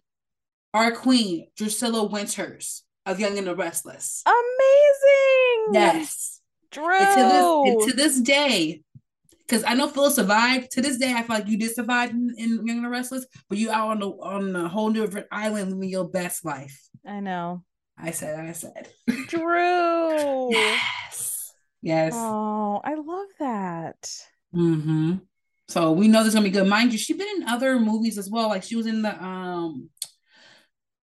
Our 0.74 0.90
queen, 0.92 1.48
Drusilla 1.56 2.04
Winters 2.04 2.82
of 3.06 3.20
Young 3.20 3.38
and 3.38 3.46
the 3.46 3.54
Restless. 3.54 4.22
Amazing. 4.26 5.74
Yes. 5.74 6.40
Drew. 6.70 6.96
And 6.96 7.16
to 7.16 7.22
this 7.22 7.44
and 7.44 7.90
to 7.90 7.96
this 7.96 8.20
day, 8.20 8.82
because 9.46 9.64
I 9.64 9.74
know 9.74 9.88
Phyllis 9.88 10.16
survived. 10.16 10.70
To 10.72 10.80
this 10.80 10.96
day, 10.96 11.12
I 11.12 11.22
feel 11.22 11.36
like 11.36 11.46
you 11.46 11.58
did 11.58 11.74
survive 11.74 12.10
in, 12.10 12.34
in 12.38 12.66
Young 12.66 12.78
and 12.78 12.84
the 12.86 12.88
Restless, 12.88 13.26
but 13.48 13.58
you 13.58 13.70
out 13.70 13.90
on 13.90 14.00
the 14.00 14.08
on 14.08 14.56
a 14.56 14.68
whole 14.68 14.90
different 14.90 15.26
island 15.30 15.72
living 15.72 15.90
your 15.90 16.08
best 16.08 16.44
life. 16.44 16.80
I 17.06 17.20
know. 17.20 17.62
I 17.98 18.10
said, 18.10 18.40
I 18.40 18.52
said. 18.52 18.88
Drew. 19.28 20.50
yes. 20.50 21.31
Yes. 21.82 22.14
Oh, 22.16 22.80
I 22.84 22.94
love 22.94 23.28
that. 23.40 24.10
Mm-hmm. 24.54 25.16
So 25.68 25.92
we 25.92 26.08
know 26.08 26.20
this 26.20 26.28
is 26.28 26.34
gonna 26.34 26.44
be 26.44 26.50
good. 26.50 26.66
Mind 26.66 26.92
you, 26.92 26.98
she's 26.98 27.16
been 27.16 27.42
in 27.42 27.48
other 27.48 27.78
movies 27.80 28.18
as 28.18 28.30
well. 28.30 28.48
Like 28.48 28.62
she 28.62 28.76
was 28.76 28.86
in 28.86 29.02
the 29.02 29.22
um 29.22 29.90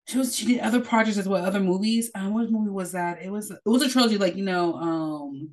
she 0.06 0.18
was 0.18 0.34
she 0.34 0.46
did 0.46 0.60
other 0.60 0.80
projects 0.80 1.18
as 1.18 1.28
well, 1.28 1.44
other 1.44 1.60
movies. 1.60 2.10
Um, 2.14 2.34
what 2.34 2.50
movie 2.50 2.70
was 2.70 2.92
that? 2.92 3.22
It 3.22 3.30
was 3.30 3.50
it 3.50 3.60
was 3.64 3.82
a 3.82 3.88
trilogy, 3.88 4.18
like 4.18 4.36
you 4.36 4.44
know, 4.44 4.74
um 4.74 5.50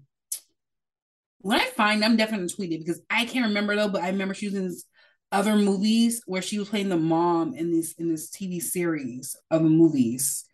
when 1.40 1.60
I 1.60 1.66
find 1.66 2.04
I'm 2.04 2.18
definitely 2.18 2.50
tweet 2.50 2.72
it 2.72 2.80
because 2.80 3.02
I 3.10 3.26
can't 3.26 3.48
remember 3.48 3.76
though, 3.76 3.90
but 3.90 4.04
I 4.04 4.10
remember 4.10 4.34
she 4.34 4.48
was 4.48 4.56
in 4.56 4.68
this 4.68 4.86
other 5.32 5.56
movies 5.56 6.22
where 6.26 6.42
she 6.42 6.60
was 6.60 6.70
playing 6.70 6.90
the 6.90 6.98
mom 6.98 7.54
in 7.56 7.72
this 7.72 7.94
in 7.94 8.10
this 8.10 8.30
TV 8.30 8.62
series 8.62 9.36
of 9.52 9.64
the 9.64 9.70
movies. 9.70 10.46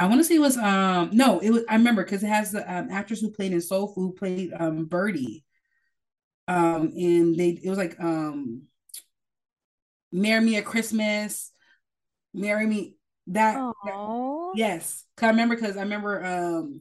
I 0.00 0.06
want 0.06 0.18
to 0.18 0.24
say 0.24 0.36
it 0.36 0.40
was 0.40 0.56
um 0.56 1.10
no, 1.12 1.40
it 1.40 1.50
was 1.50 1.62
I 1.68 1.74
remember 1.74 2.02
because 2.02 2.22
it 2.22 2.28
has 2.28 2.52
the 2.52 2.60
um, 2.60 2.88
actress 2.90 3.20
who 3.20 3.30
played 3.30 3.52
in 3.52 3.60
Soul 3.60 3.92
Food 3.94 4.16
played 4.16 4.50
um 4.58 4.86
Birdie. 4.86 5.44
Um 6.48 6.92
and 6.96 7.36
they 7.36 7.60
it 7.62 7.68
was 7.68 7.78
like 7.78 8.00
um 8.00 8.62
Marry 10.10 10.42
Me 10.42 10.56
at 10.56 10.64
Christmas, 10.64 11.52
Marry 12.32 12.66
Me 12.66 12.96
that 13.26 13.58
Oh. 13.84 14.52
yes. 14.54 15.04
Cause 15.18 15.26
I 15.26 15.30
remember 15.30 15.54
because 15.54 15.76
I 15.76 15.82
remember 15.82 16.24
um 16.24 16.80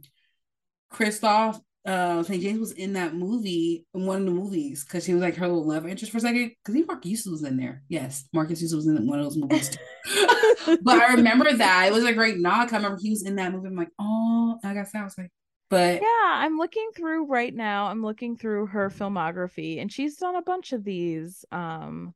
Christoph 0.89 1.59
uh 1.85 2.23
St. 2.23 2.41
James 2.41 2.59
was 2.59 2.71
in 2.73 2.93
that 2.93 3.15
movie 3.15 3.85
in 3.93 4.05
one 4.05 4.19
of 4.19 4.25
the 4.25 4.31
movies 4.31 4.83
because 4.83 5.05
she 5.05 5.13
was 5.13 5.21
like 5.21 5.35
her 5.37 5.47
little 5.47 5.67
love 5.67 5.87
interest 5.87 6.11
for 6.11 6.17
a 6.17 6.21
second. 6.21 6.51
Because 6.63 6.75
he 6.75 6.83
Mark 6.83 7.05
Yusuf 7.05 7.31
was 7.31 7.43
in 7.43 7.57
there. 7.57 7.83
Yes, 7.87 8.27
Marcus 8.33 8.61
Yusuf 8.61 8.77
was 8.77 8.87
in 8.87 9.07
one 9.07 9.19
of 9.19 9.25
those 9.25 9.37
movies 9.37 9.69
too. 9.69 10.77
but 10.81 11.01
I 11.01 11.13
remember 11.13 11.51
that 11.53 11.87
it 11.87 11.93
was 11.93 12.03
a 12.03 12.13
great 12.13 12.37
knock. 12.37 12.73
I 12.73 12.77
remember 12.77 12.99
he 13.01 13.09
was 13.09 13.23
in 13.23 13.35
that 13.35 13.51
movie. 13.53 13.67
I'm 13.67 13.75
like, 13.75 13.91
oh, 13.99 14.59
I 14.63 14.73
got 14.73 14.87
sad. 14.87 15.01
I 15.01 15.03
was 15.05 15.17
like, 15.17 15.31
but 15.69 16.01
Yeah, 16.01 16.07
I'm 16.23 16.57
looking 16.57 16.89
through 16.95 17.27
right 17.27 17.53
now. 17.53 17.87
I'm 17.87 18.01
looking 18.01 18.35
through 18.35 18.67
her 18.67 18.89
filmography 18.89 19.81
and 19.81 19.91
she's 19.91 20.17
done 20.17 20.35
a 20.35 20.41
bunch 20.41 20.73
of 20.73 20.83
these 20.83 21.45
um 21.51 22.13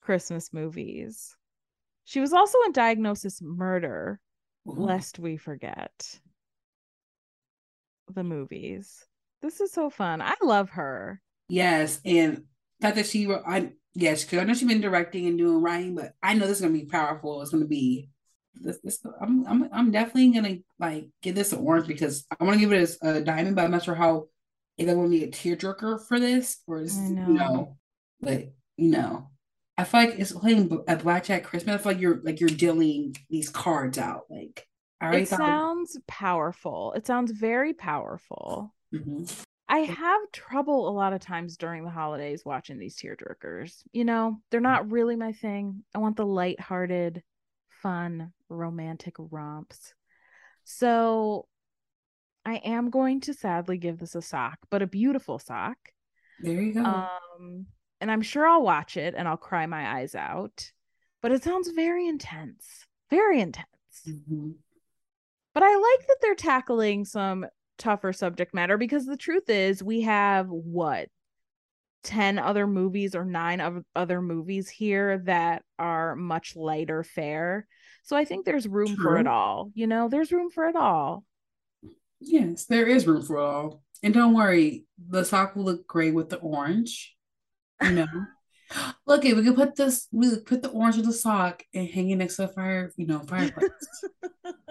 Christmas 0.00 0.52
movies. 0.52 1.36
She 2.04 2.20
was 2.20 2.32
also 2.32 2.58
in 2.66 2.72
Diagnosis 2.72 3.40
Murder, 3.40 4.20
lest 4.64 5.18
we 5.18 5.36
forget 5.36 6.20
the 8.12 8.24
movies. 8.24 9.04
This 9.40 9.60
is 9.60 9.72
so 9.72 9.90
fun. 9.90 10.22
I 10.22 10.34
love 10.42 10.70
her. 10.70 11.20
yes, 11.48 12.00
and 12.04 12.44
not 12.80 12.94
that 12.94 13.06
she 13.06 13.26
wrote. 13.26 13.42
I 13.46 13.72
yes, 13.94 14.24
because 14.24 14.38
I 14.38 14.44
know 14.44 14.54
she's 14.54 14.68
been 14.68 14.80
directing 14.80 15.26
and 15.26 15.38
doing 15.38 15.62
writing, 15.62 15.94
but 15.94 16.12
I 16.22 16.34
know 16.34 16.46
this 16.46 16.58
is 16.58 16.62
gonna 16.62 16.72
be 16.72 16.86
powerful. 16.86 17.42
It's 17.42 17.50
gonna 17.50 17.66
be 17.66 18.08
this. 18.54 18.78
this 18.82 19.04
I'm 19.20 19.46
I'm 19.46 19.68
I'm 19.72 19.90
definitely 19.90 20.30
gonna 20.30 20.56
like 20.78 21.08
give 21.22 21.34
this 21.34 21.52
an 21.52 21.60
orange 21.60 21.86
because 21.86 22.24
I 22.38 22.44
want 22.44 22.54
to 22.54 22.60
give 22.60 22.72
it 22.72 22.96
a, 23.02 23.16
a 23.16 23.20
diamond, 23.20 23.56
but 23.56 23.64
I'm 23.64 23.70
not 23.70 23.84
sure 23.84 23.94
how 23.94 24.28
if 24.78 24.88
I 24.88 24.94
want 24.94 25.12
to 25.12 25.18
be 25.18 25.24
a 25.24 25.28
tearjerker 25.28 26.06
for 26.06 26.18
this 26.18 26.60
or 26.66 26.80
is 26.80 26.96
you 26.96 27.10
know, 27.14 27.76
but 28.20 28.52
you 28.76 28.90
know. 28.90 29.28
I 29.78 29.84
feel 29.84 30.00
like 30.00 30.18
it's 30.18 30.32
playing 30.32 30.84
a 30.86 30.96
blackjack 30.96 31.44
Christmas. 31.44 31.74
I 31.74 31.78
feel 31.78 31.92
like 31.92 32.00
you're 32.00 32.20
like 32.22 32.40
you're 32.40 32.50
dealing 32.50 33.16
these 33.30 33.48
cards 33.48 33.96
out. 33.96 34.24
Like 34.28 34.66
It 35.02 35.28
sounds 35.28 35.98
powerful. 36.06 36.92
It 36.92 37.06
sounds 37.06 37.32
very 37.32 37.72
powerful. 37.72 38.74
Mhm. 38.92 39.44
I 39.68 39.78
have 39.80 40.32
trouble 40.32 40.88
a 40.88 40.90
lot 40.92 41.12
of 41.12 41.20
times 41.20 41.56
during 41.56 41.84
the 41.84 41.90
holidays 41.90 42.44
watching 42.44 42.78
these 42.78 42.96
tearjerkers. 42.96 43.82
You 43.92 44.04
know, 44.04 44.40
they're 44.50 44.60
not 44.60 44.90
really 44.90 45.16
my 45.16 45.32
thing. 45.32 45.84
I 45.94 45.98
want 45.98 46.16
the 46.16 46.26
lighthearted, 46.26 47.22
fun, 47.68 48.32
romantic 48.48 49.14
romps. 49.18 49.94
So 50.64 51.48
I 52.44 52.56
am 52.56 52.90
going 52.90 53.20
to 53.22 53.34
sadly 53.34 53.78
give 53.78 53.98
this 53.98 54.14
a 54.14 54.22
sock, 54.22 54.58
but 54.68 54.82
a 54.82 54.86
beautiful 54.86 55.38
sock. 55.38 55.78
There 56.38 56.60
you 56.60 56.74
go. 56.74 56.84
Um, 56.84 57.66
and 58.00 58.10
I'm 58.10 58.22
sure 58.22 58.46
I'll 58.46 58.62
watch 58.62 58.96
it 58.96 59.14
and 59.16 59.26
I'll 59.26 59.36
cry 59.36 59.64
my 59.66 60.00
eyes 60.00 60.14
out. 60.14 60.72
But 61.22 61.32
it 61.32 61.42
sounds 61.44 61.68
very 61.70 62.08
intense. 62.08 62.86
Very 63.10 63.40
intense. 63.40 63.68
Mhm. 64.06 64.56
But 65.54 65.62
I 65.62 65.74
like 65.74 66.06
that 66.06 66.16
they're 66.20 66.34
tackling 66.34 67.04
some 67.04 67.46
tougher 67.78 68.12
subject 68.12 68.54
matter 68.54 68.78
because 68.78 69.06
the 69.06 69.16
truth 69.16 69.48
is 69.50 69.82
we 69.82 70.02
have 70.02 70.48
what 70.48 71.08
10 72.04 72.38
other 72.38 72.66
movies 72.66 73.14
or 73.14 73.24
9 73.24 73.60
of 73.60 73.84
other 73.94 74.20
movies 74.20 74.68
here 74.68 75.18
that 75.18 75.62
are 75.78 76.16
much 76.16 76.56
lighter 76.56 77.04
fare. 77.04 77.66
So 78.02 78.16
I 78.16 78.24
think 78.24 78.44
there's 78.44 78.66
room 78.66 78.96
for 78.96 79.18
it 79.18 79.26
all. 79.26 79.70
You 79.74 79.86
know, 79.86 80.08
there's 80.08 80.32
room 80.32 80.50
for 80.50 80.68
it 80.68 80.76
all. 80.76 81.24
Yes, 82.20 82.64
there 82.66 82.86
is 82.86 83.06
room 83.06 83.22
for 83.22 83.38
all. 83.38 83.82
And 84.02 84.12
don't 84.12 84.34
worry, 84.34 84.84
the 84.98 85.24
sock 85.24 85.54
will 85.54 85.64
look 85.64 85.86
great 85.86 86.14
with 86.14 86.28
the 86.28 86.38
orange. 86.38 87.14
You 87.82 87.90
know. 87.92 88.06
Look, 89.06 89.24
we 89.24 89.32
can 89.32 89.54
put 89.54 89.76
this, 89.76 90.08
we 90.10 90.30
could 90.30 90.46
put 90.46 90.62
the 90.62 90.70
orange 90.70 90.96
in 90.96 91.04
the 91.04 91.12
sock 91.12 91.62
and 91.74 91.86
hang 91.86 92.08
it 92.08 92.16
next 92.16 92.36
to 92.36 92.42
the 92.42 92.48
fire, 92.48 92.90
you 92.96 93.06
know, 93.06 93.18
fireplace. 93.20 93.68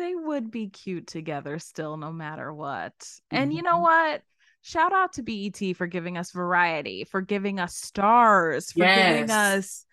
they 0.00 0.14
would 0.14 0.50
be 0.50 0.68
cute 0.68 1.06
together 1.06 1.58
still 1.58 1.96
no 1.98 2.10
matter 2.10 2.52
what. 2.52 2.94
And 3.30 3.52
you 3.52 3.62
know 3.62 3.78
Mhm. 3.78 3.82
what? 3.82 4.22
Shout 4.62 4.92
out 4.92 5.12
to 5.14 5.22
BET 5.22 5.74
for 5.74 5.86
giving 5.86 6.16
us 6.16 6.32
variety, 6.32 7.04
for 7.04 7.20
giving 7.20 7.60
us 7.60 7.76
stars, 7.76 8.72
for 8.72 8.86
giving 8.86 9.30
us 9.30 9.86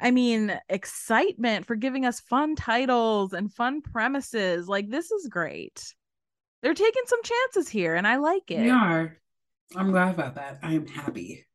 I 0.00 0.10
mean, 0.10 0.58
excitement, 0.68 1.64
for 1.66 1.76
giving 1.76 2.04
us 2.04 2.18
fun 2.18 2.56
titles 2.56 3.32
and 3.32 3.52
fun 3.52 3.82
premises. 3.82 4.66
Like 4.66 4.88
this 4.88 5.12
is 5.12 5.28
great. 5.28 5.94
They're 6.60 6.74
taking 6.74 7.02
some 7.06 7.22
chances 7.22 7.68
here 7.68 7.94
and 7.94 8.06
I 8.06 8.16
like 8.16 8.50
it. 8.50 8.62
We 8.62 8.70
are. 8.70 9.16
I'm 9.76 9.92
glad 9.92 10.14
about 10.14 10.34
that. 10.34 10.58
I 10.62 10.72
am 10.74 10.86
happy. 10.88 11.46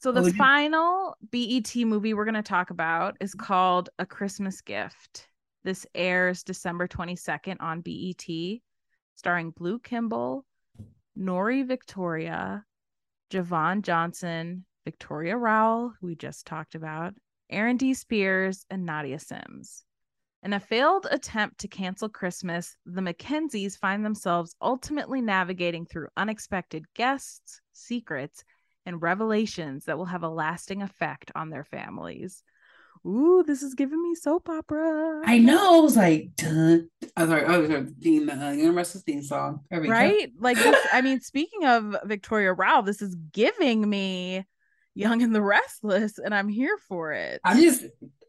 So 0.00 0.12
the 0.12 0.32
final 0.32 1.16
BET 1.30 1.84
movie 1.84 2.14
we're 2.14 2.24
going 2.24 2.34
to 2.34 2.42
talk 2.42 2.70
about 2.70 3.16
is 3.20 3.34
called 3.34 3.90
A 3.98 4.06
Christmas 4.06 4.62
Gift. 4.62 5.28
This 5.64 5.86
airs 5.94 6.42
December 6.42 6.88
22nd 6.88 7.56
on 7.60 7.82
BET, 7.82 8.60
starring 9.14 9.50
Blue 9.50 9.78
Kimble, 9.78 10.44
Nori 11.16 11.66
Victoria, 11.66 12.64
Javon 13.30 13.82
Johnson, 13.82 14.64
Victoria 14.84 15.36
Rowell, 15.36 15.94
who 16.00 16.08
we 16.08 16.16
just 16.16 16.46
talked 16.46 16.74
about, 16.74 17.14
Aaron 17.48 17.76
D. 17.76 17.94
Spears, 17.94 18.66
and 18.70 18.84
Nadia 18.84 19.18
Sims. 19.18 19.84
In 20.42 20.52
a 20.52 20.58
failed 20.58 21.06
attempt 21.08 21.58
to 21.60 21.68
cancel 21.68 22.08
Christmas, 22.08 22.76
the 22.84 23.00
Mackenzies 23.00 23.76
find 23.76 24.04
themselves 24.04 24.56
ultimately 24.60 25.20
navigating 25.20 25.86
through 25.86 26.08
unexpected 26.16 26.92
guests, 26.94 27.60
secrets, 27.72 28.42
and 28.84 29.00
revelations 29.00 29.84
that 29.84 29.96
will 29.96 30.06
have 30.06 30.24
a 30.24 30.28
lasting 30.28 30.82
effect 30.82 31.30
on 31.36 31.50
their 31.50 31.62
families. 31.62 32.42
Ooh, 33.06 33.42
this 33.44 33.62
is 33.62 33.74
giving 33.74 34.00
me 34.00 34.14
soap 34.14 34.48
opera. 34.48 35.22
I 35.24 35.38
know. 35.38 35.78
I 35.78 35.80
was 35.80 35.96
like, 35.96 36.30
dun. 36.36 36.88
I 37.16 37.22
was 37.22 37.30
like, 37.30 37.44
oh, 37.48 37.66
the 37.66 37.94
theme, 38.00 38.26
the 38.26 38.56
Young 38.56 38.74
Restless 38.74 39.02
theme 39.02 39.22
song. 39.22 39.60
We 39.70 39.80
go. 39.80 39.88
Right? 39.88 40.30
Like 40.38 40.56
this, 40.56 40.86
I 40.92 41.00
mean, 41.00 41.20
speaking 41.22 41.64
of 41.64 41.96
Victoria 42.04 42.52
Rowell, 42.52 42.82
this 42.82 43.02
is 43.02 43.16
giving 43.32 43.88
me 43.88 44.44
Young 44.94 45.22
and 45.22 45.34
the 45.34 45.42
Restless, 45.42 46.18
and 46.18 46.34
I'm 46.34 46.48
here 46.48 46.78
for 46.88 47.12
it. 47.12 47.40
I'm 47.44 47.60
just, 47.60 47.86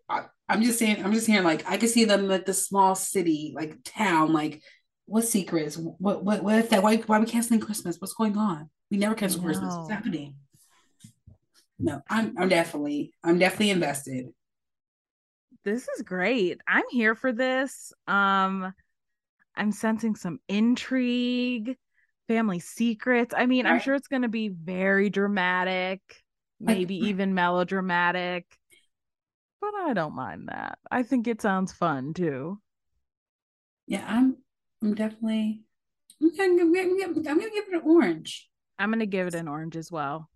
I, 0.09 0.25
I'm 0.49 0.63
just 0.63 0.79
saying, 0.79 1.03
I'm 1.05 1.13
just 1.13 1.27
hearing 1.27 1.43
like 1.43 1.69
I 1.69 1.77
could 1.77 1.89
see 1.89 2.05
them 2.05 2.27
like 2.27 2.45
the 2.45 2.53
small 2.53 2.95
city, 2.95 3.53
like 3.55 3.77
town, 3.83 4.33
like 4.33 4.63
what 5.05 5.25
secrets? 5.25 5.77
What 5.77 6.23
what 6.23 6.43
what 6.43 6.55
if 6.55 6.69
that? 6.69 6.81
Why 6.81 6.97
why 6.97 7.17
are 7.17 7.19
we 7.19 7.25
canceling 7.27 7.59
Christmas? 7.59 7.97
What's 7.99 8.13
going 8.13 8.37
on? 8.37 8.69
We 8.89 8.97
never 8.97 9.13
cancel 9.15 9.41
Christmas. 9.41 9.75
What's 9.75 9.91
happening? 9.91 10.35
no, 11.79 12.01
I'm 12.09 12.35
I'm 12.37 12.49
definitely 12.49 13.13
I'm 13.23 13.37
definitely 13.37 13.71
invested. 13.71 14.27
This 15.63 15.87
is 15.87 16.01
great. 16.01 16.59
I'm 16.67 16.83
here 16.91 17.15
for 17.15 17.31
this. 17.31 17.93
Um 18.07 18.73
I'm 19.55 19.71
sensing 19.71 20.15
some 20.15 20.39
intrigue, 20.47 21.77
family 22.27 22.59
secrets. 22.59 23.33
I 23.37 23.45
mean, 23.45 23.65
I'm 23.65 23.79
sure 23.79 23.93
it's 23.93 24.07
going 24.07 24.23
to 24.23 24.27
be 24.27 24.49
very 24.49 25.09
dramatic, 25.09 26.01
maybe 26.59 26.95
even 27.07 27.33
melodramatic. 27.33 28.45
But 29.61 29.75
I 29.75 29.93
don't 29.93 30.15
mind 30.15 30.49
that. 30.49 30.79
I 30.89 31.03
think 31.03 31.27
it 31.27 31.41
sounds 31.41 31.71
fun 31.71 32.13
too. 32.13 32.59
Yeah, 33.87 34.05
I'm 34.07 34.37
I'm 34.81 34.95
definitely 34.95 35.61
I'm 36.21 36.35
gonna, 36.35 36.63
I'm 36.63 36.73
gonna, 36.73 37.29
I'm 37.29 37.39
gonna 37.39 37.51
give 37.51 37.65
it 37.67 37.75
an 37.75 37.81
orange. 37.83 38.49
I'm 38.79 38.89
going 38.89 38.99
to 38.99 39.05
give 39.05 39.27
it 39.27 39.35
an 39.35 39.47
orange 39.47 39.77
as 39.77 39.91
well. 39.91 40.29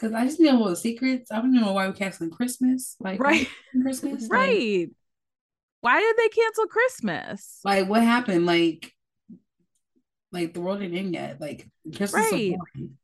Cause 0.00 0.12
I 0.14 0.24
just 0.24 0.40
know 0.40 0.62
all 0.62 0.70
the 0.70 0.76
secrets. 0.76 1.30
I 1.30 1.36
don't 1.36 1.54
even 1.54 1.66
know 1.66 1.72
why 1.74 1.86
we 1.86 1.92
canceling 1.92 2.30
Christmas. 2.30 2.96
Like 3.00 3.20
Right. 3.20 3.46
Christmas. 3.82 4.22
Like- 4.22 4.30
Right. 4.30 4.88
Why 5.82 6.00
did 6.00 6.16
they 6.16 6.28
cancel 6.28 6.66
Christmas? 6.66 7.60
Like, 7.64 7.86
what 7.88 8.02
happened? 8.02 8.46
Like 8.46 8.92
like 10.32 10.54
the 10.54 10.60
world 10.60 10.78
didn't 10.80 10.96
end 10.96 11.12
yet. 11.14 11.40
Like 11.40 11.68
Christmas 11.96 12.24
is 12.24 12.30
so 12.30 12.36
Right. 12.36 12.56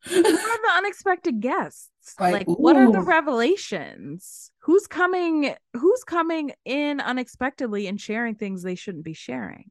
What 0.07 0.25
are 0.27 0.63
the 0.63 0.73
unexpected 0.77 1.41
guests? 1.41 1.91
Like, 2.21 2.33
Like, 2.33 2.47
what 2.47 2.77
are 2.77 2.91
the 2.93 3.01
revelations? 3.01 4.51
Who's 4.61 4.87
coming 4.87 5.55
who's 5.75 6.05
coming 6.05 6.53
in 6.65 7.01
unexpectedly 7.01 7.89
and 7.89 8.01
sharing 8.01 8.37
things 8.37 8.63
they 8.63 8.75
shouldn't 8.75 9.05
be 9.05 9.13
sharing? 9.15 9.71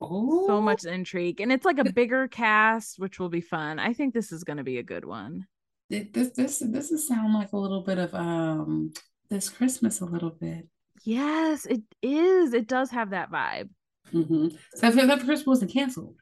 oh 0.00 0.46
So 0.46 0.60
much 0.62 0.84
intrigue. 0.84 1.40
And 1.40 1.52
it's 1.52 1.64
like 1.64 1.78
a 1.78 1.92
bigger 1.92 2.26
cast, 2.28 2.98
which 2.98 3.18
will 3.18 3.28
be 3.28 3.40
fun. 3.40 3.78
I 3.78 3.92
think 3.92 4.14
this 4.14 4.32
is 4.32 4.44
gonna 4.44 4.64
be 4.64 4.78
a 4.78 4.82
good 4.82 5.04
one. 5.04 5.46
Th- 5.92 6.10
This 6.10 6.30
this 6.30 6.58
this 6.60 6.90
is 6.90 7.06
sound 7.06 7.34
like 7.34 7.52
a 7.52 7.56
little 7.58 7.82
bit 7.82 7.98
of 7.98 8.14
um 8.14 8.94
this 9.28 9.50
Christmas 9.50 10.00
a 10.00 10.06
little 10.06 10.30
bit. 10.30 10.66
Yes, 11.04 11.66
it 11.66 11.82
is. 12.00 12.54
It 12.54 12.66
does 12.66 12.90
have 12.92 13.10
that 13.10 13.30
vibe. 13.30 13.68
hmm 14.10 14.48
So 14.74 14.86
if 14.88 14.94
that 14.94 15.18
Christmas 15.18 15.46
wasn't 15.46 15.70
canceled, 15.72 16.16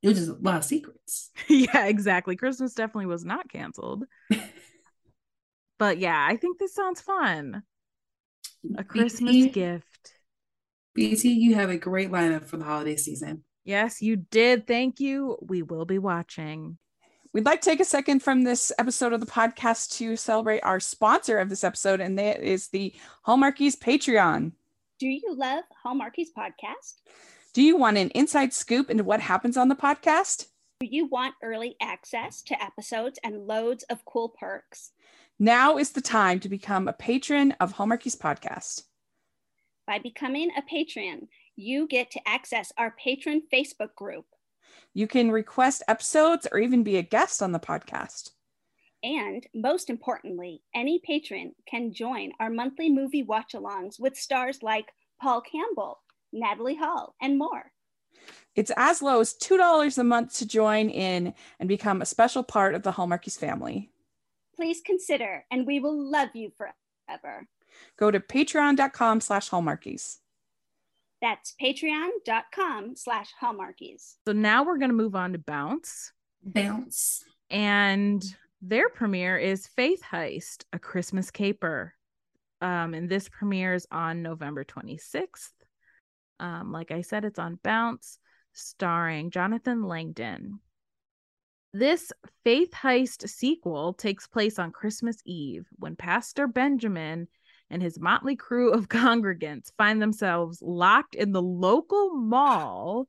it 0.00 0.08
was 0.08 0.18
just 0.18 0.30
a 0.30 0.34
lot 0.34 0.58
of 0.58 0.64
secrets. 0.64 1.30
yeah, 1.48 1.86
exactly. 1.86 2.36
Christmas 2.36 2.74
definitely 2.74 3.06
was 3.06 3.24
not 3.24 3.48
canceled. 3.50 4.04
but 5.78 5.98
yeah, 5.98 6.24
I 6.28 6.36
think 6.36 6.58
this 6.58 6.74
sounds 6.74 7.00
fun. 7.00 7.64
A 8.78 8.84
Christmas 8.84 9.34
BT, 9.34 9.50
gift. 9.52 10.12
BT, 10.94 11.32
you 11.32 11.54
have 11.56 11.70
a 11.70 11.76
great 11.78 12.10
lineup 12.10 12.46
for 12.46 12.58
the 12.58 12.64
holiday 12.64 12.96
season. 12.96 13.42
Yes, 13.64 14.00
you 14.00 14.16
did. 14.16 14.66
Thank 14.66 15.00
you. 15.00 15.36
We 15.42 15.62
will 15.62 15.84
be 15.84 15.98
watching. 15.98 16.78
We'd 17.36 17.44
like 17.44 17.60
to 17.60 17.68
take 17.68 17.80
a 17.80 17.84
second 17.84 18.20
from 18.20 18.44
this 18.44 18.72
episode 18.78 19.12
of 19.12 19.20
the 19.20 19.26
podcast 19.26 19.98
to 19.98 20.16
celebrate 20.16 20.60
our 20.60 20.80
sponsor 20.80 21.36
of 21.38 21.50
this 21.50 21.64
episode, 21.64 22.00
and 22.00 22.18
that 22.18 22.42
is 22.42 22.68
the 22.68 22.94
Hallmarkies 23.26 23.76
Patreon. 23.76 24.52
Do 24.98 25.06
you 25.06 25.34
love 25.36 25.64
Hallmarkies 25.84 26.28
podcast? 26.34 26.94
Do 27.52 27.60
you 27.60 27.76
want 27.76 27.98
an 27.98 28.08
inside 28.14 28.54
scoop 28.54 28.88
into 28.88 29.04
what 29.04 29.20
happens 29.20 29.58
on 29.58 29.68
the 29.68 29.74
podcast? 29.74 30.46
Do 30.80 30.86
you 30.90 31.08
want 31.08 31.34
early 31.42 31.76
access 31.78 32.40
to 32.40 32.62
episodes 32.62 33.18
and 33.22 33.46
loads 33.46 33.84
of 33.90 34.06
cool 34.06 34.30
perks? 34.30 34.92
Now 35.38 35.76
is 35.76 35.90
the 35.90 36.00
time 36.00 36.40
to 36.40 36.48
become 36.48 36.88
a 36.88 36.94
patron 36.94 37.52
of 37.60 37.74
Hallmarkies 37.74 38.16
Podcast. 38.16 38.84
By 39.86 39.98
becoming 39.98 40.52
a 40.56 40.62
patron, 40.62 41.28
you 41.54 41.86
get 41.86 42.10
to 42.12 42.26
access 42.26 42.72
our 42.78 42.94
patron 42.98 43.42
Facebook 43.52 43.94
group 43.94 44.24
You 44.94 45.06
can 45.06 45.30
request 45.30 45.82
episodes 45.88 46.46
or 46.50 46.58
even 46.58 46.82
be 46.82 46.96
a 46.96 47.02
guest 47.02 47.42
on 47.42 47.52
the 47.52 47.58
podcast. 47.58 48.30
And 49.02 49.46
most 49.54 49.90
importantly, 49.90 50.62
any 50.74 51.00
patron 51.04 51.52
can 51.68 51.92
join 51.92 52.32
our 52.40 52.50
monthly 52.50 52.90
movie 52.90 53.22
watch 53.22 53.52
alongs 53.54 54.00
with 54.00 54.16
stars 54.16 54.62
like 54.62 54.86
Paul 55.20 55.42
Campbell, 55.42 56.00
Natalie 56.32 56.76
Hall, 56.76 57.14
and 57.20 57.38
more. 57.38 57.72
It's 58.54 58.72
as 58.76 59.02
low 59.02 59.20
as 59.20 59.34
$2 59.34 59.98
a 59.98 60.04
month 60.04 60.34
to 60.38 60.46
join 60.46 60.88
in 60.88 61.34
and 61.60 61.68
become 61.68 62.00
a 62.00 62.06
special 62.06 62.42
part 62.42 62.74
of 62.74 62.82
the 62.82 62.92
Hallmarkies 62.92 63.38
family. 63.38 63.90
Please 64.54 64.80
consider, 64.84 65.44
and 65.50 65.66
we 65.66 65.78
will 65.78 66.10
love 66.10 66.30
you 66.34 66.50
forever. 66.56 67.46
Go 67.98 68.10
to 68.10 68.18
patreon.com 68.18 69.20
slash 69.20 69.50
hallmarkies. 69.50 70.16
That's 71.22 71.54
patreon.com 71.60 72.96
slash 72.96 73.30
hallmarkies. 73.40 74.16
So 74.26 74.32
now 74.32 74.64
we're 74.64 74.78
going 74.78 74.90
to 74.90 74.96
move 74.96 75.14
on 75.14 75.32
to 75.32 75.38
Bounce. 75.38 76.12
Bounce. 76.42 77.24
And 77.50 78.24
their 78.60 78.88
premiere 78.88 79.38
is 79.38 79.66
Faith 79.66 80.02
Heist, 80.02 80.64
a 80.72 80.78
Christmas 80.78 81.30
caper. 81.30 81.94
Um, 82.60 82.94
and 82.94 83.08
this 83.08 83.28
premieres 83.28 83.86
on 83.90 84.22
November 84.22 84.64
26th. 84.64 85.50
Um, 86.38 86.72
like 86.72 86.90
I 86.90 87.02
said, 87.02 87.24
it's 87.24 87.38
on 87.38 87.58
Bounce, 87.62 88.18
starring 88.52 89.30
Jonathan 89.30 89.82
Langdon. 89.82 90.60
This 91.72 92.12
Faith 92.44 92.72
Heist 92.72 93.28
sequel 93.28 93.92
takes 93.92 94.26
place 94.26 94.58
on 94.58 94.72
Christmas 94.72 95.18
Eve 95.24 95.66
when 95.78 95.96
Pastor 95.96 96.46
Benjamin 96.46 97.28
and 97.70 97.82
his 97.82 97.98
motley 97.98 98.36
crew 98.36 98.72
of 98.72 98.88
congregants 98.88 99.72
find 99.76 100.00
themselves 100.00 100.60
locked 100.62 101.14
in 101.14 101.32
the 101.32 101.42
local 101.42 102.14
mall 102.14 103.08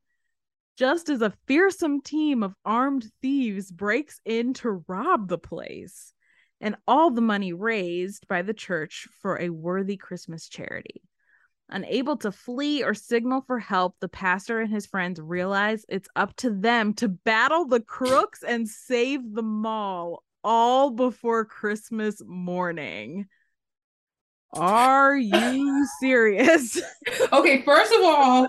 just 0.77 1.09
as 1.09 1.21
a 1.21 1.33
fearsome 1.47 2.01
team 2.01 2.43
of 2.43 2.53
armed 2.63 3.05
thieves 3.21 3.71
breaks 3.71 4.21
in 4.25 4.53
to 4.53 4.83
rob 4.87 5.27
the 5.27 5.37
place 5.37 6.13
and 6.61 6.75
all 6.87 7.11
the 7.11 7.21
money 7.21 7.53
raised 7.53 8.27
by 8.27 8.41
the 8.41 8.53
church 8.53 9.07
for 9.21 9.39
a 9.39 9.49
worthy 9.49 9.97
Christmas 9.97 10.47
charity. 10.47 11.01
Unable 11.69 12.15
to 12.17 12.31
flee 12.31 12.83
or 12.83 12.93
signal 12.93 13.41
for 13.41 13.59
help, 13.59 13.95
the 13.99 14.07
pastor 14.07 14.61
and 14.61 14.71
his 14.71 14.85
friends 14.85 15.19
realize 15.19 15.85
it's 15.89 16.07
up 16.15 16.35
to 16.37 16.49
them 16.49 16.93
to 16.93 17.09
battle 17.09 17.65
the 17.65 17.81
crooks 17.81 18.41
and 18.41 18.67
save 18.67 19.33
the 19.33 19.43
mall 19.43 20.23
all 20.43 20.91
before 20.91 21.43
Christmas 21.43 22.21
morning. 22.25 23.25
Are 24.57 25.15
you 25.15 25.87
serious? 25.99 26.81
Okay, 27.31 27.61
first 27.63 27.91
of 27.93 28.01
all, 28.03 28.47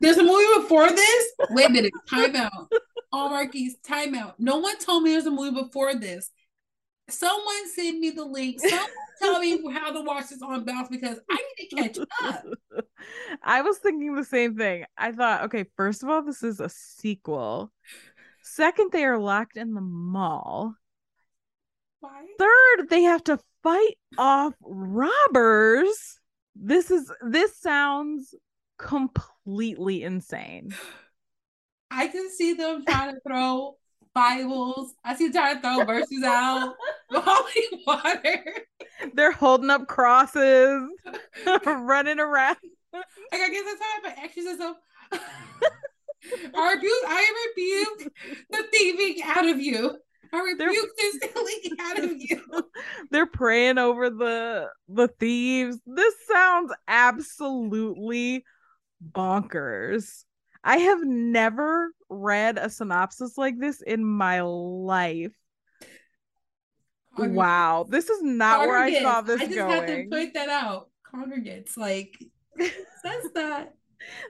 there's 0.00 0.16
a 0.16 0.22
movie 0.22 0.62
before 0.62 0.88
this. 0.90 1.32
Wait 1.50 1.66
a 1.66 1.70
minute, 1.70 1.92
time 2.08 2.36
out. 2.36 2.70
Hallmarkies, 3.12 3.72
time 3.86 4.14
out. 4.14 4.38
No 4.38 4.58
one 4.58 4.78
told 4.78 5.02
me 5.02 5.12
there's 5.12 5.26
a 5.26 5.30
movie 5.30 5.62
before 5.62 5.94
this. 5.94 6.30
Someone 7.08 7.70
send 7.74 8.00
me 8.00 8.10
the 8.10 8.24
link. 8.24 8.60
Someone 8.60 8.88
tell 9.20 9.40
me 9.40 9.72
how 9.72 9.92
to 9.92 10.02
watch 10.02 10.28
this 10.30 10.42
on 10.42 10.64
Bounce 10.64 10.88
because 10.88 11.18
I 11.30 11.38
need 11.58 11.68
to 11.68 11.76
catch 11.76 11.98
up. 12.22 12.44
I 13.42 13.62
was 13.62 13.78
thinking 13.78 14.14
the 14.14 14.24
same 14.24 14.56
thing. 14.56 14.84
I 14.96 15.12
thought, 15.12 15.44
okay, 15.44 15.64
first 15.76 16.02
of 16.02 16.08
all, 16.08 16.22
this 16.22 16.42
is 16.42 16.60
a 16.60 16.68
sequel. 16.68 17.72
Second, 18.42 18.92
they 18.92 19.04
are 19.04 19.18
locked 19.18 19.56
in 19.56 19.74
the 19.74 19.80
mall. 19.80 20.74
Why? 22.00 22.24
Third, 22.38 22.88
they 22.88 23.02
have 23.02 23.24
to 23.24 23.38
fight 23.62 23.96
off 24.18 24.54
robbers. 24.62 26.18
This 26.54 26.90
is 26.90 27.10
this 27.22 27.56
sounds 27.56 28.34
completely 28.78 30.02
insane. 30.02 30.74
I 31.90 32.08
can 32.08 32.30
see 32.30 32.54
them 32.54 32.84
trying 32.86 33.14
to 33.14 33.20
throw 33.26 33.76
Bibles. 34.14 34.94
I 35.04 35.16
see 35.16 35.28
them 35.28 35.32
trying 35.32 35.56
to 35.56 35.60
throw 35.62 35.84
verses 35.84 36.22
out. 36.24 36.74
Holy 37.10 37.84
water. 37.86 38.44
They're 39.14 39.32
holding 39.32 39.70
up 39.70 39.86
crosses, 39.86 40.82
running 41.66 42.20
around. 42.20 42.56
Like 42.92 43.04
I 43.32 43.48
guess 43.50 43.64
that's 43.64 43.80
how 43.80 44.22
I 44.22 44.24
exorcism. 44.24 44.74
I 46.54 46.74
rebuke, 46.74 46.92
I 47.06 47.48
rebuke 47.56 48.12
the 48.50 48.64
thieving 48.72 49.22
out 49.24 49.48
of 49.48 49.60
you. 49.60 49.96
I 50.32 50.54
They're- 50.56 50.68
rebuke 50.68 50.90
this 50.96 51.16
stealing 51.22 51.76
out 51.80 51.98
of 51.98 52.12
you. 52.16 52.42
They're 53.10 53.26
praying 53.26 53.78
over 53.78 54.10
the 54.10 54.68
the 54.88 55.08
thieves. 55.08 55.78
This 55.86 56.14
sounds 56.30 56.72
absolutely 56.88 58.44
bonkers. 59.12 60.24
I 60.62 60.76
have 60.78 61.02
never 61.02 61.92
read 62.08 62.58
a 62.58 62.68
synopsis 62.68 63.38
like 63.38 63.58
this 63.58 63.80
in 63.80 64.04
my 64.04 64.42
life. 64.42 65.32
Wow, 67.18 67.86
this 67.88 68.08
is 68.08 68.22
not 68.22 68.60
where 68.60 68.78
I 68.78 69.02
saw 69.02 69.20
this 69.20 69.40
I 69.40 69.46
just 69.46 69.58
had 69.58 69.86
to 69.86 70.06
point 70.10 70.34
that 70.34 70.48
out. 70.48 70.88
Congregants, 71.12 71.76
like 71.76 72.16
says 72.58 73.30
that. 73.34 73.74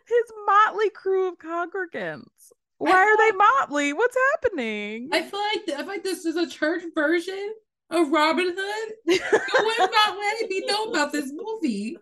His 0.07 0.33
motley 0.47 0.91
crew 0.91 1.29
of 1.29 1.39
congregants. 1.39 2.53
Why 2.81 2.93
are 2.93 3.17
they 3.19 3.37
motley? 3.37 3.93
What's 3.93 4.17
happening? 4.33 5.11
I 5.13 5.21
feel 5.21 5.39
like 5.39 5.69
I 5.69 5.83
feel 5.83 5.87
like 5.87 6.03
this 6.03 6.25
is 6.25 6.37
a 6.37 6.49
church 6.49 6.83
version 6.95 7.53
of 7.91 8.11
Robin 8.11 8.57
Hood. 8.57 8.93
One's 9.07 9.91
not 9.93 10.17
letting 10.17 10.49
me 10.49 10.65
know 10.67 10.85
about 10.85 11.13
this 11.13 11.31
movie. 11.31 11.99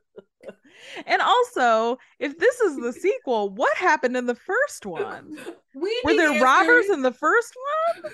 and 1.05 1.21
also, 1.21 1.99
if 2.21 2.39
this 2.39 2.61
is 2.61 2.77
the 2.77 2.93
sequel, 2.93 3.51
what 3.51 3.77
happened 3.77 4.17
in 4.17 4.27
the 4.27 4.37
first 4.37 4.87
one? 4.87 5.37
We 5.75 6.01
Were 6.05 6.15
there 6.15 6.41
robbers 6.41 6.89
in 6.91 7.03
the 7.03 7.13
first 7.13 7.55
one? 8.03 8.13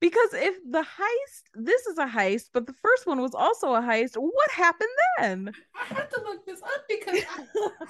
Because 0.00 0.32
if 0.32 0.54
the 0.70 0.82
heist, 0.84 1.42
this 1.54 1.86
is 1.86 1.98
a 1.98 2.06
heist, 2.06 2.50
but 2.54 2.66
the 2.68 2.72
first 2.74 3.04
one 3.06 3.20
was 3.20 3.34
also 3.34 3.74
a 3.74 3.80
heist, 3.80 4.14
what 4.14 4.50
happened 4.52 4.88
then? 5.18 5.52
I 5.74 5.92
have 5.92 6.08
to 6.10 6.20
look 6.20 6.46
this 6.46 6.62
up 6.62 6.84
because 6.88 7.20
I, 7.36 7.44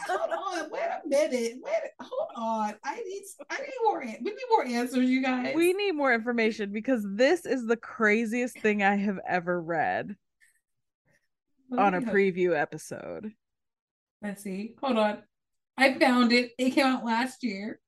hold 0.06 0.30
on, 0.64 0.70
wait 0.70 0.80
a 0.82 1.06
minute, 1.06 1.58
wait, 1.62 1.74
a- 2.00 2.02
hold 2.04 2.28
on. 2.34 2.74
I 2.82 2.96
need, 2.96 3.22
I 3.50 3.58
need 3.58 3.68
more. 3.84 4.00
We 4.00 4.30
need 4.30 4.36
more 4.50 4.64
answers, 4.64 5.10
you 5.10 5.22
guys. 5.22 5.54
We 5.54 5.74
need 5.74 5.92
more 5.92 6.14
information 6.14 6.72
because 6.72 7.04
this 7.06 7.44
is 7.44 7.66
the 7.66 7.76
craziest 7.76 8.58
thing 8.60 8.82
I 8.82 8.96
have 8.96 9.18
ever 9.28 9.60
read 9.60 10.16
on 11.76 11.92
a 11.92 11.98
Okay. 11.98 12.06
preview 12.06 12.58
episode. 12.58 13.32
Let's 14.22 14.42
see. 14.42 14.76
Hold 14.82 14.96
on. 14.96 15.18
I 15.76 15.98
found 15.98 16.32
it. 16.32 16.52
It 16.58 16.70
came 16.70 16.86
out 16.86 17.04
last 17.04 17.44
year. 17.44 17.80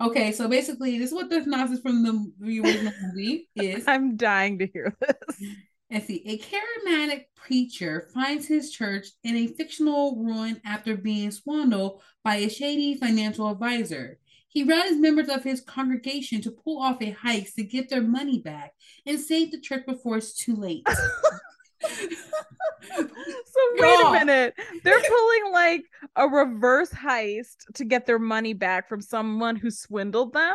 Okay, 0.00 0.32
so 0.32 0.46
basically, 0.46 0.98
this 0.98 1.08
is 1.08 1.14
what 1.14 1.30
the 1.30 1.42
synopsis 1.42 1.80
from 1.80 2.02
the, 2.02 2.32
the 2.38 2.60
original 2.60 2.92
movie 3.02 3.48
is. 3.56 3.84
I'm 3.88 4.16
dying 4.16 4.58
to 4.58 4.66
hear 4.66 4.94
this. 5.00 5.50
Let's 5.90 6.06
see. 6.06 6.22
A 6.26 6.38
charismatic 6.38 7.26
preacher 7.34 8.08
finds 8.12 8.46
his 8.46 8.72
church 8.72 9.06
in 9.24 9.36
a 9.36 9.46
fictional 9.46 10.16
ruin 10.16 10.60
after 10.64 10.96
being 10.96 11.30
swindled 11.30 12.02
by 12.24 12.36
a 12.36 12.50
shady 12.50 12.96
financial 12.96 13.48
advisor. 13.48 14.18
He 14.48 14.64
rallies 14.64 14.98
members 14.98 15.28
of 15.28 15.44
his 15.44 15.60
congregation 15.60 16.42
to 16.42 16.50
pull 16.50 16.82
off 16.82 17.00
a 17.00 17.12
heist 17.12 17.54
to 17.54 17.62
get 17.62 17.88
their 17.88 18.02
money 18.02 18.40
back 18.40 18.72
and 19.06 19.20
save 19.20 19.50
the 19.50 19.60
church 19.60 19.86
before 19.86 20.16
it's 20.16 20.34
too 20.34 20.56
late. 20.56 20.86
So 21.82 23.60
wait 23.78 24.06
a 24.06 24.12
minute. 24.12 24.54
They're 24.84 25.02
pulling 25.02 25.52
like 25.52 25.84
a 26.14 26.28
reverse 26.28 26.90
heist 26.90 27.56
to 27.74 27.84
get 27.84 28.06
their 28.06 28.18
money 28.18 28.52
back 28.52 28.88
from 28.88 29.00
someone 29.00 29.56
who 29.56 29.70
swindled 29.70 30.32
them. 30.32 30.54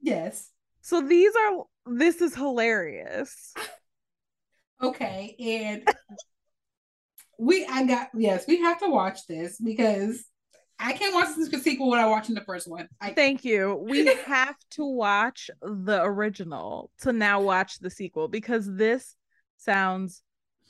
yes. 0.00 0.50
So 0.80 1.00
these 1.00 1.32
are 1.34 1.64
this 1.86 2.20
is 2.20 2.34
hilarious. 2.34 3.54
Okay, 4.82 5.36
and 5.38 5.88
we 7.38 7.64
I 7.66 7.84
got 7.84 8.08
yes, 8.14 8.46
we 8.48 8.60
have 8.60 8.80
to 8.80 8.88
watch 8.88 9.26
this 9.28 9.58
because 9.58 10.24
I 10.78 10.92
can't 10.92 11.14
watch 11.14 11.36
this 11.36 11.62
sequel 11.62 11.90
without 11.90 12.10
watching 12.10 12.34
the 12.34 12.40
first 12.40 12.68
one. 12.68 12.88
I 13.00 13.12
Thank 13.12 13.44
you. 13.44 13.80
We 13.88 14.06
have 14.26 14.56
to 14.72 14.84
watch 14.84 15.50
the 15.60 16.02
original 16.02 16.90
to 17.02 17.12
now 17.12 17.40
watch 17.40 17.78
the 17.78 17.90
sequel 17.90 18.26
because 18.26 18.66
this 18.74 19.14
sounds 19.56 20.22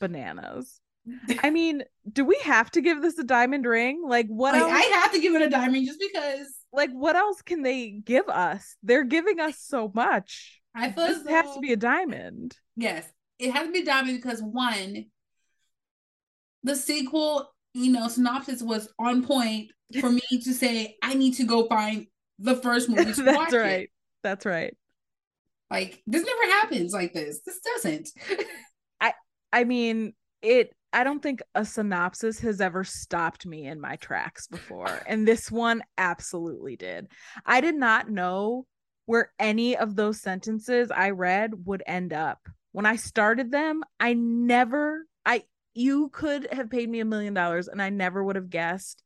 bananas. 0.03 0.81
I 1.43 1.51
mean, 1.51 1.83
do 2.13 2.25
we 2.25 2.39
have 2.45 2.71
to 2.73 2.81
give 2.81 3.03
this 3.03 3.19
a 3.19 3.25
diamond 3.25 3.67
ring? 3.67 4.03
Like 4.07 4.27
what 4.29 4.53
like 4.55 4.63
else? 4.63 4.73
I 4.73 4.83
have 5.01 5.13
to 5.13 5.21
give 5.21 5.35
it 5.35 5.43
a 5.43 5.51
diamond 5.51 5.87
just 5.87 5.99
because 6.01 6.47
like 6.73 6.91
what 6.91 7.17
else 7.17 7.43
can 7.43 7.63
they 7.63 7.91
give 7.91 8.29
us? 8.29 8.77
They're 8.83 9.05
giving 9.05 9.41
us 9.41 9.59
so 9.59 9.91
much. 9.95 10.61
I 10.75 10.91
feel 10.93 11.07
This 11.09 11.21
as 11.21 11.27
has 11.29 11.55
to 11.55 11.61
be 11.61 11.73
a 11.73 11.77
diamond. 11.77 12.57
yes, 12.77 13.07
it 13.39 13.51
has 13.53 13.67
to 13.67 13.73
be 13.73 13.83
diamond 13.85 14.17
because 14.23 14.41
one, 14.41 15.07
the 16.63 16.77
sequel, 16.77 17.53
you 17.75 17.91
know, 17.93 18.09
synopsis 18.09 18.63
was 18.63 18.89
on 18.99 19.25
point 19.25 19.71
for 20.01 20.09
me 20.11 20.23
to 20.31 20.55
say 20.55 20.97
I 21.03 21.15
need 21.15 21.35
to 21.35 21.45
go 21.45 21.67
find 21.67 22.07
the 22.39 22.55
first 22.57 22.89
movie 22.89 23.13
to 23.13 23.25
watch 23.25 23.51
That's 23.51 23.53
it. 23.55 23.59
right. 23.59 23.91
That's 24.23 24.47
right. 24.47 24.77
Like 25.71 26.03
this 26.07 26.25
never 26.25 26.53
happens 26.53 26.93
like 26.93 27.13
this. 27.13 27.41
This 27.45 27.61
doesn't. 27.61 28.09
I 29.53 29.65
mean, 29.65 30.15
it 30.41 30.75
I 30.93 31.05
don't 31.05 31.23
think 31.23 31.41
a 31.55 31.65
synopsis 31.65 32.41
has 32.41 32.61
ever 32.61 32.85
stopped 32.85 33.47
me 33.47 33.67
in 33.67 33.81
my 33.81 33.97
tracks 33.97 34.47
before. 34.47 35.03
And 35.07 35.27
this 35.27 35.51
one 35.51 35.83
absolutely 35.97 36.77
did. 36.77 37.09
I 37.47 37.61
did 37.61 37.75
not 37.75 38.11
know 38.11 38.67
where 39.07 39.33
any 39.39 39.77
of 39.77 39.97
those 39.97 40.21
sentences 40.21 40.91
I 40.91 41.11
read 41.11 41.53
would 41.65 41.83
end 41.87 42.13
up. 42.13 42.41
When 42.73 42.87
I 42.87 42.97
started 42.97 43.51
them, 43.51 43.83
I 43.99 44.15
never 44.15 45.07
I 45.25 45.45
you 45.75 46.11
could 46.11 46.53
have 46.53 46.71
paid 46.71 46.91
me 46.91 47.01
a 47.01 47.05
million 47.05 47.35
dollars 47.35 47.69
and 47.69 47.81
I 47.81 47.89
never 47.89 48.23
would 48.23 48.37
have 48.37 48.51
guessed 48.51 49.03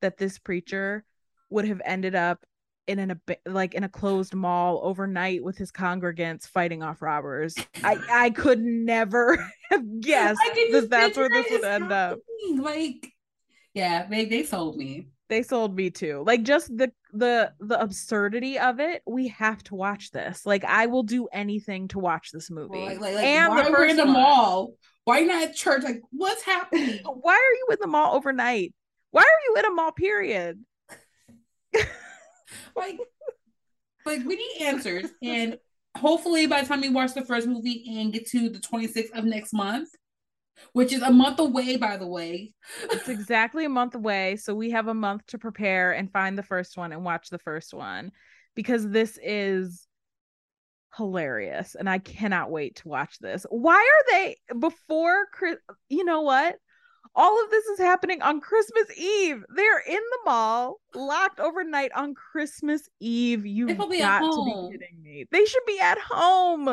that 0.00 0.16
this 0.16 0.38
preacher 0.38 1.04
would 1.50 1.64
have 1.66 1.80
ended 1.84 2.14
up 2.14 2.44
in 2.88 2.98
an 2.98 3.20
like 3.46 3.74
in 3.74 3.84
a 3.84 3.88
closed 3.88 4.34
mall 4.34 4.80
overnight 4.82 5.44
with 5.44 5.58
his 5.58 5.70
congregants 5.70 6.48
fighting 6.48 6.82
off 6.82 7.02
robbers. 7.02 7.54
I 7.84 7.98
I 8.10 8.30
could 8.30 8.60
never 8.60 9.36
have 9.70 10.00
guessed 10.00 10.40
that 10.72 10.88
that's 10.90 11.16
where 11.16 11.28
this 11.28 11.46
would 11.50 11.64
end 11.64 11.92
up. 11.92 12.18
Like, 12.56 13.12
yeah, 13.74 14.06
they 14.08 14.24
they 14.24 14.42
sold 14.42 14.76
me. 14.76 15.08
They 15.28 15.42
sold 15.42 15.76
me 15.76 15.90
too. 15.90 16.24
Like 16.26 16.42
just 16.42 16.74
the 16.74 16.90
the 17.12 17.52
the 17.60 17.78
absurdity 17.80 18.58
of 18.58 18.80
it. 18.80 19.02
We 19.06 19.28
have 19.28 19.62
to 19.64 19.74
watch 19.74 20.10
this. 20.10 20.46
Like 20.46 20.64
I 20.64 20.86
will 20.86 21.02
do 21.02 21.28
anything 21.30 21.88
to 21.88 21.98
watch 21.98 22.30
this 22.32 22.50
movie. 22.50 22.78
Like, 22.78 23.00
like, 23.00 23.14
like 23.14 23.24
and 23.24 23.50
why 23.50 23.64
the 23.64 23.70
we're 23.70 23.84
in 23.84 23.98
the 23.98 24.06
mall? 24.06 24.72
Why 25.04 25.20
not 25.20 25.42
at 25.42 25.54
church? 25.54 25.82
Like, 25.84 26.00
what's 26.10 26.42
happening? 26.42 27.00
Why 27.04 27.32
are 27.32 27.54
you 27.54 27.68
in 27.70 27.78
the 27.80 27.86
mall 27.86 28.14
overnight? 28.14 28.74
Why 29.10 29.22
are 29.22 29.42
you 29.48 29.56
in 29.58 29.64
a 29.64 29.70
mall? 29.70 29.90
Period. 29.92 30.62
Like, 32.76 32.98
like 34.06 34.24
we 34.24 34.36
need 34.36 34.62
answers, 34.62 35.10
and 35.22 35.58
hopefully 35.96 36.46
by 36.46 36.62
the 36.62 36.68
time 36.68 36.80
we 36.80 36.88
watch 36.88 37.14
the 37.14 37.24
first 37.24 37.46
movie 37.46 37.84
and 37.98 38.12
get 38.12 38.26
to 38.28 38.48
the 38.48 38.58
26th 38.58 39.10
of 39.16 39.24
next 39.24 39.52
month, 39.52 39.88
which 40.72 40.92
is 40.92 41.02
a 41.02 41.10
month 41.10 41.38
away, 41.38 41.76
by 41.76 41.96
the 41.96 42.06
way. 42.06 42.54
It's 42.82 43.08
exactly 43.08 43.64
a 43.64 43.70
month 43.70 43.94
away, 43.94 44.36
so 44.36 44.54
we 44.54 44.70
have 44.70 44.88
a 44.88 44.94
month 44.94 45.26
to 45.28 45.38
prepare 45.38 45.92
and 45.92 46.12
find 46.12 46.38
the 46.38 46.42
first 46.42 46.76
one 46.76 46.92
and 46.92 47.04
watch 47.04 47.30
the 47.30 47.38
first 47.38 47.74
one 47.74 48.12
because 48.54 48.88
this 48.88 49.18
is 49.22 49.86
hilarious 50.96 51.76
and 51.76 51.88
I 51.88 51.98
cannot 51.98 52.50
wait 52.50 52.76
to 52.76 52.88
watch 52.88 53.18
this. 53.18 53.46
Why 53.50 53.76
are 53.76 54.12
they 54.12 54.36
before 54.58 55.26
Chris 55.32 55.56
you 55.88 56.04
know 56.04 56.22
what? 56.22 56.56
All 57.18 57.42
of 57.42 57.50
this 57.50 57.66
is 57.66 57.80
happening 57.80 58.22
on 58.22 58.40
Christmas 58.40 58.96
Eve. 58.96 59.44
They're 59.52 59.80
in 59.80 59.96
the 59.96 60.18
mall, 60.24 60.76
locked 60.94 61.40
overnight 61.40 61.90
on 61.96 62.14
Christmas 62.14 62.88
Eve. 63.00 63.44
You've 63.44 63.76
got 63.76 63.86
to 63.86 63.90
be 63.90 63.98
kidding 63.98 65.02
me. 65.02 65.26
They 65.32 65.44
should 65.44 65.66
be 65.66 65.80
at 65.80 65.98
home. 65.98 66.64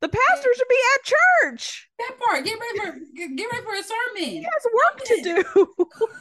The 0.00 0.08
pastor 0.08 0.48
should 0.56 0.68
be 0.68 0.80
at 0.94 1.14
church. 1.44 1.88
That 2.00 2.18
part, 2.18 2.44
get 2.44 2.58
ready 2.58 2.78
for 2.78 2.98
get, 3.14 3.46
ready 3.52 3.64
for 3.64 3.74
a 3.74 3.82
sermon. 3.82 4.30
He 4.30 4.42
has 4.42 4.66
work 4.74 5.04
to 5.04 5.22
do. 5.22 5.86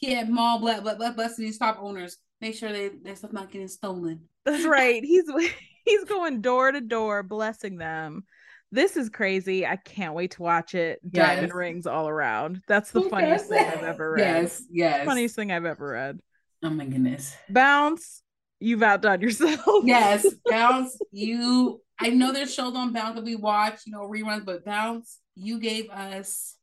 Yeah, 0.00 0.22
mall 0.24 0.60
black 0.60 0.82
black 0.82 0.98
black 0.98 1.16
blessing 1.16 1.44
these 1.44 1.56
shop 1.56 1.78
owners. 1.80 2.18
Make 2.40 2.54
sure 2.54 2.70
they 2.70 2.88
their 2.88 3.16
stuff 3.16 3.32
not 3.32 3.50
getting 3.50 3.66
stolen. 3.66 4.20
That's 4.44 4.64
right. 4.64 5.02
He's 5.02 5.24
he's 5.84 6.04
going 6.04 6.40
door 6.40 6.70
to 6.70 6.80
door 6.80 7.24
blessing 7.24 7.78
them. 7.78 8.22
This 8.70 8.96
is 8.96 9.08
crazy. 9.08 9.66
I 9.66 9.76
can't 9.76 10.14
wait 10.14 10.32
to 10.32 10.42
watch 10.42 10.74
it. 10.74 11.00
Diamond 11.10 11.54
rings 11.54 11.86
all 11.86 12.08
around. 12.08 12.62
That's 12.68 12.90
the 12.90 13.02
funniest 13.02 13.46
thing 13.48 13.64
I've 13.64 13.82
ever 13.82 14.12
read. 14.12 14.20
Yes, 14.20 14.62
yes. 14.70 15.06
Funniest 15.06 15.36
thing 15.36 15.50
I've 15.52 15.64
ever 15.64 15.90
read. 15.90 16.20
Oh 16.62 16.70
my 16.70 16.84
goodness. 16.84 17.34
Bounce, 17.48 18.22
you've 18.60 18.82
outdone 18.82 19.20
yourself. 19.20 19.84
Yes, 19.84 20.26
Bounce, 20.50 20.98
you 21.12 21.80
I 22.00 22.10
know 22.10 22.32
there's 22.32 22.54
shows 22.54 22.74
on 22.76 22.92
Bounce 22.92 23.16
that 23.16 23.24
we 23.24 23.36
watch, 23.36 23.80
you 23.86 23.92
know, 23.92 24.02
reruns, 24.02 24.44
but 24.44 24.64
Bounce, 24.64 25.18
you 25.34 25.58
gave 25.58 25.90
us 25.90 26.54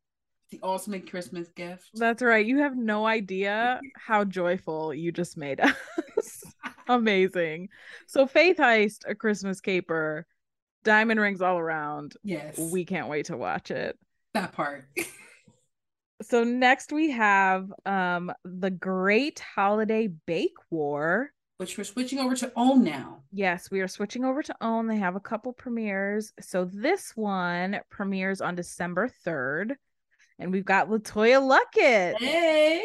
the 0.51 0.59
ultimate 0.63 1.09
Christmas 1.09 1.49
gift. 1.49 1.89
That's 1.93 2.21
right. 2.21 2.45
You 2.45 2.59
have 2.59 2.77
no 2.77 3.05
idea 3.05 3.81
how 3.95 4.23
joyful 4.23 4.93
you 4.93 5.11
just 5.11 5.37
made 5.37 5.59
us. 6.17 6.43
Amazing. 6.87 7.69
So 8.07 8.27
Faith 8.27 8.57
Heist, 8.57 8.99
a 9.07 9.15
Christmas 9.15 9.59
caper, 9.59 10.25
diamond 10.85 11.19
rings 11.19 11.41
all 11.41 11.57
around. 11.59 12.13
Yes. 12.23 12.57
We 12.57 12.85
can't 12.85 13.09
wait 13.09 13.25
to 13.25 13.35
watch 13.37 13.69
it. 13.71 13.97
that 14.33 14.53
part. 14.53 14.85
so 16.21 16.43
next 16.45 16.93
we 16.93 17.11
have 17.11 17.67
um 17.85 18.31
the 18.45 18.69
great 18.71 19.39
holiday 19.39 20.07
bake 20.25 20.55
war 20.71 21.29
Which 21.57 21.77
we're 21.77 21.83
switching 21.83 22.19
over 22.19 22.35
to 22.37 22.51
own 22.55 22.85
now. 22.85 23.21
yes 23.33 23.69
we 23.69 23.81
are 23.81 23.87
switching 23.89 24.23
over 24.23 24.41
to 24.41 24.55
own 24.61 24.87
they 24.87 24.95
have 24.95 25.17
a 25.17 25.19
couple 25.19 25.51
premieres 25.51 26.31
so 26.39 26.63
this 26.71 27.11
one 27.17 27.81
premieres 27.91 28.39
on 28.39 28.55
december 28.55 29.09
3rd 29.27 29.75
and 30.39 30.53
we've 30.53 30.63
got 30.63 30.87
letoya 30.89 31.41
luckett 31.41 32.15
Hey. 32.17 32.81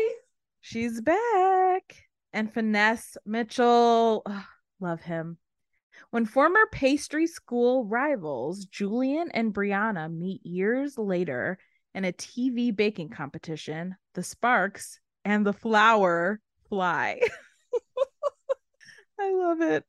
she's 0.61 1.01
back 1.01 1.95
and 2.33 2.53
finesse 2.53 3.17
mitchell 3.25 4.23
ugh, 4.27 4.43
love 4.81 5.03
him 5.03 5.39
when 6.11 6.27
former 6.27 6.67
pastry 6.73 7.27
school 7.27 7.85
rivals 7.85 8.65
julian 8.67 9.31
and 9.33 9.55
brianna 9.55 10.13
meet 10.13 10.45
years 10.45 10.99
later 10.99 11.59
in 11.95 12.05
a 12.05 12.13
tv 12.13 12.75
baking 12.75 13.09
competition 13.09 13.97
the 14.15 14.23
sparks 14.23 15.01
and 15.25 15.47
the 15.47 15.53
flour 15.53 16.41
fly. 16.69 17.21
I 19.21 19.35
love 19.35 19.61
it. 19.61 19.85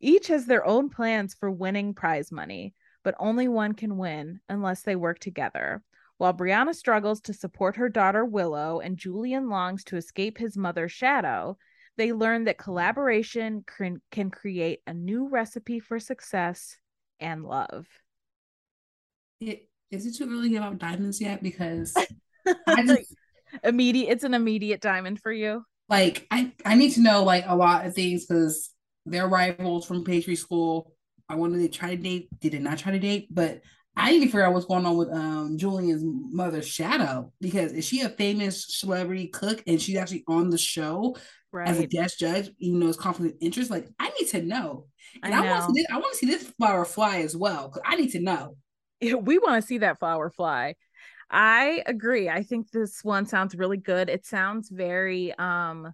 Each 0.00 0.28
has 0.28 0.46
their 0.46 0.64
own 0.64 0.88
plans 0.88 1.34
for 1.34 1.50
winning 1.50 1.94
prize 1.94 2.30
money 2.30 2.74
but 3.04 3.16
only 3.18 3.48
one 3.48 3.72
can 3.72 3.96
win 3.96 4.38
unless 4.48 4.82
they 4.82 4.94
work 4.94 5.18
together. 5.18 5.82
While 6.18 6.34
Brianna 6.34 6.72
struggles 6.72 7.20
to 7.22 7.32
support 7.32 7.74
her 7.74 7.88
daughter 7.88 8.24
Willow 8.24 8.78
and 8.78 8.96
Julian 8.96 9.48
longs 9.48 9.82
to 9.84 9.96
escape 9.96 10.38
his 10.38 10.56
mother's 10.56 10.92
shadow, 10.92 11.58
They 11.98 12.12
learn 12.12 12.44
that 12.44 12.58
collaboration 12.58 13.64
can, 13.66 14.00
can 14.10 14.30
create 14.30 14.80
a 14.86 14.94
new 14.94 15.28
recipe 15.28 15.78
for 15.78 15.98
success 15.98 16.76
and 17.20 17.44
love. 17.44 17.86
It, 19.40 19.68
is 19.90 20.06
it 20.06 20.16
too 20.16 20.30
early 20.30 20.48
to 20.48 20.54
give 20.54 20.62
out 20.62 20.78
diamonds 20.78 21.20
yet? 21.20 21.42
Because 21.42 21.94
I 22.66 22.82
just 22.86 23.14
immediate 23.62 24.10
it's 24.10 24.24
an 24.24 24.34
immediate 24.34 24.80
diamond 24.80 25.20
for 25.20 25.32
you. 25.32 25.64
like 25.88 26.26
I 26.30 26.52
I 26.64 26.74
need 26.74 26.92
to 26.92 27.02
know 27.02 27.22
like 27.24 27.44
a 27.46 27.54
lot 27.54 27.86
of 27.86 27.94
things 27.94 28.24
because 28.24 28.70
they're 29.04 29.28
rivals 29.28 29.84
from 29.84 30.04
pastry 30.04 30.36
school. 30.36 30.94
I 31.28 31.34
wanted 31.34 31.58
to 31.58 31.68
try 31.68 31.90
to 31.90 32.02
date, 32.02 32.28
they 32.40 32.48
did 32.48 32.62
not 32.62 32.78
try 32.78 32.92
to 32.92 32.98
date, 32.98 33.28
but 33.30 33.62
I 33.94 34.10
need 34.10 34.20
to 34.20 34.26
figure 34.26 34.44
out 34.44 34.54
what's 34.54 34.66
going 34.66 34.86
on 34.86 34.96
with 34.96 35.10
um 35.10 35.58
Julian's 35.58 36.02
mother 36.04 36.62
Shadow 36.62 37.32
because 37.40 37.72
is 37.72 37.86
she 37.86 38.00
a 38.00 38.08
famous 38.08 38.78
celebrity 38.78 39.28
cook 39.28 39.62
and 39.66 39.80
she's 39.80 39.96
actually 39.96 40.24
on 40.28 40.50
the 40.50 40.58
show 40.58 41.16
as 41.54 41.78
a 41.78 41.86
guest 41.86 42.18
judge, 42.18 42.50
even 42.58 42.80
though 42.80 42.88
it's 42.88 42.96
conflict 42.96 43.34
of 43.34 43.42
interest? 43.42 43.70
Like 43.70 43.88
I 43.98 44.10
need 44.18 44.28
to 44.30 44.42
know, 44.42 44.86
and 45.22 45.34
I 45.34 45.44
I, 45.44 45.50
want 45.50 45.60
to 45.60 45.66
see 45.66 45.82
this. 45.82 45.86
I 45.90 45.98
want 45.98 46.12
to 46.12 46.18
see 46.18 46.26
this 46.26 46.42
flower 46.58 46.84
fly 46.84 47.18
as 47.18 47.36
well 47.36 47.68
because 47.68 47.82
I 47.84 47.96
need 47.96 48.10
to 48.12 48.20
know. 48.20 48.56
We 49.00 49.38
want 49.38 49.60
to 49.60 49.66
see 49.66 49.78
that 49.78 49.98
flower 49.98 50.30
fly. 50.30 50.74
I 51.30 51.82
agree. 51.86 52.28
I 52.28 52.42
think 52.42 52.70
this 52.70 53.02
one 53.02 53.26
sounds 53.26 53.54
really 53.54 53.78
good. 53.78 54.08
It 54.08 54.24
sounds 54.24 54.70
very 54.70 55.34
um 55.38 55.92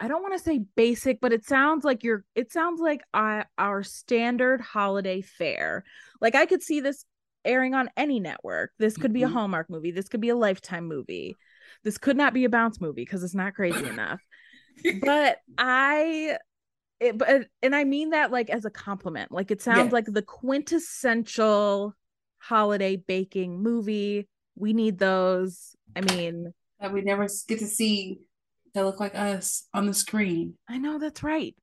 I 0.00 0.08
don't 0.08 0.22
want 0.22 0.34
to 0.34 0.42
say 0.42 0.60
basic, 0.76 1.20
but 1.20 1.32
it 1.32 1.44
sounds 1.44 1.84
like 1.84 2.04
you're 2.04 2.24
it 2.34 2.52
sounds 2.52 2.80
like 2.80 3.02
our, 3.14 3.46
our 3.58 3.82
standard 3.82 4.60
holiday 4.60 5.20
fare. 5.20 5.84
Like 6.20 6.34
I 6.34 6.46
could 6.46 6.62
see 6.62 6.80
this 6.80 7.04
airing 7.44 7.74
on 7.74 7.90
any 7.96 8.20
network. 8.20 8.70
This 8.78 8.96
could 8.96 9.12
be 9.12 9.22
a 9.24 9.28
Mhm. 9.28 9.32
Hallmark 9.32 9.70
movie. 9.70 9.90
This 9.90 10.08
could 10.08 10.20
be 10.20 10.28
a 10.28 10.36
Lifetime 10.36 10.86
movie. 10.86 11.36
This 11.84 11.98
could 11.98 12.16
not 12.16 12.34
be 12.34 12.44
a 12.44 12.48
bounce 12.48 12.80
movie 12.80 13.02
because 13.02 13.24
it's 13.24 13.34
not 13.34 13.54
crazy 13.54 13.86
enough. 13.86 14.20
But 15.00 15.38
I 15.58 16.38
it, 17.00 17.16
but 17.16 17.46
and 17.62 17.74
I 17.74 17.84
mean 17.84 18.10
that 18.10 18.30
like 18.30 18.50
as 18.50 18.64
a 18.64 18.70
compliment. 18.70 19.32
Like 19.32 19.50
it 19.50 19.62
sounds 19.62 19.92
like 19.92 20.06
the 20.06 20.22
quintessential 20.22 21.94
holiday 22.38 22.96
baking 22.96 23.62
movie. 23.62 24.28
We 24.56 24.72
need 24.72 24.98
those. 24.98 25.76
I 25.96 26.00
mean, 26.00 26.52
that 26.80 26.92
we 26.92 27.02
never 27.02 27.26
get 27.48 27.60
to 27.60 27.66
see 27.66 28.20
that 28.78 28.84
look 28.86 29.00
like 29.00 29.14
us 29.14 29.66
on 29.74 29.86
the 29.86 29.94
screen. 29.94 30.54
I 30.68 30.78
know 30.78 30.98
that's 30.98 31.22
right. 31.22 31.54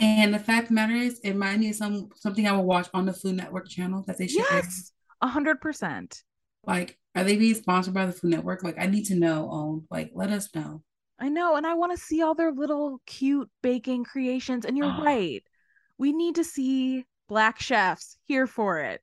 And 0.00 0.32
the 0.32 0.38
fact 0.38 0.64
of 0.64 0.68
the 0.68 0.74
matter 0.74 0.94
is, 0.94 1.20
it 1.24 1.34
might 1.34 1.58
be 1.58 1.72
some 1.72 2.08
something 2.14 2.46
I 2.46 2.52
will 2.52 2.64
watch 2.64 2.88
on 2.94 3.06
the 3.06 3.12
Food 3.12 3.36
Network 3.36 3.68
channel 3.68 4.04
that 4.06 4.18
they 4.18 4.28
should. 4.28 4.38
Yes, 4.50 4.92
a 5.20 5.26
hundred 5.26 5.60
percent. 5.60 6.22
Like, 6.64 6.96
are 7.16 7.24
they 7.24 7.36
being 7.36 7.54
sponsored 7.54 7.94
by 7.94 8.06
the 8.06 8.12
Food 8.12 8.30
Network? 8.30 8.62
Like, 8.62 8.76
I 8.78 8.86
need 8.86 9.06
to 9.06 9.14
know. 9.16 9.48
On 9.50 9.86
like, 9.90 10.12
let 10.14 10.30
us 10.30 10.48
know. 10.54 10.82
I 11.18 11.28
know, 11.28 11.56
and 11.56 11.66
I 11.66 11.74
want 11.74 11.92
to 11.92 11.98
see 12.02 12.22
all 12.22 12.34
their 12.34 12.52
little 12.52 13.00
cute 13.06 13.50
baking 13.62 14.04
creations. 14.04 14.64
And 14.64 14.76
you're 14.76 14.86
Ah. 14.86 15.02
right. 15.02 15.42
We 15.98 16.12
need 16.12 16.36
to 16.36 16.44
see 16.44 17.04
black 17.28 17.60
chefs. 17.60 18.16
Here 18.24 18.46
for 18.46 18.78
it. 18.78 19.00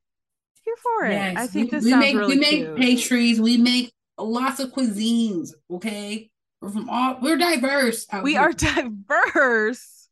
Here 0.63 0.75
for 0.81 1.05
it. 1.05 1.37
I 1.37 1.47
think 1.47 1.71
we, 1.71 1.77
this 1.77 1.83
we 1.85 1.91
sounds 1.91 2.01
make 2.01 2.15
really 2.15 2.35
we 2.35 2.39
make 2.39 2.49
cute. 2.65 2.77
pastries. 2.77 3.41
We 3.41 3.57
make 3.57 3.91
lots 4.17 4.59
of 4.59 4.71
cuisines. 4.71 5.49
Okay, 5.69 6.29
we're 6.61 6.69
from 6.69 6.89
all. 6.89 7.17
We're 7.21 7.37
diverse. 7.37 8.05
we 8.23 8.33
here 8.33 8.41
are 8.41 8.53
diverse. 8.53 10.07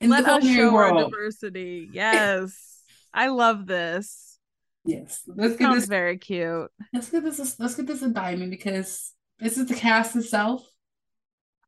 in 0.00 0.10
Let 0.10 0.26
us 0.26 0.44
show 0.44 0.74
our 0.74 0.92
diversity. 1.04 1.88
Yes. 1.92 2.80
I 3.14 3.28
love 3.28 3.66
this. 3.66 4.38
Yes, 4.84 5.22
let's 5.28 5.56
get 5.56 5.66
Sounds 5.66 5.82
this. 5.82 5.88
very 5.88 6.18
cute. 6.18 6.70
Let's 6.92 7.08
get 7.10 7.22
this. 7.22 7.58
Let's 7.60 7.74
get 7.76 7.86
this 7.86 8.02
a 8.02 8.08
diamond 8.08 8.50
because 8.50 9.12
this 9.38 9.56
is 9.58 9.66
the 9.66 9.74
cast 9.74 10.16
itself. 10.16 10.66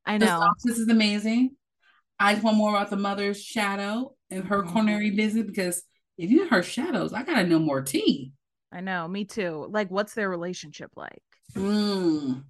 I 0.04 0.18
know. 0.18 0.48
This 0.64 0.78
is 0.78 0.88
amazing. 0.88 1.56
I 2.18 2.32
just 2.32 2.44
want 2.44 2.56
more 2.56 2.70
about 2.70 2.90
the 2.90 2.96
mother's 2.96 3.42
shadow 3.42 4.14
and 4.30 4.44
her 4.44 4.62
Mhm. 4.62 4.72
culinary 4.72 5.10
business 5.10 5.46
because 5.46 5.82
if 6.18 6.30
you 6.30 6.48
her 6.48 6.62
shadows, 6.62 7.12
I 7.12 7.22
gotta 7.22 7.46
know 7.46 7.58
more 7.58 7.82
tea. 7.82 8.32
I 8.72 8.80
know. 8.80 9.06
Me 9.06 9.24
too. 9.24 9.66
Like, 9.70 9.90
what's 9.90 10.14
their 10.14 10.28
relationship 10.28 10.90
like? 10.96 11.22
Mm. 11.54 12.42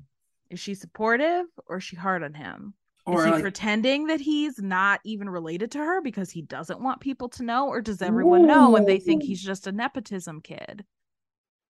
Is 0.54 0.60
she 0.60 0.74
supportive 0.74 1.46
or 1.66 1.78
is 1.78 1.84
she 1.84 1.96
hard 1.96 2.22
on 2.22 2.32
him? 2.32 2.74
Or 3.06 3.18
is 3.18 3.24
he 3.24 3.30
like, 3.32 3.42
pretending 3.42 4.06
that 4.06 4.20
he's 4.20 4.62
not 4.62 5.00
even 5.04 5.28
related 5.28 5.72
to 5.72 5.78
her 5.78 6.00
because 6.00 6.30
he 6.30 6.42
doesn't 6.42 6.80
want 6.80 7.00
people 7.00 7.28
to 7.30 7.42
know, 7.42 7.66
or 7.66 7.82
does 7.82 8.00
everyone 8.00 8.46
know 8.46 8.76
and 8.76 8.86
they 8.86 9.00
think 9.00 9.24
he's 9.24 9.42
just 9.42 9.66
a 9.66 9.72
nepotism 9.72 10.40
kid? 10.40 10.84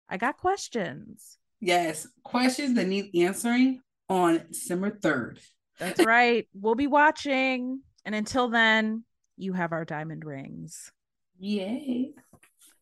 I 0.06 0.18
got 0.18 0.36
questions. 0.36 1.38
yes, 1.60 2.06
questions 2.24 2.74
that 2.74 2.86
need 2.86 3.10
answering 3.16 3.80
on 4.10 4.42
December 4.52 4.98
third. 5.02 5.40
That's 5.78 6.04
right. 6.04 6.46
We'll 6.52 6.74
be 6.74 6.86
watching. 6.86 7.80
And 8.04 8.14
until 8.14 8.50
then, 8.50 9.04
you 9.38 9.54
have 9.54 9.72
our 9.72 9.86
diamond 9.86 10.26
rings. 10.26 10.92
Yay! 11.38 12.10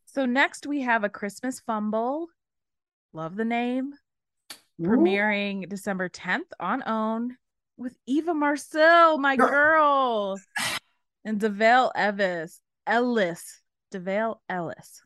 So 0.06 0.26
next 0.26 0.66
we 0.66 0.80
have 0.80 1.04
a 1.04 1.08
Christmas 1.08 1.60
fumble. 1.60 2.26
Love 3.12 3.36
the 3.36 3.44
name. 3.44 3.92
Premiering 4.82 5.68
December 5.68 6.08
10th 6.08 6.50
on 6.60 6.82
OWN 6.86 7.36
with 7.76 7.96
Eva 8.06 8.34
Marcille, 8.34 9.18
my 9.18 9.36
Girl. 9.36 9.48
girl, 9.48 10.40
and 11.24 11.40
DeVale 11.40 11.92
Ellis. 11.94 12.60
Ellis. 12.86 13.62
DeVale 13.90 14.40
Ellis. 14.48 15.02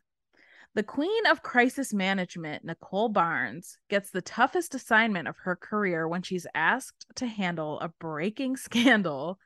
The 0.77 0.83
queen 0.83 1.25
of 1.25 1.41
crisis 1.41 1.91
management, 1.91 2.63
Nicole 2.63 3.09
Barnes, 3.09 3.79
gets 3.89 4.11
the 4.11 4.21
toughest 4.21 4.75
assignment 4.75 5.27
of 5.27 5.35
her 5.37 5.55
career 5.55 6.07
when 6.07 6.21
she's 6.21 6.45
asked 6.53 7.07
to 7.15 7.25
handle 7.25 7.79
a 7.79 7.89
breaking 7.99 8.57
scandal 8.57 9.39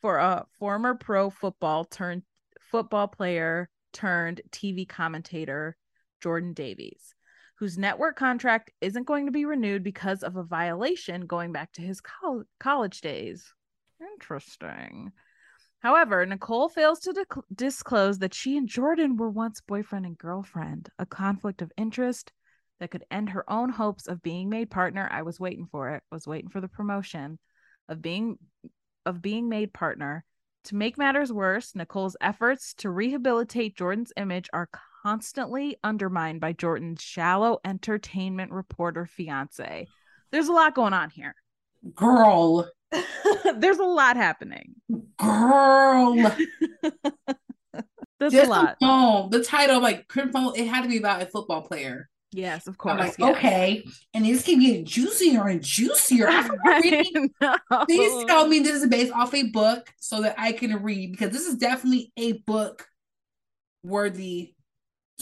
for 0.00 0.18
a 0.18 0.46
former 0.60 0.94
pro 0.94 1.28
football 1.28 1.84
turned 1.84 2.22
football 2.60 3.08
player 3.08 3.68
turned 3.92 4.42
TV 4.52 4.88
commentator, 4.88 5.76
Jordan 6.22 6.52
Davies, 6.52 7.15
whose 7.58 7.78
network 7.78 8.16
contract 8.16 8.70
isn't 8.80 9.06
going 9.06 9.26
to 9.26 9.32
be 9.32 9.44
renewed 9.44 9.82
because 9.82 10.22
of 10.22 10.36
a 10.36 10.42
violation 10.42 11.26
going 11.26 11.52
back 11.52 11.72
to 11.72 11.82
his 11.82 12.00
col- 12.00 12.44
college 12.60 13.00
days. 13.00 13.52
Interesting. 14.00 15.12
However, 15.80 16.24
Nicole 16.26 16.68
fails 16.68 17.00
to 17.00 17.26
disclose 17.54 18.18
that 18.18 18.34
she 18.34 18.56
and 18.56 18.68
Jordan 18.68 19.16
were 19.16 19.30
once 19.30 19.60
boyfriend 19.60 20.06
and 20.06 20.18
girlfriend, 20.18 20.88
a 20.98 21.06
conflict 21.06 21.62
of 21.62 21.72
interest 21.76 22.32
that 22.80 22.90
could 22.90 23.04
end 23.10 23.30
her 23.30 23.48
own 23.50 23.70
hopes 23.70 24.06
of 24.06 24.22
being 24.22 24.48
made 24.48 24.70
partner. 24.70 25.08
I 25.10 25.22
was 25.22 25.40
waiting 25.40 25.66
for 25.70 25.94
it. 25.94 26.02
was 26.10 26.26
waiting 26.26 26.50
for 26.50 26.60
the 26.60 26.68
promotion 26.68 27.38
of 27.88 28.02
being 28.02 28.38
of 29.04 29.22
being 29.22 29.48
made 29.48 29.72
partner. 29.72 30.24
To 30.64 30.74
make 30.74 30.98
matters 30.98 31.32
worse, 31.32 31.76
Nicole's 31.76 32.16
efforts 32.20 32.74
to 32.78 32.90
rehabilitate 32.90 33.76
Jordan's 33.76 34.12
image 34.16 34.48
are 34.52 34.68
constantly 35.06 35.76
undermined 35.84 36.40
by 36.40 36.52
Jordan's 36.52 37.00
shallow 37.00 37.60
entertainment 37.64 38.50
reporter 38.50 39.06
fiance. 39.06 39.86
There's 40.32 40.48
a 40.48 40.52
lot 40.52 40.74
going 40.74 40.92
on 40.94 41.10
here. 41.10 41.36
Girl, 41.94 42.68
There's 43.56 43.78
a 43.78 43.84
lot 43.84 44.16
happening. 44.16 44.74
girl. 45.16 46.16
There's 48.18 48.32
Just 48.32 48.46
a 48.48 48.50
lot. 48.50 48.76
the 48.80 48.86
phone, 48.86 49.30
the 49.30 49.44
title, 49.44 49.80
like 49.80 50.08
criminal, 50.08 50.52
it 50.54 50.66
had 50.66 50.82
to 50.82 50.88
be 50.88 50.96
about 50.96 51.22
a 51.22 51.26
football 51.26 51.62
player. 51.62 52.08
Yes, 52.32 52.66
of 52.66 52.72
I'm 52.72 52.76
course. 52.76 52.98
like, 52.98 53.18
yes. 53.18 53.36
okay, 53.36 53.84
and 54.12 54.24
just 54.24 54.44
keep 54.44 54.58
getting 54.60 54.84
juicier 54.86 55.46
and 55.46 55.62
juicier. 55.62 56.26
I 56.28 56.42
forgot 56.42 56.82
reading 56.82 57.30
Please 57.84 58.24
tell 58.26 58.48
me 58.48 58.58
this 58.58 58.82
is 58.82 58.88
based 58.88 59.12
off 59.12 59.34
a 59.34 59.44
book 59.50 59.92
so 60.00 60.22
that 60.22 60.34
I 60.36 60.50
can 60.50 60.82
read 60.82 61.12
because 61.12 61.30
this 61.30 61.46
is 61.46 61.56
definitely 61.58 62.10
a 62.16 62.32
book 62.32 62.88
worthy 63.84 64.55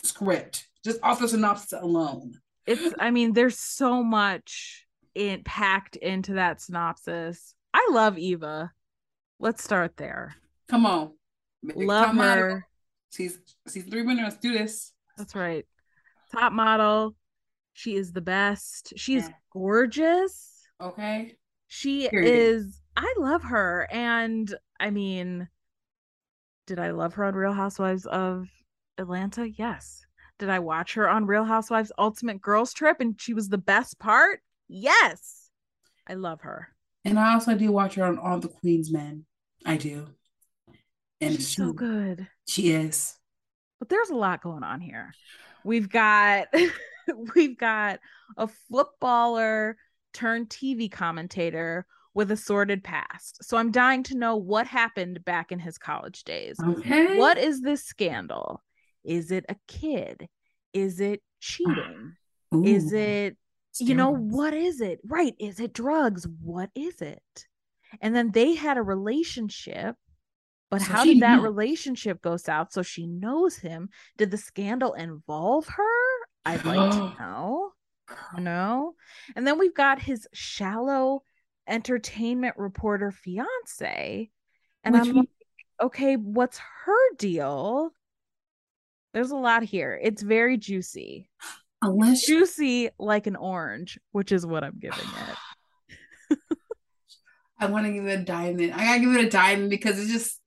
script, 0.02 0.68
just 0.84 0.98
off 1.02 1.20
the 1.20 1.28
synopsis 1.28 1.72
alone. 1.80 2.40
it's 2.66 2.94
i 2.98 3.10
mean 3.10 3.32
there's 3.32 3.58
so 3.58 4.02
much 4.02 4.86
in 5.14 5.42
packed 5.44 5.96
into 5.96 6.32
that 6.34 6.60
synopsis 6.60 7.54
i 7.72 7.88
love 7.92 8.18
eva 8.18 8.72
let's 9.38 9.62
start 9.62 9.96
there 9.96 10.34
Come 10.68 10.86
on. 10.86 11.12
love 11.62 12.14
model. 12.14 12.42
her 12.42 12.66
Season, 13.10 13.42
season 13.68 13.90
three 13.92 14.02
winner. 14.02 14.24
Let's 14.24 14.38
do 14.38 14.52
this. 14.52 14.92
that's 15.16 15.34
right 15.36 15.64
top 16.32 16.52
model 16.52 17.14
she 17.74 17.94
is 17.96 18.12
the 18.12 18.20
best 18.20 18.92
She's 18.96 19.22
Yeah. 19.24 19.34
gorgeous 19.52 20.62
Okay. 20.80 21.36
she 21.68 22.08
Period. 22.08 22.34
is 22.34 22.80
i 22.96 23.14
love 23.18 23.42
her 23.44 23.86
and 23.90 24.52
i 24.80 24.90
mean 24.90 25.48
did 26.66 26.78
i 26.80 26.90
love 26.90 27.14
her 27.14 27.24
on 27.24 27.34
real 27.34 27.52
housewives 27.52 28.06
of 28.06 28.48
atlanta 28.98 29.48
yes 29.48 30.04
did 30.38 30.48
i 30.48 30.58
watch 30.58 30.94
her 30.94 31.08
on 31.08 31.26
real 31.26 31.44
housewives 31.44 31.92
ultimate 31.98 32.40
girls 32.40 32.72
trip 32.72 32.98
and 33.00 33.20
she 33.20 33.34
was 33.34 33.48
the 33.48 33.58
best 33.58 33.98
part 33.98 34.40
yes 34.68 35.50
i 36.06 36.14
love 36.14 36.40
her 36.42 36.68
And 37.04 37.18
I 37.18 37.34
also 37.34 37.54
do 37.54 37.70
watch 37.70 37.96
her 37.96 38.04
on 38.04 38.18
All 38.18 38.38
the 38.40 38.48
Queen's 38.48 38.90
Men. 38.90 39.26
I 39.66 39.76
do. 39.76 40.06
And 41.20 41.34
she's 41.34 41.50
she, 41.50 41.56
so 41.56 41.72
good 41.74 42.26
she 42.48 42.72
is. 42.72 43.14
but 43.78 43.88
there's 43.90 44.10
a 44.10 44.14
lot 44.16 44.42
going 44.42 44.62
on 44.62 44.80
here 44.80 45.12
we've 45.64 45.88
got 45.90 46.48
we've 47.34 47.58
got 47.58 48.00
a 48.38 48.48
footballer 48.70 49.76
turned 50.14 50.48
tv 50.48 50.90
commentator 50.90 51.86
with 52.14 52.30
a 52.30 52.36
sordid 52.36 52.84
past. 52.84 53.42
So 53.42 53.56
I'm 53.56 53.72
dying 53.72 54.04
to 54.04 54.16
know 54.16 54.36
what 54.36 54.66
happened 54.68 55.24
back 55.24 55.50
in 55.50 55.58
his 55.58 55.78
college 55.78 56.22
days. 56.22 56.56
Okay. 56.64 57.18
What 57.18 57.38
is 57.38 57.60
this 57.60 57.84
scandal? 57.84 58.62
Is 59.04 59.30
it 59.30 59.44
a 59.48 59.56
kid? 59.68 60.28
Is 60.72 61.00
it 61.00 61.22
cheating? 61.40 62.14
Is 62.64 62.92
Ooh, 62.92 62.96
it, 62.96 63.36
you 63.78 63.94
know, 63.94 64.10
what 64.10 64.54
is 64.54 64.80
it? 64.80 65.00
Right. 65.04 65.34
Is 65.38 65.60
it 65.60 65.72
drugs? 65.72 66.26
What 66.42 66.70
is 66.74 67.00
it? 67.02 67.22
And 68.00 68.14
then 68.14 68.30
they 68.32 68.54
had 68.54 68.76
a 68.76 68.82
relationship. 68.82 69.96
But 70.70 70.80
So 70.82 70.92
how 70.92 71.04
did 71.04 71.20
that 71.20 71.36
knew. 71.36 71.42
relationship 71.42 72.22
go 72.22 72.36
south? 72.36 72.72
So 72.72 72.82
she 72.82 73.06
knows 73.06 73.56
him. 73.56 73.90
Did 74.16 74.30
the 74.30 74.36
scandal 74.38 74.94
involve 74.94 75.66
her? 75.68 75.84
I'd 76.44 76.64
like 76.64 76.90
to 76.92 77.12
know. 77.20 77.72
You 78.36 78.42
know? 78.42 78.94
And 79.36 79.46
then 79.46 79.58
we've 79.58 79.74
got 79.74 80.00
his 80.00 80.26
shallow 80.32 81.22
entertainment 81.68 82.54
reporter 82.58 83.10
fiance. 83.10 84.30
And 84.82 84.94
Which 84.94 85.02
I'm 85.02 85.08
we- 85.08 85.20
like, 85.20 85.28
okay, 85.82 86.16
what's 86.16 86.58
her 86.84 87.14
deal? 87.16 87.90
There's 89.14 89.30
a 89.30 89.36
lot 89.36 89.62
here. 89.62 89.98
It's 90.02 90.22
very 90.22 90.58
juicy. 90.58 91.28
Unless 91.80 92.26
Juicy 92.26 92.90
like 92.98 93.26
an 93.26 93.36
orange, 93.36 93.98
which 94.12 94.32
is 94.32 94.44
what 94.44 94.64
I'm 94.64 94.78
giving 94.78 94.98
it. 94.98 96.38
I 97.60 97.66
want 97.66 97.86
to 97.86 97.92
give 97.92 98.06
it 98.06 98.20
a 98.20 98.24
diamond. 98.24 98.72
I 98.74 98.84
gotta 98.84 99.00
give 99.00 99.14
it 99.14 99.26
a 99.26 99.30
diamond 99.30 99.70
because 99.70 99.98
it's 99.98 100.10
just 100.10 100.40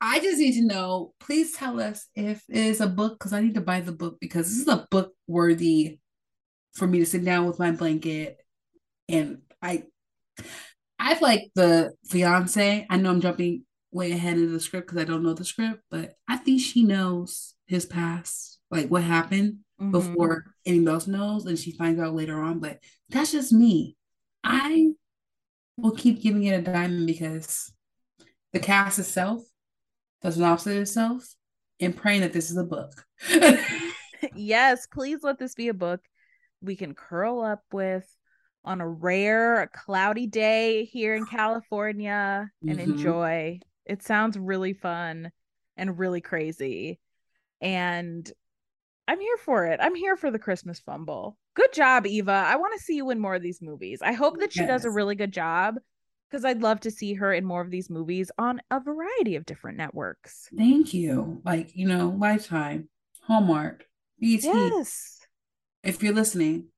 I 0.00 0.20
just 0.20 0.38
need 0.38 0.60
to 0.60 0.66
know. 0.66 1.14
Please 1.18 1.52
tell 1.52 1.80
us 1.80 2.06
if 2.14 2.42
it 2.48 2.56
is 2.56 2.80
a 2.80 2.86
book 2.86 3.18
because 3.18 3.32
I 3.32 3.40
need 3.40 3.54
to 3.54 3.60
buy 3.60 3.80
the 3.80 3.92
book 3.92 4.18
because 4.20 4.46
this 4.46 4.58
is 4.58 4.68
a 4.68 4.86
book 4.90 5.12
worthy 5.26 5.98
for 6.74 6.86
me 6.86 7.00
to 7.00 7.06
sit 7.06 7.24
down 7.24 7.46
with 7.46 7.58
my 7.58 7.72
blanket 7.72 8.36
and 9.08 9.38
I 9.60 9.84
I've 10.98 11.22
like 11.22 11.50
the 11.54 11.92
fiance. 12.04 12.86
I 12.88 12.96
know 12.96 13.10
I'm 13.10 13.20
jumping 13.20 13.64
way 13.94 14.10
ahead 14.10 14.36
of 14.36 14.50
the 14.50 14.58
script 14.60 14.88
because 14.88 15.00
I 15.00 15.04
don't 15.04 15.22
know 15.22 15.32
the 15.34 15.44
script, 15.44 15.80
but 15.90 16.14
I 16.28 16.36
think 16.36 16.60
she 16.60 16.82
knows 16.82 17.54
his 17.66 17.86
past, 17.86 18.58
like 18.70 18.88
what 18.88 19.04
happened 19.04 19.60
Mhm. 19.80 19.92
before 19.92 20.44
anyone 20.66 20.92
else 20.94 21.06
knows, 21.06 21.46
and 21.46 21.58
she 21.58 21.70
finds 21.72 22.00
out 22.00 22.14
later 22.14 22.40
on. 22.42 22.58
But 22.58 22.80
that's 23.08 23.30
just 23.32 23.52
me. 23.52 23.96
I 24.42 24.90
will 25.76 25.92
keep 25.92 26.20
giving 26.20 26.42
it 26.44 26.58
a 26.58 26.62
diamond 26.62 27.06
because 27.06 27.72
the 28.52 28.58
cast 28.58 28.98
itself, 28.98 29.42
the 30.22 30.32
synopsis 30.32 30.88
itself, 30.88 31.34
and 31.80 31.96
praying 31.96 32.22
that 32.22 32.32
this 32.32 32.50
is 32.50 32.56
a 32.56 32.64
book. 32.64 33.06
yes, 34.34 34.86
please 34.92 35.22
let 35.22 35.38
this 35.38 35.54
be 35.54 35.68
a 35.68 35.74
book 35.74 36.00
we 36.60 36.74
can 36.76 36.94
curl 36.94 37.40
up 37.42 37.62
with 37.72 38.06
on 38.64 38.80
a 38.80 38.88
rare 38.88 39.70
cloudy 39.74 40.26
day 40.26 40.84
here 40.84 41.14
in 41.14 41.26
California 41.26 42.50
and 42.66 42.78
Mhm. 42.78 42.82
enjoy. 42.82 43.60
It 43.86 44.02
sounds 44.02 44.38
really 44.38 44.72
fun 44.72 45.30
and 45.76 45.98
really 45.98 46.20
crazy. 46.20 46.98
And 47.60 48.30
I'm 49.06 49.20
here 49.20 49.36
for 49.38 49.66
it. 49.66 49.80
I'm 49.82 49.94
here 49.94 50.16
for 50.16 50.30
the 50.30 50.38
Christmas 50.38 50.80
fumble. 50.80 51.36
Good 51.54 51.72
job, 51.72 52.06
Eva. 52.06 52.44
I 52.46 52.56
want 52.56 52.72
to 52.76 52.82
see 52.82 52.96
you 52.96 53.10
in 53.10 53.20
more 53.20 53.34
of 53.34 53.42
these 53.42 53.60
movies. 53.62 54.00
I 54.02 54.12
hope 54.12 54.38
that 54.40 54.52
she 54.52 54.66
does 54.66 54.84
a 54.84 54.90
really 54.90 55.14
good 55.14 55.32
job 55.32 55.76
because 56.30 56.44
I'd 56.44 56.62
love 56.62 56.80
to 56.80 56.90
see 56.90 57.14
her 57.14 57.32
in 57.32 57.44
more 57.44 57.60
of 57.60 57.70
these 57.70 57.90
movies 57.90 58.30
on 58.38 58.60
a 58.70 58.80
variety 58.80 59.36
of 59.36 59.46
different 59.46 59.78
networks. 59.78 60.48
Thank 60.56 60.92
you. 60.94 61.40
Like, 61.44 61.70
you 61.74 61.86
know, 61.86 62.16
Lifetime, 62.18 62.88
Hallmark, 63.20 63.84
BT. 64.18 64.46
Yes. 64.48 65.20
If 65.82 66.02
you're 66.02 66.14
listening, 66.14 66.68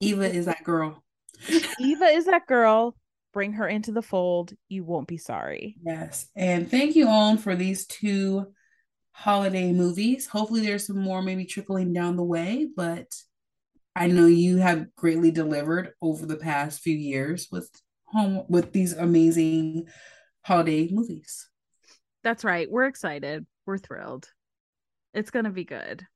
Eva 0.00 0.32
is 0.32 0.46
that 0.46 0.64
girl. 0.64 1.04
Eva 1.78 2.06
is 2.06 2.24
that 2.24 2.46
girl. 2.46 2.96
Bring 3.34 3.52
her 3.54 3.68
into 3.68 3.92
the 3.92 4.00
fold. 4.00 4.54
You 4.68 4.84
won't 4.84 5.08
be 5.08 5.18
sorry. 5.18 5.76
Yes. 5.84 6.28
And 6.36 6.70
thank 6.70 6.94
you, 6.96 7.08
OWN, 7.08 7.38
for 7.38 7.54
these 7.54 7.84
two 7.86 8.46
holiday 9.10 9.72
movies. 9.72 10.26
Hopefully, 10.28 10.60
there's 10.60 10.86
some 10.86 11.00
more 11.00 11.20
maybe 11.20 11.44
trickling 11.44 11.92
down 11.92 12.16
the 12.16 12.22
way, 12.22 12.68
but 12.74 13.12
I 13.96 14.06
know 14.06 14.26
you 14.26 14.58
have 14.58 14.94
greatly 14.94 15.32
delivered 15.32 15.90
over 16.00 16.26
the 16.26 16.36
past 16.36 16.80
few 16.80 16.96
years 16.96 17.48
with 17.50 17.68
home 18.06 18.44
with 18.48 18.72
these 18.72 18.92
amazing 18.92 19.88
holiday 20.42 20.88
movies. 20.90 21.48
That's 22.22 22.44
right. 22.44 22.70
We're 22.70 22.86
excited. 22.86 23.46
We're 23.66 23.78
thrilled. 23.78 24.28
It's 25.12 25.30
going 25.30 25.44
to 25.44 25.50
be 25.50 25.64
good. 25.64 26.06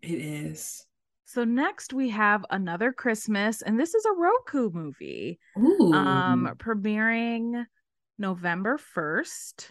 It 0.00 0.18
is. 0.18 0.84
So 1.32 1.44
next 1.44 1.94
we 1.94 2.10
have 2.10 2.44
another 2.50 2.92
Christmas 2.92 3.62
and 3.62 3.80
this 3.80 3.94
is 3.94 4.04
a 4.04 4.12
Roku 4.12 4.68
movie. 4.68 5.38
Ooh. 5.56 5.90
Um 5.94 6.50
premiering 6.58 7.64
November 8.18 8.78
1st 8.94 9.70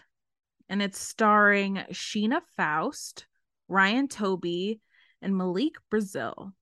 and 0.68 0.82
it's 0.82 0.98
starring 0.98 1.76
Sheena 1.92 2.40
Faust, 2.56 3.26
Ryan 3.68 4.08
Toby, 4.08 4.80
and 5.20 5.36
Malik 5.36 5.74
Brazil. 5.88 6.52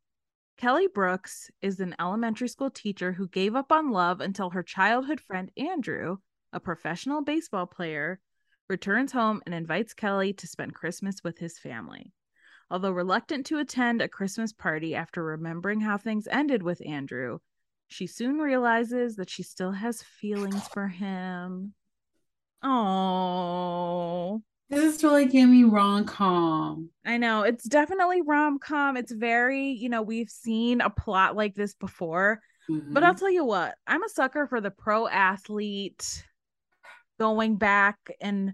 Kelly 0.59 0.87
Brooks 0.87 1.51
is 1.63 1.81
an 1.81 1.97
elementary 1.99 2.49
school 2.49 2.69
teacher 2.69 3.13
who 3.13 3.27
gave 3.27 3.57
up 3.57 3.73
on 3.73 3.93
love 3.93 4.21
until 4.21 4.51
her 4.51 4.63
childhood 4.63 5.23
friend 5.23 5.51
Andrew, 5.57 6.19
a 6.53 6.61
professional 6.61 7.23
baseball 7.23 7.65
player, 7.65 8.21
returns 8.69 9.13
home 9.13 9.41
and 9.47 9.55
invites 9.55 9.95
Kelly 9.95 10.35
to 10.35 10.47
spend 10.47 10.75
Christmas 10.75 11.25
with 11.25 11.39
his 11.39 11.59
family. 11.59 12.13
Although 12.71 12.93
reluctant 12.93 13.47
to 13.47 13.59
attend 13.59 14.01
a 14.01 14.09
Christmas 14.09 14.53
party 14.53 14.95
after 14.95 15.25
remembering 15.25 15.81
how 15.81 15.97
things 15.99 16.29
ended 16.31 16.63
with 16.63 16.81
Andrew, 16.87 17.39
she 17.89 18.07
soon 18.07 18.39
realizes 18.39 19.17
that 19.17 19.29
she 19.29 19.43
still 19.43 19.73
has 19.73 20.03
feelings 20.03 20.69
for 20.69 20.87
him. 20.87 21.75
Oh, 22.63 24.41
this 24.69 24.97
is 24.97 25.03
really 25.03 25.27
giving 25.27 25.51
me 25.51 25.65
rom 25.65 26.05
com. 26.05 26.91
I 27.05 27.17
know. 27.17 27.43
It's 27.43 27.65
definitely 27.65 28.21
rom 28.23 28.61
com. 28.61 28.97
It's 28.97 29.11
very, 29.11 29.71
you 29.71 29.89
know, 29.89 30.03
we've 30.03 30.31
seen 30.31 30.81
a 30.81 30.91
plot 30.91 31.35
like 31.35 31.57
this 31.57 31.75
before. 31.75 32.41
But 32.69 33.03
I'll 33.03 33.11
mm-hmm. 33.11 33.19
tell 33.19 33.33
you 33.33 33.45
what, 33.45 33.75
I'm 33.89 34.05
a 34.05 34.09
sucker 34.09 34.47
for 34.47 34.61
the 34.61 34.71
pro 34.71 35.09
athlete 35.09 36.25
going 37.19 37.57
back 37.57 37.99
and 38.21 38.53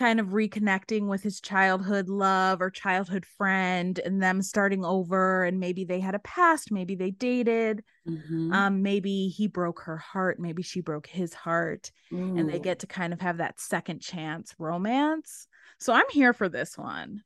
kind 0.00 0.18
of 0.18 0.28
reconnecting 0.28 1.06
with 1.08 1.22
his 1.22 1.40
childhood 1.40 2.08
love 2.08 2.62
or 2.62 2.70
childhood 2.70 3.26
friend 3.26 4.00
and 4.00 4.22
them 4.22 4.42
starting 4.42 4.84
over 4.84 5.44
and 5.44 5.60
maybe 5.60 5.84
they 5.84 6.00
had 6.00 6.14
a 6.16 6.18
past, 6.20 6.72
maybe 6.72 6.94
they 6.96 7.10
dated, 7.12 7.84
Mhm. 8.08 8.52
um 8.54 8.82
maybe 8.82 9.28
he 9.28 9.46
broke 9.46 9.80
her 9.82 9.98
heart, 9.98 10.40
maybe 10.40 10.62
she 10.62 10.80
broke 10.80 11.06
his 11.06 11.34
heart 11.34 11.92
and 12.10 12.48
they 12.48 12.58
get 12.58 12.78
to 12.80 12.86
kind 12.86 13.12
of 13.12 13.20
have 13.20 13.36
that 13.36 13.60
second 13.60 14.00
chance 14.00 14.54
romance. 14.58 15.46
So 15.78 15.92
I'm 15.92 16.08
here 16.10 16.32
for 16.32 16.48
this 16.48 16.78
one. 16.78 17.22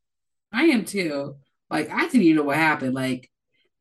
I 0.52 0.64
am 0.64 0.84
too. 0.84 1.36
Like 1.70 1.90
I 1.90 2.02
didn't 2.08 2.22
even 2.22 2.36
know 2.36 2.42
what 2.42 2.56
happened. 2.56 2.94
Like 2.94 3.30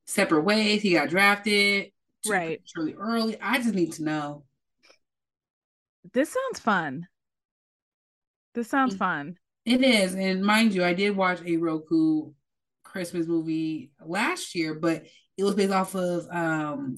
separate 0.05 0.43
ways. 0.43 0.81
He 0.83 0.93
got 0.93 1.09
drafted. 1.09 1.91
Right. 2.27 2.61
Really 2.75 2.93
early. 2.93 3.37
I 3.41 3.57
just 3.57 3.73
need 3.75 3.93
to 3.93 4.03
know. 4.03 4.43
This 6.13 6.31
sounds 6.31 6.59
fun. 6.59 7.07
This 8.53 8.69
sounds 8.69 8.95
fun. 8.95 9.37
It 9.65 9.83
is, 9.83 10.15
and 10.15 10.43
mind 10.43 10.73
you, 10.73 10.83
I 10.83 10.93
did 10.93 11.15
watch 11.15 11.39
a 11.45 11.57
Roku 11.57 12.31
Christmas 12.83 13.27
movie 13.27 13.91
last 14.05 14.55
year, 14.55 14.73
but 14.75 15.05
it 15.37 15.43
was 15.43 15.55
based 15.55 15.71
off 15.71 15.95
of 15.95 16.27
um 16.29 16.97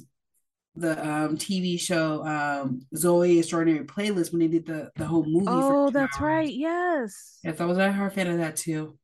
the 0.75 0.91
um 0.91 1.37
TV 1.37 1.79
show 1.79 2.25
um 2.25 2.81
Zoey 2.93 3.39
Extraordinary 3.39 3.85
Playlist 3.85 4.31
when 4.31 4.41
they 4.41 4.47
did 4.47 4.65
the 4.65 4.91
the 4.97 5.05
whole 5.05 5.25
movie. 5.25 5.45
Oh, 5.47 5.89
that's 5.91 6.17
hours. 6.17 6.21
right. 6.21 6.53
Yes. 6.53 7.39
Yes, 7.43 7.61
I 7.61 7.65
was 7.65 7.77
a 7.77 7.91
her 7.91 8.09
fan 8.09 8.27
of 8.27 8.39
that 8.39 8.57
too. 8.57 8.97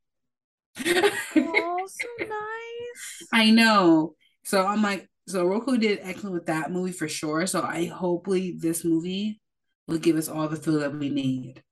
Oh, 0.78 1.88
so 1.88 2.08
nice. 2.20 3.28
I 3.32 3.52
know. 3.52 4.16
So 4.44 4.66
I'm 4.66 4.82
like, 4.82 5.08
so 5.28 5.46
Roku 5.46 5.78
did 5.78 6.00
excellent 6.02 6.34
with 6.34 6.48
that 6.48 6.72
movie 6.72 6.92
for 6.92 7.08
sure. 7.08 7.46
So 7.48 7.62
I 7.62 7.86
hopefully 7.86 8.58
this 8.60 8.84
movie 8.84 9.40
will 9.88 9.98
give 10.00 10.18
us 10.18 10.28
all 10.28 10.48
the 10.48 10.58
feel 10.58 10.80
that 10.80 10.94
we 10.94 11.10
need. 11.10 11.64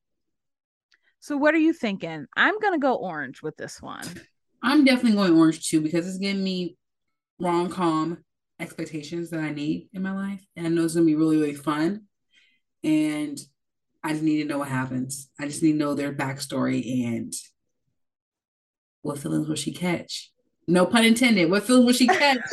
So 1.19 1.35
what 1.35 1.53
are 1.53 1.59
you 1.59 1.73
thinking? 1.73 2.27
I'm 2.35 2.59
gonna 2.59 2.79
go 2.79 2.95
orange 2.95 3.41
with 3.41 3.57
this 3.57 3.81
one. 3.81 4.05
I'm 4.63 4.85
definitely 4.85 5.17
going 5.17 5.37
orange 5.37 5.67
too 5.67 5.81
because 5.81 6.07
it's 6.07 6.17
giving 6.17 6.43
me 6.43 6.77
rom 7.39 7.69
com 7.69 8.23
expectations 8.59 9.29
that 9.29 9.39
I 9.39 9.51
need 9.51 9.89
in 9.93 10.01
my 10.01 10.13
life. 10.13 10.45
And 10.55 10.65
I 10.65 10.69
know 10.69 10.85
it's 10.85 10.93
gonna 10.95 11.05
be 11.05 11.15
really, 11.15 11.37
really 11.37 11.55
fun. 11.55 12.05
And 12.83 13.37
I 14.03 14.13
just 14.13 14.23
need 14.23 14.41
to 14.43 14.47
know 14.47 14.59
what 14.59 14.69
happens. 14.69 15.29
I 15.39 15.47
just 15.47 15.61
need 15.61 15.73
to 15.73 15.77
know 15.77 15.93
their 15.93 16.13
backstory 16.13 17.05
and 17.05 17.33
what 19.01 19.19
feelings 19.19 19.47
will 19.47 19.55
she 19.55 19.71
catch? 19.73 20.31
No 20.67 20.85
pun 20.85 21.03
intended. 21.03 21.49
What 21.49 21.63
feelings 21.63 21.85
will 21.85 21.93
she 21.93 22.07
catch? 22.07 22.39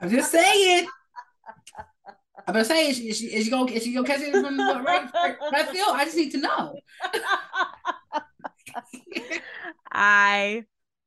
I'm 0.00 0.10
just 0.10 0.30
saying. 0.30 0.86
I'm 2.46 2.54
just 2.54 2.70
saying, 2.70 2.90
is 2.90 2.96
she, 2.96 3.08
is 3.08 3.18
she, 3.18 3.26
is 3.26 3.44
she 3.44 3.50
gonna 3.50 3.70
is 3.70 3.82
she 3.84 3.94
gonna 3.94 4.06
catch 4.06 4.20
it 4.20 4.32
from 4.32 4.56
the 4.56 4.82
right, 4.84 5.08
right 5.52 5.68
feel? 5.68 5.86
I 5.88 6.04
just 6.04 6.16
need 6.16 6.30
to 6.32 6.38
know. 6.38 6.74
I 9.92 10.64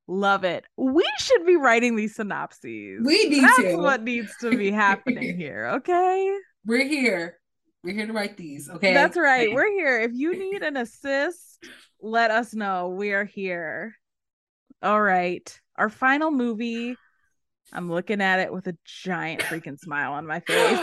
Love 0.08 0.44
it. 0.44 0.66
We 0.78 1.04
should 1.18 1.46
be 1.46 1.56
writing 1.56 1.96
these 1.96 2.16
synopses. 2.16 3.02
We 3.04 3.28
need 3.28 3.36
to 3.36 3.42
That's 3.42 3.58
to. 3.58 3.78
what 3.78 4.04
needs 4.04 4.36
to 4.42 4.56
be 4.56 4.70
happening 4.72 5.36
here. 5.38 5.68
Okay. 5.78 6.32
We're 6.66 6.88
here. 6.88 7.40
We're 7.84 7.96
here 7.96 8.08
to 8.08 8.14
write 8.14 8.38
these. 8.38 8.70
Okay. 8.70 8.94
That's 8.94 9.18
right. 9.18 9.52
We're 9.52 9.72
here. 9.72 10.00
If 10.02 10.12
you 10.14 10.38
need 10.38 10.62
an 10.62 10.78
assist, 10.78 11.64
let 12.02 12.30
us 12.30 12.54
know. 12.54 12.90
We 12.90 13.14
are 13.14 13.26
here. 13.26 13.96
All 14.84 15.02
right. 15.02 15.60
Our 15.76 15.90
final 15.90 16.30
movie. 16.30 16.96
I'm 17.74 17.89
looking 17.91 18.22
at 18.22 18.39
it 18.39 18.53
with 18.53 18.68
a 18.68 18.78
giant 18.86 19.41
freaking 19.41 19.80
smile 19.80 20.13
on 20.13 20.26
my 20.26 20.39
face. 20.39 20.80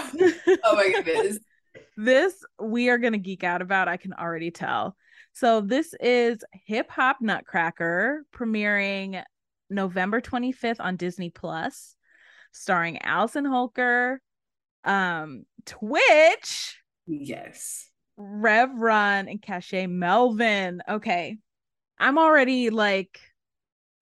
oh 0.64 0.76
my 0.76 1.02
goodness. 1.02 1.38
this 1.96 2.34
we 2.60 2.88
are 2.88 2.98
going 2.98 3.12
to 3.12 3.18
geek 3.18 3.44
out 3.44 3.62
about. 3.62 3.88
I 3.88 3.96
can 3.96 4.12
already 4.12 4.50
tell. 4.50 4.96
So, 5.34 5.62
this 5.62 5.94
is 6.00 6.44
Hip 6.66 6.90
Hop 6.90 7.18
Nutcracker 7.20 8.24
premiering 8.34 9.22
November 9.70 10.20
25th 10.20 10.76
on 10.80 10.96
Disney 10.96 11.30
Plus, 11.30 11.96
starring 12.52 13.00
Allison 13.00 13.46
Holker, 13.46 14.20
um, 14.84 15.44
Twitch, 15.64 16.82
Yes. 17.06 17.88
Rev 18.16 18.70
Run, 18.74 19.28
and 19.28 19.40
Cache 19.40 19.86
Melvin. 19.88 20.82
Okay. 20.88 21.38
I'm 21.98 22.18
already 22.18 22.70
like, 22.70 23.18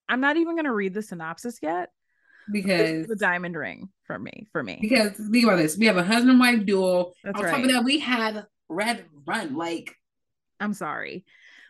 I'm 0.08 0.20
not 0.20 0.36
even 0.36 0.54
going 0.54 0.64
to 0.64 0.72
read 0.72 0.94
the 0.94 1.02
synopsis 1.02 1.58
yet. 1.62 1.90
Because 2.50 3.06
the 3.06 3.16
diamond 3.16 3.56
ring 3.56 3.88
for 4.06 4.18
me. 4.18 4.48
For 4.52 4.62
me. 4.62 4.78
because 4.80 5.12
think 5.12 5.44
about 5.44 5.56
this. 5.56 5.76
We 5.76 5.86
have 5.86 5.96
a 5.96 6.04
husband 6.04 6.30
and 6.30 6.40
wife 6.40 6.64
duel. 6.64 7.14
That's 7.24 7.38
On 7.38 7.44
top 7.44 7.52
right. 7.54 7.64
of 7.64 7.70
that, 7.70 7.84
we 7.84 7.98
had 7.98 8.46
Rev 8.68 9.02
Run. 9.26 9.56
Like 9.56 9.94
I'm 10.58 10.74
sorry. 10.74 11.24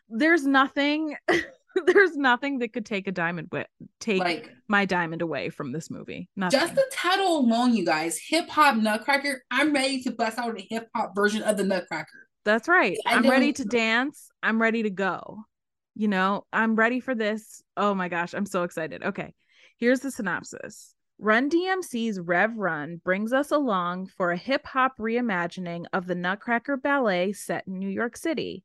There's 0.08 0.46
nothing. 0.46 1.16
there's 1.86 2.16
nothing 2.16 2.58
that 2.58 2.72
could 2.72 2.84
take 2.84 3.06
a 3.06 3.12
diamond 3.12 3.50
wi- 3.50 3.68
take 4.00 4.18
like 4.18 4.50
my 4.68 4.84
diamond 4.84 5.22
away 5.22 5.50
from 5.50 5.72
this 5.72 5.90
movie. 5.90 6.28
Nothing. 6.36 6.60
just 6.60 6.74
the 6.74 6.86
title 6.92 7.38
alone, 7.38 7.74
you 7.74 7.84
guys. 7.84 8.18
Hip 8.18 8.48
hop 8.48 8.76
Nutcracker. 8.76 9.42
I'm 9.50 9.72
ready 9.72 10.02
to 10.02 10.10
bust 10.10 10.38
out 10.38 10.58
a 10.58 10.66
hip 10.68 10.88
hop 10.94 11.14
version 11.14 11.42
of 11.42 11.56
the 11.56 11.64
Nutcracker. 11.64 12.28
That's 12.44 12.68
right. 12.68 12.96
I 13.06 13.14
I'm 13.14 13.28
ready 13.28 13.52
to 13.52 13.64
dance. 13.64 14.30
I'm 14.42 14.60
ready 14.60 14.82
to 14.82 14.90
go. 14.90 15.44
You 15.94 16.08
know, 16.08 16.44
I'm 16.52 16.76
ready 16.76 17.00
for 17.00 17.14
this. 17.14 17.62
Oh 17.76 17.94
my 17.94 18.08
gosh, 18.08 18.34
I'm 18.34 18.46
so 18.46 18.62
excited. 18.62 19.02
Okay, 19.02 19.34
here's 19.80 20.00
the 20.00 20.10
synopsis. 20.10 20.94
Run 21.18 21.50
DMC's 21.50 22.20
Rev 22.20 22.56
Run 22.56 23.00
brings 23.02 23.32
us 23.32 23.50
along 23.50 24.06
for 24.06 24.30
a 24.30 24.36
hip 24.36 24.66
hop 24.66 24.98
reimagining 24.98 25.86
of 25.92 26.06
the 26.06 26.14
Nutcracker 26.14 26.76
Ballet 26.76 27.32
set 27.32 27.66
in 27.66 27.78
New 27.78 27.88
York 27.88 28.16
City. 28.16 28.62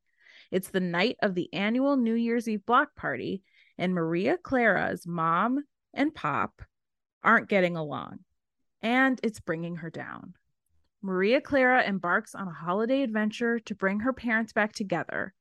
It's 0.50 0.68
the 0.68 0.80
night 0.80 1.16
of 1.22 1.34
the 1.34 1.52
annual 1.52 1.96
New 1.96 2.14
Year's 2.14 2.48
Eve 2.48 2.64
block 2.66 2.94
party, 2.94 3.42
and 3.78 3.94
Maria 3.94 4.36
Clara's 4.36 5.06
mom 5.06 5.64
and 5.92 6.14
pop 6.14 6.62
aren't 7.22 7.48
getting 7.48 7.76
along, 7.76 8.20
and 8.82 9.18
it's 9.22 9.40
bringing 9.40 9.76
her 9.76 9.90
down. 9.90 10.34
Maria 11.02 11.40
Clara 11.40 11.82
embarks 11.82 12.34
on 12.34 12.46
a 12.46 12.52
holiday 12.52 13.02
adventure 13.02 13.58
to 13.60 13.74
bring 13.74 14.00
her 14.00 14.12
parents 14.12 14.52
back 14.52 14.72
together, 14.72 15.34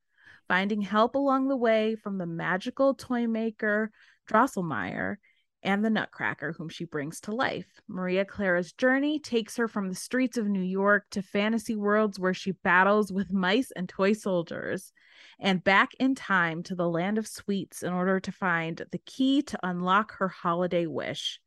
finding 0.47 0.81
help 0.81 1.15
along 1.15 1.47
the 1.47 1.57
way 1.57 1.95
from 1.95 2.17
the 2.17 2.25
magical 2.25 2.93
toy 2.93 3.27
maker 3.27 3.91
Drosselmeyer 4.29 5.17
and 5.65 5.83
the 5.83 5.89
Nutcracker, 5.89 6.53
whom 6.53 6.69
she 6.69 6.85
brings 6.85 7.19
to 7.21 7.31
life. 7.35 7.81
Maria 7.87 8.23
Clara's 8.23 8.71
journey 8.71 9.19
takes 9.19 9.57
her 9.57 9.67
from 9.67 9.89
the 9.89 9.95
streets 9.95 10.37
of 10.37 10.47
New 10.47 10.61
York 10.61 11.05
to 11.11 11.21
fantasy 11.21 11.75
worlds 11.75 12.19
where 12.19 12.33
she 12.33 12.51
battles 12.51 13.11
with 13.11 13.33
mice 13.33 13.71
and 13.75 13.89
toy 13.89 14.13
soldiers, 14.13 14.93
and 15.39 15.63
back 15.63 15.89
in 15.99 16.15
time 16.15 16.63
to 16.63 16.75
the 16.75 16.87
land 16.87 17.17
of 17.17 17.27
sweets 17.27 17.83
in 17.83 17.91
order 17.91 18.19
to 18.19 18.31
find 18.31 18.81
the 18.91 18.99
key 18.99 19.41
to 19.41 19.59
unlock 19.63 20.13
her 20.19 20.29
holiday 20.29 20.85
wish. 20.85 21.39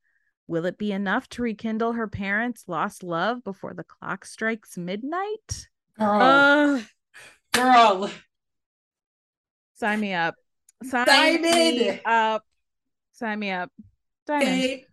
Will 0.49 0.65
it 0.67 0.79
be 0.79 0.93
enough 0.93 1.29
to 1.31 1.43
rekindle 1.43 1.93
her 1.93 2.09
parents' 2.09 2.65
lost 2.69 3.03
love 3.03 3.45
before 3.45 3.75
the 3.75 3.85
clock 3.85 4.25
strikes 4.25 4.77
midnight? 4.77 5.69
Girl, 5.99 6.21
Uh, 6.21 6.83
girl. 7.53 8.11
sign 9.75 10.01
me 10.01 10.13
up. 10.13 10.35
Sign 10.85 11.07
Diamond. 11.07 11.45
me 11.79 12.01
up. 12.05 12.43
Sign 13.13 13.39
me 13.39 13.51
up. 13.51 13.71
Day- 14.29 14.87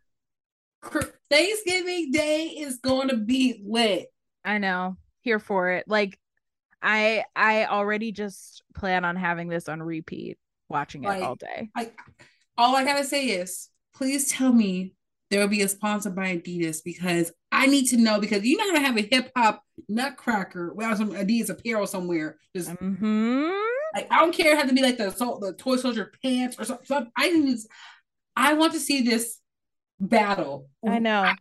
Thanksgiving 1.30 2.12
Day 2.12 2.46
is 2.58 2.78
going 2.78 3.10
to 3.10 3.18
be 3.18 3.62
lit. 3.66 4.08
I 4.44 4.58
know. 4.58 4.98
Here 5.22 5.40
for 5.40 5.72
it. 5.72 5.86
Like 5.88 6.20
I 6.82 7.26
I 7.36 7.66
already 7.66 8.12
just 8.12 8.64
plan 8.76 9.04
on 9.06 9.16
having 9.16 9.48
this 9.48 9.68
on 9.68 9.82
repeat, 9.82 10.38
watching 10.70 11.04
it 11.04 11.08
Like, 11.08 11.24
all 11.24 11.36
day. 11.36 11.70
I 11.76 11.92
all 12.58 12.76
I 12.76 12.84
gotta 12.86 13.04
say 13.04 13.26
is 13.26 13.70
please 13.96 14.32
tell 14.32 14.54
me 14.54 14.94
there 15.32 15.40
will 15.40 15.48
be 15.48 15.64
a 15.64 15.68
sponsor 15.68 16.12
by 16.12 16.38
Adidas 16.38 16.84
because 16.84 17.32
I 17.52 17.66
need 17.66 17.88
to 17.88 17.98
know 17.98 18.20
because 18.20 18.46
you're 18.46 18.60
not 18.60 18.74
gonna 18.74 18.86
have 18.86 18.98
a 18.98 19.02
hip 19.02 19.32
hop 19.36 19.64
nutcracker 19.90 20.74
without 20.76 20.98
some 20.98 21.12
Adidas 21.12 21.50
apparel 21.50 21.88
somewhere. 21.88 22.38
Just 22.56 22.70
mm-hmm. 22.70 23.50
like 23.96 24.08
I 24.12 24.20
don't 24.20 24.32
care, 24.32 24.60
it 24.60 24.68
to 24.68 24.74
be 24.74 24.84
like 24.84 24.98
the 24.98 25.10
the 25.42 25.56
toy 25.58 25.78
soldier 25.78 26.12
pants 26.24 26.60
or 26.60 26.66
something. 26.66 26.86
something. 26.86 27.12
I 27.18 27.32
need 27.32 27.58
I 28.36 28.54
want 28.54 28.74
to 28.74 28.80
see 28.80 29.02
this 29.02 29.40
battle. 30.00 30.70
I 30.88 31.00
know. 31.00 31.32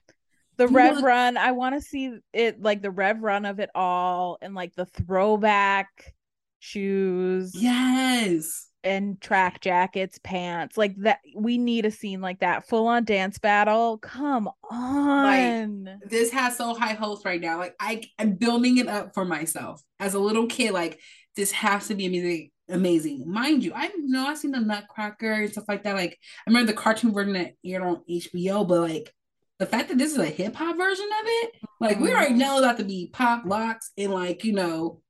The 0.57 0.69
Rev 0.69 1.03
Run, 1.03 1.37
I 1.37 1.51
want 1.53 1.75
to 1.75 1.81
see 1.81 2.17
it 2.33 2.63
like 2.63 2.81
the 2.81 2.91
Rev 2.93 3.21
Run 3.23 3.45
of 3.45 3.59
it 3.59 3.71
all 3.75 4.39
and 4.41 4.55
like 4.55 4.75
the 4.77 4.87
throwback 4.87 6.15
shoes 6.61 7.53
Yes. 7.55 8.69
and 8.85 9.21
track 9.21 9.61
jackets, 9.61 10.21
pants. 10.23 10.77
Like 10.77 10.95
that 10.99 11.19
we 11.35 11.59
need 11.59 11.85
a 11.87 11.91
scene 11.91 12.21
like 12.21 12.39
that. 12.41 12.69
Full 12.69 12.87
on 12.87 13.05
dance 13.05 13.39
battle. 13.39 13.99
Come 13.99 14.49
on. 14.71 15.99
This 16.07 16.31
has 16.31 16.57
so 16.57 16.75
high 16.75 16.95
hopes 16.95 17.25
right 17.25 17.41
now. 17.41 17.59
Like 17.59 17.75
I 17.81 18.03
am 18.19 18.35
building 18.35 18.79
it 18.79 18.87
up 18.89 19.13
for 19.15 19.25
myself. 19.25 19.83
As 19.99 20.15
a 20.15 20.21
little 20.21 20.47
kid, 20.47 20.73
like 20.73 21.01
this 21.35 21.51
has 21.51 21.89
to 21.89 21.95
be 21.97 22.07
amazing. 22.07 22.51
Amazing. 22.69 23.31
Mind 23.31 23.63
you, 23.63 23.73
I 23.75 23.91
know 23.99 24.27
I've 24.27 24.39
seen 24.39 24.53
the 24.53 24.61
Nutcracker 24.61 25.33
and 25.33 25.53
stuff 25.53 25.65
like 25.69 25.85
that. 25.85 25.95
Like 25.95 26.19
I 26.47 26.51
remember 26.51 26.73
the 26.73 26.79
cartoon 26.79 27.13
version 27.13 27.35
that 27.35 27.55
aired 27.65 27.83
on 27.83 28.03
HBO, 28.09 28.65
but 28.65 28.81
like 28.81 29.15
the 29.59 29.67
fact 29.67 29.89
that 29.91 29.99
this 29.99 30.13
is 30.13 30.19
a 30.19 30.25
hip 30.27 30.55
hop 30.55 30.77
version 30.77 31.05
of 31.21 31.27
it, 31.27 31.53
like 31.81 32.01
we 32.01 32.11
already 32.11 32.35
Mhm. 32.35 32.39
know 32.39 32.63
that 32.63 32.79
to 32.79 32.85
be 32.85 33.11
pop 33.13 33.45
locks 33.45 33.91
and 33.99 34.13
like, 34.13 34.45
you 34.45 34.55
know, 34.55 35.03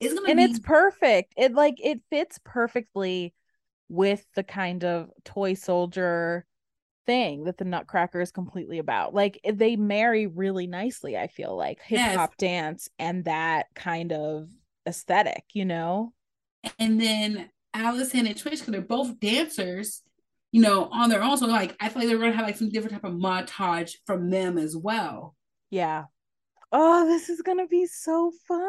it's 0.00 0.14
gonna 0.14 0.32
and 0.32 0.34
be 0.34 0.48
it's 0.48 0.58
perfect. 0.58 1.34
It 1.36 1.54
like 1.54 1.76
it 1.82 2.00
fits 2.10 2.38
perfectly 2.44 3.34
with 3.88 4.26
the 4.34 4.42
kind 4.44 4.84
of 4.84 5.10
toy 5.24 5.54
soldier 5.54 6.46
thing 7.06 7.44
that 7.44 7.58
the 7.58 7.64
Nutcracker 7.66 8.20
is 8.20 8.32
completely 8.32 8.78
about. 8.78 9.14
Like 9.14 9.40
they 9.50 9.76
marry 9.76 10.26
really 10.26 10.66
nicely, 10.66 11.16
I 11.18 11.28
feel 11.28 11.56
like 11.56 11.80
hip 11.82 12.02
Yes. 12.02 12.08
hop 12.08 12.36
dance 12.38 12.88
and 12.98 13.24
that 13.26 13.66
kind 13.74 14.12
of 14.12 14.48
aesthetic, 14.88 15.44
you 15.54 15.64
know? 15.64 16.12
And 16.78 17.00
then 17.00 17.50
Allison 17.74 18.26
and 18.26 18.36
Twitch, 18.36 18.60
because 18.60 18.72
they're 18.72 18.80
both 18.80 19.20
dancers, 19.20 20.02
you 20.52 20.62
know, 20.62 20.88
on 20.92 21.10
their 21.10 21.22
own. 21.22 21.36
So 21.36 21.46
like 21.46 21.76
I 21.80 21.88
feel 21.88 22.00
like 22.00 22.08
they're 22.08 22.18
gonna 22.18 22.32
have 22.32 22.46
like 22.46 22.56
some 22.56 22.70
different 22.70 22.94
type 22.94 23.04
of 23.04 23.14
montage 23.14 23.92
from 24.06 24.30
them 24.30 24.58
as 24.58 24.76
well. 24.76 25.34
Yeah. 25.70 26.04
Oh, 26.72 27.06
this 27.06 27.28
is 27.28 27.42
gonna 27.42 27.66
be 27.66 27.86
so 27.86 28.32
fun. 28.48 28.60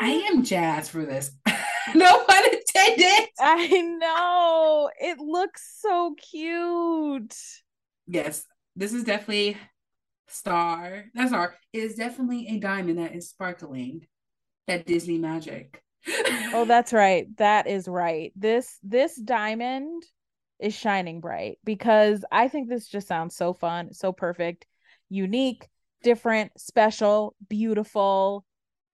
I 0.00 0.28
am 0.30 0.42
jazzed 0.42 0.90
for 0.90 1.04
this. 1.04 1.30
no 1.94 2.24
pun 2.24 2.44
intended. 2.44 3.28
I 3.38 3.80
know. 3.80 4.90
It 5.00 5.18
looks 5.18 5.78
so 5.80 6.14
cute. 6.14 7.34
Yes, 8.06 8.44
this 8.76 8.92
is 8.92 9.04
definitely 9.04 9.56
star. 10.28 11.04
That's 11.14 11.32
our. 11.32 11.54
It 11.72 11.80
is 11.80 11.94
definitely 11.94 12.48
a 12.48 12.58
diamond 12.58 12.98
that 12.98 13.14
is 13.14 13.28
sparkling. 13.28 14.06
That 14.68 14.86
Disney 14.86 15.18
magic. 15.18 15.82
Oh, 16.54 16.64
that's 16.66 16.92
right. 16.92 17.26
That 17.38 17.66
is 17.66 17.88
right. 17.88 18.32
This 18.36 18.78
this 18.82 19.16
diamond 19.16 20.02
is 20.58 20.74
shining 20.74 21.20
bright 21.20 21.58
because 21.64 22.24
I 22.30 22.48
think 22.48 22.68
this 22.68 22.88
just 22.88 23.08
sounds 23.08 23.34
so 23.36 23.52
fun, 23.54 23.92
so 23.94 24.12
perfect, 24.12 24.66
unique, 25.08 25.68
different, 26.02 26.52
special, 26.60 27.34
beautiful. 27.48 28.44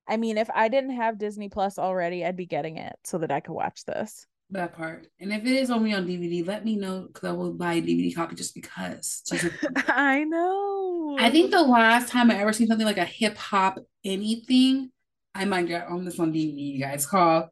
I 0.08 0.16
mean, 0.16 0.38
if 0.38 0.48
I 0.54 0.68
didn't 0.68 0.96
have 0.96 1.18
Disney 1.18 1.48
Plus 1.48 1.78
already, 1.78 2.24
I'd 2.24 2.36
be 2.36 2.46
getting 2.46 2.78
it 2.78 2.96
so 3.04 3.18
that 3.18 3.30
I 3.30 3.40
could 3.40 3.52
watch 3.54 3.84
this. 3.84 4.26
that 4.50 4.74
part. 4.74 5.06
And 5.20 5.32
if 5.32 5.42
it 5.44 5.52
is 5.52 5.70
only 5.70 5.92
on 5.92 6.06
DVD, 6.06 6.42
let 6.46 6.64
me 6.64 6.76
know 6.76 7.08
because 7.12 7.28
I 7.28 7.32
will 7.32 7.52
buy 7.52 7.74
a 7.74 7.82
DVD 7.82 8.14
copy 8.14 8.34
just 8.34 8.54
because. 8.54 9.22
Just 9.26 9.46
I 9.88 10.24
know. 10.24 11.16
I 11.18 11.30
think 11.30 11.50
the 11.50 11.62
last 11.62 12.08
time 12.10 12.30
I 12.30 12.38
ever 12.38 12.52
seen 12.52 12.66
something 12.68 12.86
like 12.86 12.98
a 12.98 13.04
hip 13.04 13.36
hop 13.36 13.78
anything, 14.04 14.90
I 15.38 15.44
might 15.44 15.68
get 15.68 15.86
on 15.88 16.04
this 16.04 16.18
on 16.18 16.32
DVD, 16.32 16.72
you 16.74 16.80
guys, 16.80 17.06
called 17.06 17.46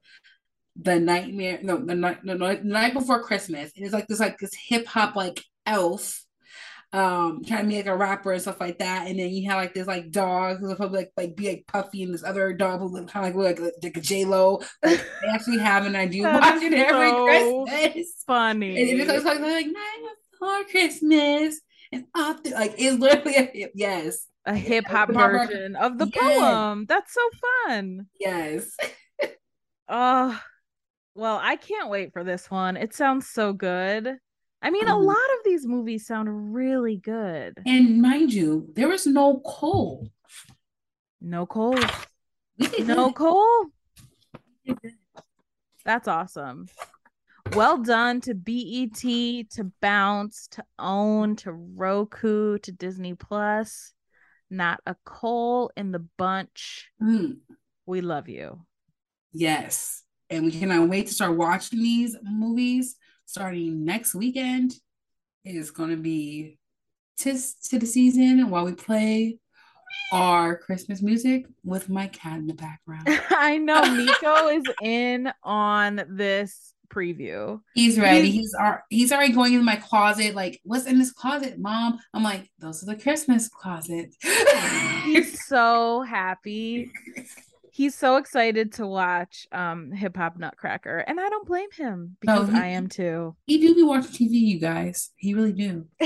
The 0.77 0.99
Nightmare. 1.01 1.61
No, 1.63 1.79
the 1.79 1.95
night, 1.95 2.25
no, 2.25 2.35
no, 2.35 2.55
the 2.55 2.65
night 2.65 2.95
before 2.95 3.23
Christmas. 3.23 3.73
And 3.77 3.85
it's 3.85 3.95
like 3.95 4.09
this, 4.09 4.21
like 4.21 4.39
this 4.39 4.55
hip 4.69 4.87
hop 4.87 5.17
like 5.17 5.43
elf. 5.65 6.23
um 6.93 7.43
trying 7.45 7.65
to 7.65 7.69
be 7.69 7.77
like 7.77 7.87
a 7.87 7.97
rapper 7.97 8.33
and 8.33 8.41
stuff 8.41 8.61
like 8.61 8.79
that. 8.79 9.09
And 9.09 9.19
then 9.19 9.31
you 9.31 9.51
have 9.51 9.59
like 9.59 9.75
this 9.75 9.87
like 9.87 10.11
dog 10.11 10.59
who's 10.61 10.75
probably 10.75 11.01
like 11.01 11.13
like 11.17 11.37
be 11.37 11.49
like 11.49 11.67
puffy 11.67 12.03
and 12.05 12.15
this 12.15 12.23
other 12.25 12.53
dog 12.53 12.81
who 12.81 12.87
look 12.89 13.09
kind 13.09 13.27
of 13.27 13.35
like 13.35 13.59
like, 13.59 13.75
like 13.83 13.97
a 13.97 14.01
J 14.01 14.25
Lo. 14.25 14.61
Like 14.85 15.05
they 15.23 15.29
actually 15.29 15.59
have 15.59 15.85
an 15.85 15.97
I 15.97 16.07
do 16.07 16.23
watch 16.23 16.63
it 16.63 16.73
every 16.73 17.11
so 17.11 17.65
Christmas. 17.65 18.25
Funny. 18.27 18.91
And 18.93 19.01
it's 19.01 19.25
like, 19.25 19.41
like 19.41 19.67
night 19.67 20.03
before 20.33 20.65
Christmas 20.71 21.61
and 21.93 22.05
after 22.17 22.51
like 22.51 22.75
it's 22.79 22.99
literally 22.99 23.37
a, 23.37 23.71
yes. 23.75 24.27
A 24.47 24.55
hip 24.55 24.87
hop 24.87 25.11
version 25.13 25.75
of 25.77 25.99
the 25.99 26.09
Yes. 26.15 26.39
poem. 26.41 26.87
That's 26.89 27.13
so 27.13 27.21
fun. 27.67 28.07
Yes. 28.19 28.77
Oh, 29.89 30.41
well, 31.15 31.39
I 31.41 31.55
can't 31.55 31.91
wait 31.91 32.13
for 32.13 32.25
this 32.25 32.51
one. 32.51 32.77
It 32.77 32.93
sounds 32.93 33.29
so 33.29 33.53
good. 33.53 34.19
I 34.61 34.71
mean, 34.71 34.89
a 34.89 34.93
Mhm. 34.93 35.05
lot 35.07 35.17
of 35.39 35.45
these 35.45 35.65
movies 35.65 36.05
sound 36.07 36.53
really 36.53 36.97
good. 36.97 37.55
And 37.65 38.03
mind 38.03 38.33
you, 38.33 38.69
there 38.75 38.89
was 38.89 39.07
no 39.07 39.41
coal. 39.47 40.11
No 41.21 41.47
coal. 41.47 41.79
No 42.85 43.07
good. 43.11 43.15
Cole. 43.15 43.67
We 44.67 44.75
did 44.75 44.81
good. 44.83 44.93
That's 45.85 46.09
awesome. 46.09 46.67
Well 47.53 47.79
done 47.79 48.21
to 48.23 48.35
BET, 48.35 48.99
to 49.51 49.71
Bounce, 49.81 50.49
to 50.49 50.65
OWN, 50.81 51.37
to 51.37 51.53
Roku, 51.53 52.59
to 52.59 52.73
Disney 52.73 53.15
Plus. 53.15 53.93
Not 54.51 54.81
a 54.87 54.97
coal 55.05 55.71
in 55.77 55.93
the 55.93 56.05
bunch. 56.19 56.89
Mm, 57.03 57.39
We 57.87 58.01
love 58.01 58.29
you. 58.29 58.61
yes. 59.33 60.03
And 60.29 60.45
we 60.45 60.51
cannot 60.51 60.89
wait 60.89 61.07
to 61.07 61.15
start 61.15 61.37
watching 61.37 61.79
these 61.81 62.17
movies 62.25 62.97
starting 63.27 63.85
next 63.85 64.13
weekend. 64.13 64.73
It 65.45 65.55
is 65.55 65.71
going 65.71 65.91
to 65.91 65.97
be 65.97 66.59
tis 67.17 67.55
to 67.71 67.79
the 67.79 67.87
season 67.87 68.51
while 68.51 68.65
we 68.65 68.73
play 68.75 69.39
our 70.13 70.57
Christmas 70.57 71.01
music 71.01 71.47
with 71.63 71.89
my 71.89 72.09
cat 72.09 72.39
in 72.41 72.49
the 72.49 72.55
background. 72.55 73.07
I 73.31 73.59
know 73.59 73.81
Nico 73.83 74.49
is 74.59 74.65
in 74.83 75.33
on 75.45 76.03
this 76.09 76.75
preview. 76.89 77.61
He's 77.75 77.99
ready. 77.99 78.31
He's- 78.31 78.53
He's 78.91 79.13
already 79.13 79.33
going 79.33 79.55
in 79.55 79.65
my 79.65 79.77
closet. 79.77 80.35
Like, 80.35 80.61
what's 80.65 80.87
in 80.87 80.99
this 80.99 81.13
closet, 81.13 81.59
mom? 81.59 81.99
I'm 82.15 82.23
like, 82.23 82.51
those 82.59 82.83
are 82.83 82.87
the 82.87 82.97
Christmas 83.01 83.49
closet. 83.49 84.15
He's 85.05 85.45
so 85.47 86.03
happy. 86.03 86.91
He's 87.73 87.95
so 87.95 88.17
excited 88.17 88.73
to 88.75 88.87
watch 88.87 89.47
um 89.53 89.93
Hip 89.93 90.17
Hop 90.17 90.39
Nutcracker, 90.39 90.99
and 91.07 91.21
I 91.21 91.29
don't 91.29 91.47
blame 91.47 91.71
him 91.73 92.17
No, 92.25 92.35
because 92.41 92.49
he- 92.49 92.57
I 92.61 92.67
am 92.69 92.89
too. 92.89 93.37
he 93.47 93.59
do 93.59 93.75
be 93.75 93.83
watching 93.83 94.11
TV, 94.29 94.31
you 94.33 94.59
guys. 94.59 95.11
He 95.17 95.35
really 95.35 95.53
do. 95.53 95.87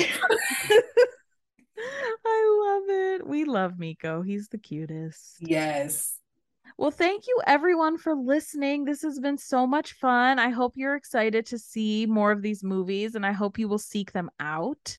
I 1.83 2.61
love 2.63 2.83
it. 2.89 3.27
We 3.27 3.45
love 3.45 3.79
Miko. 3.79 4.23
He's 4.23 4.49
the 4.49 4.59
cutest. 4.59 5.37
Yes. 5.41 6.15
Well, 6.77 6.91
thank 6.91 7.27
you 7.27 7.39
everyone 7.47 7.99
for 7.99 8.15
listening. 8.15 8.85
This 8.85 9.03
has 9.03 9.19
been 9.19 9.39
so 9.39 9.67
much 9.67 9.93
fun. 9.95 10.39
I 10.39 10.51
hope 10.51 10.73
you're 10.77 10.97
excited 10.97 11.47
to 11.47 11.59
see 11.59 12.07
more 12.07 12.33
of 12.33 12.43
these 12.43 12.65
movies 12.65 13.15
and 13.15 13.27
I 13.27 13.33
hope 13.33 13.59
you 13.59 13.69
will 13.69 13.79
seek 13.79 14.13
them 14.13 14.31
out. 14.41 14.99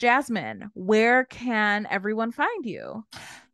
Jasmine, 0.00 0.70
where 0.72 1.24
can 1.26 1.86
everyone 1.90 2.32
find 2.32 2.64
you? 2.64 3.04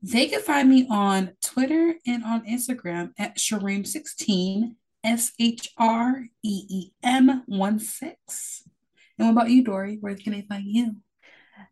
They 0.00 0.28
can 0.28 0.40
find 0.40 0.70
me 0.70 0.86
on 0.88 1.32
Twitter 1.42 1.96
and 2.06 2.22
on 2.22 2.46
Instagram 2.46 3.10
at 3.18 3.36
Shreem16, 3.36 4.76
S 5.02 5.32
H 5.40 5.68
R 5.76 6.24
E 6.44 6.62
E 6.70 6.90
M 7.02 7.42
1 7.46 7.78
6. 7.80 8.62
And 9.18 9.26
what 9.26 9.32
about 9.32 9.50
you, 9.50 9.64
Dory? 9.64 9.98
Where 10.00 10.14
can 10.14 10.32
they 10.34 10.42
find 10.42 10.64
you? 10.64 10.94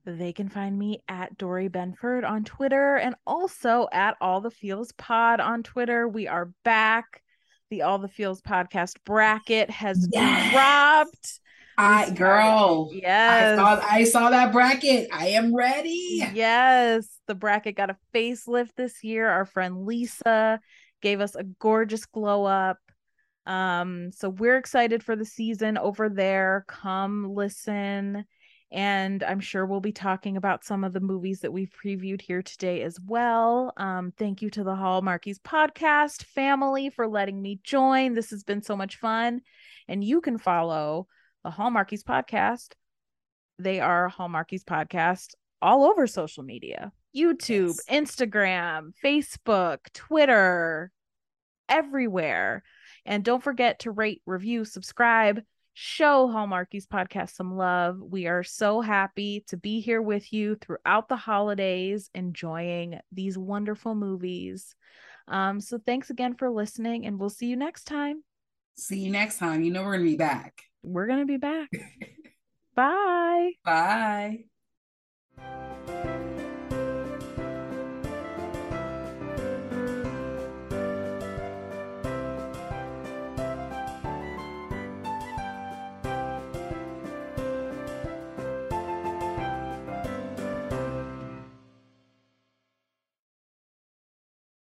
They 0.05 0.33
can 0.33 0.49
find 0.49 0.77
me 0.77 1.05
at 1.09 1.39
Dory 1.39 1.69
Benford 1.69 2.29
on 2.29 2.43
Twitter 2.43 2.97
and 2.97 3.15
also 3.25 3.87
at 3.93 4.17
All 4.21 4.41
the 4.41 4.51
Feels 4.51 4.91
Pod 4.93 5.39
on 5.39 5.63
Twitter. 5.63 6.09
We 6.09 6.27
are 6.27 6.51
back. 6.65 7.23
The 7.71 7.83
All 7.83 7.99
the 7.99 8.09
Feels 8.09 8.43
podcast 8.43 8.95
bracket 9.07 9.71
has 9.71 10.09
Yes. 10.13 10.53
dropped. 10.53 11.41
I, 11.77 12.11
girl, 12.11 12.91
I 12.93 12.97
Yes. 12.97 13.59
saw, 13.59 13.81
I 13.89 14.05
saw 14.05 14.31
that 14.31 14.53
bracket. 14.53 15.09
I 15.13 15.29
am 15.29 15.55
ready. 15.55 16.23
Yes, 16.33 17.09
the 17.27 17.35
bracket 17.35 17.77
got 17.77 17.91
a 17.91 17.97
facelift 18.15 18.75
this 18.77 19.03
year. 19.03 19.29
Our 19.29 19.45
friend 19.45 19.85
Lisa 19.85 20.61
gave 21.03 21.21
us 21.21 21.35
a 21.35 21.45
gorgeous 21.45 22.07
glow 22.07 22.45
up. 22.45 22.79
Um, 23.47 24.11
so 24.13 24.31
we're 24.31 24.57
excited 24.57 25.03
for 25.03 25.17
the 25.17 25.25
season 25.25 25.77
over 25.77 26.09
there. 26.09 26.65
Come 26.69 27.35
listen. 27.35 28.25
And 28.73 29.23
I'm 29.23 29.39
sure 29.41 29.67
we'll 29.67 29.81
be 29.81 29.93
talking 29.93 30.37
about 30.37 30.65
some 30.65 30.83
of 30.83 30.93
the 30.93 31.01
movies 31.01 31.41
that 31.41 31.53
we've 31.53 31.71
previewed 31.71 32.21
here 32.21 32.43
today 32.43 32.83
as 32.83 32.99
well. 33.07 33.73
Um, 33.77 34.13
thank 34.19 34.43
you 34.43 34.51
to 34.51 34.65
the 34.65 34.75
Hallmarkies 34.75 35.39
podcast 35.39 36.25
family 36.25 36.91
for 36.91 37.07
letting 37.07 37.41
me 37.41 37.61
join. 37.63 38.15
This 38.15 38.31
has 38.31 38.43
been 38.43 38.63
so 38.63 38.75
much 38.77 38.97
fun. 38.97 39.43
And 39.87 40.03
you 40.03 40.21
can 40.21 40.39
follow 40.39 41.07
the 41.45 41.51
Hallmarkies 41.51 42.03
podcast. 42.03 42.73
They 43.59 43.79
are 43.79 44.11
Hallmarkies 44.11 44.65
podcast 44.65 45.35
all 45.63 45.85
over 45.85 46.07
social 46.07 46.43
media 46.43 46.93
YouTube, 47.17 47.77
Yes. 47.89 48.03
Instagram, 48.03 48.93
Facebook, 49.05 49.79
Twitter, 49.93 50.91
everywhere. 51.69 52.65
And 53.07 53.23
don't 53.25 53.43
forget 53.43 53.81
to 53.81 53.91
rate, 53.93 54.23
review, 54.27 54.65
subscribe, 54.65 55.43
show 55.75 56.27
Hallmarkies 56.29 56.87
podcast 56.87 57.35
some 57.35 57.57
love. 57.57 57.99
We 58.01 58.27
are 58.27 58.43
so 58.43 58.81
happy 58.81 59.45
to 59.49 59.57
be 59.57 59.81
here 59.81 60.03
with 60.03 60.33
you 60.33 60.57
throughout 60.57 61.09
the 61.09 61.17
holidays, 61.17 62.11
enjoying 62.15 62.99
these 63.13 63.39
wonderful 63.39 63.95
movies. 63.95 64.75
Um, 65.29 65.61
so 65.61 65.79
thanks 65.79 66.11
again 66.11 66.35
for 66.35 66.51
listening, 66.51 67.07
and 67.07 67.19
we'll 67.19 67.31
see 67.31 67.47
you 67.47 67.57
next 67.57 67.85
time. 67.85 68.25
See 68.77 68.99
you 68.99 69.11
next 69.11 69.39
time. 69.39 69.63
You 69.63 69.71
know 69.71 69.83
we're 69.83 69.93
going 69.97 70.05
to 70.05 70.11
be 70.11 70.17
back. 70.17 70.63
We're 70.85 71.07
going 71.07 71.21
to 71.21 71.27
be 71.27 71.39
back. 71.39 71.71
Bye. 72.75 73.53
Bye. 73.65 74.45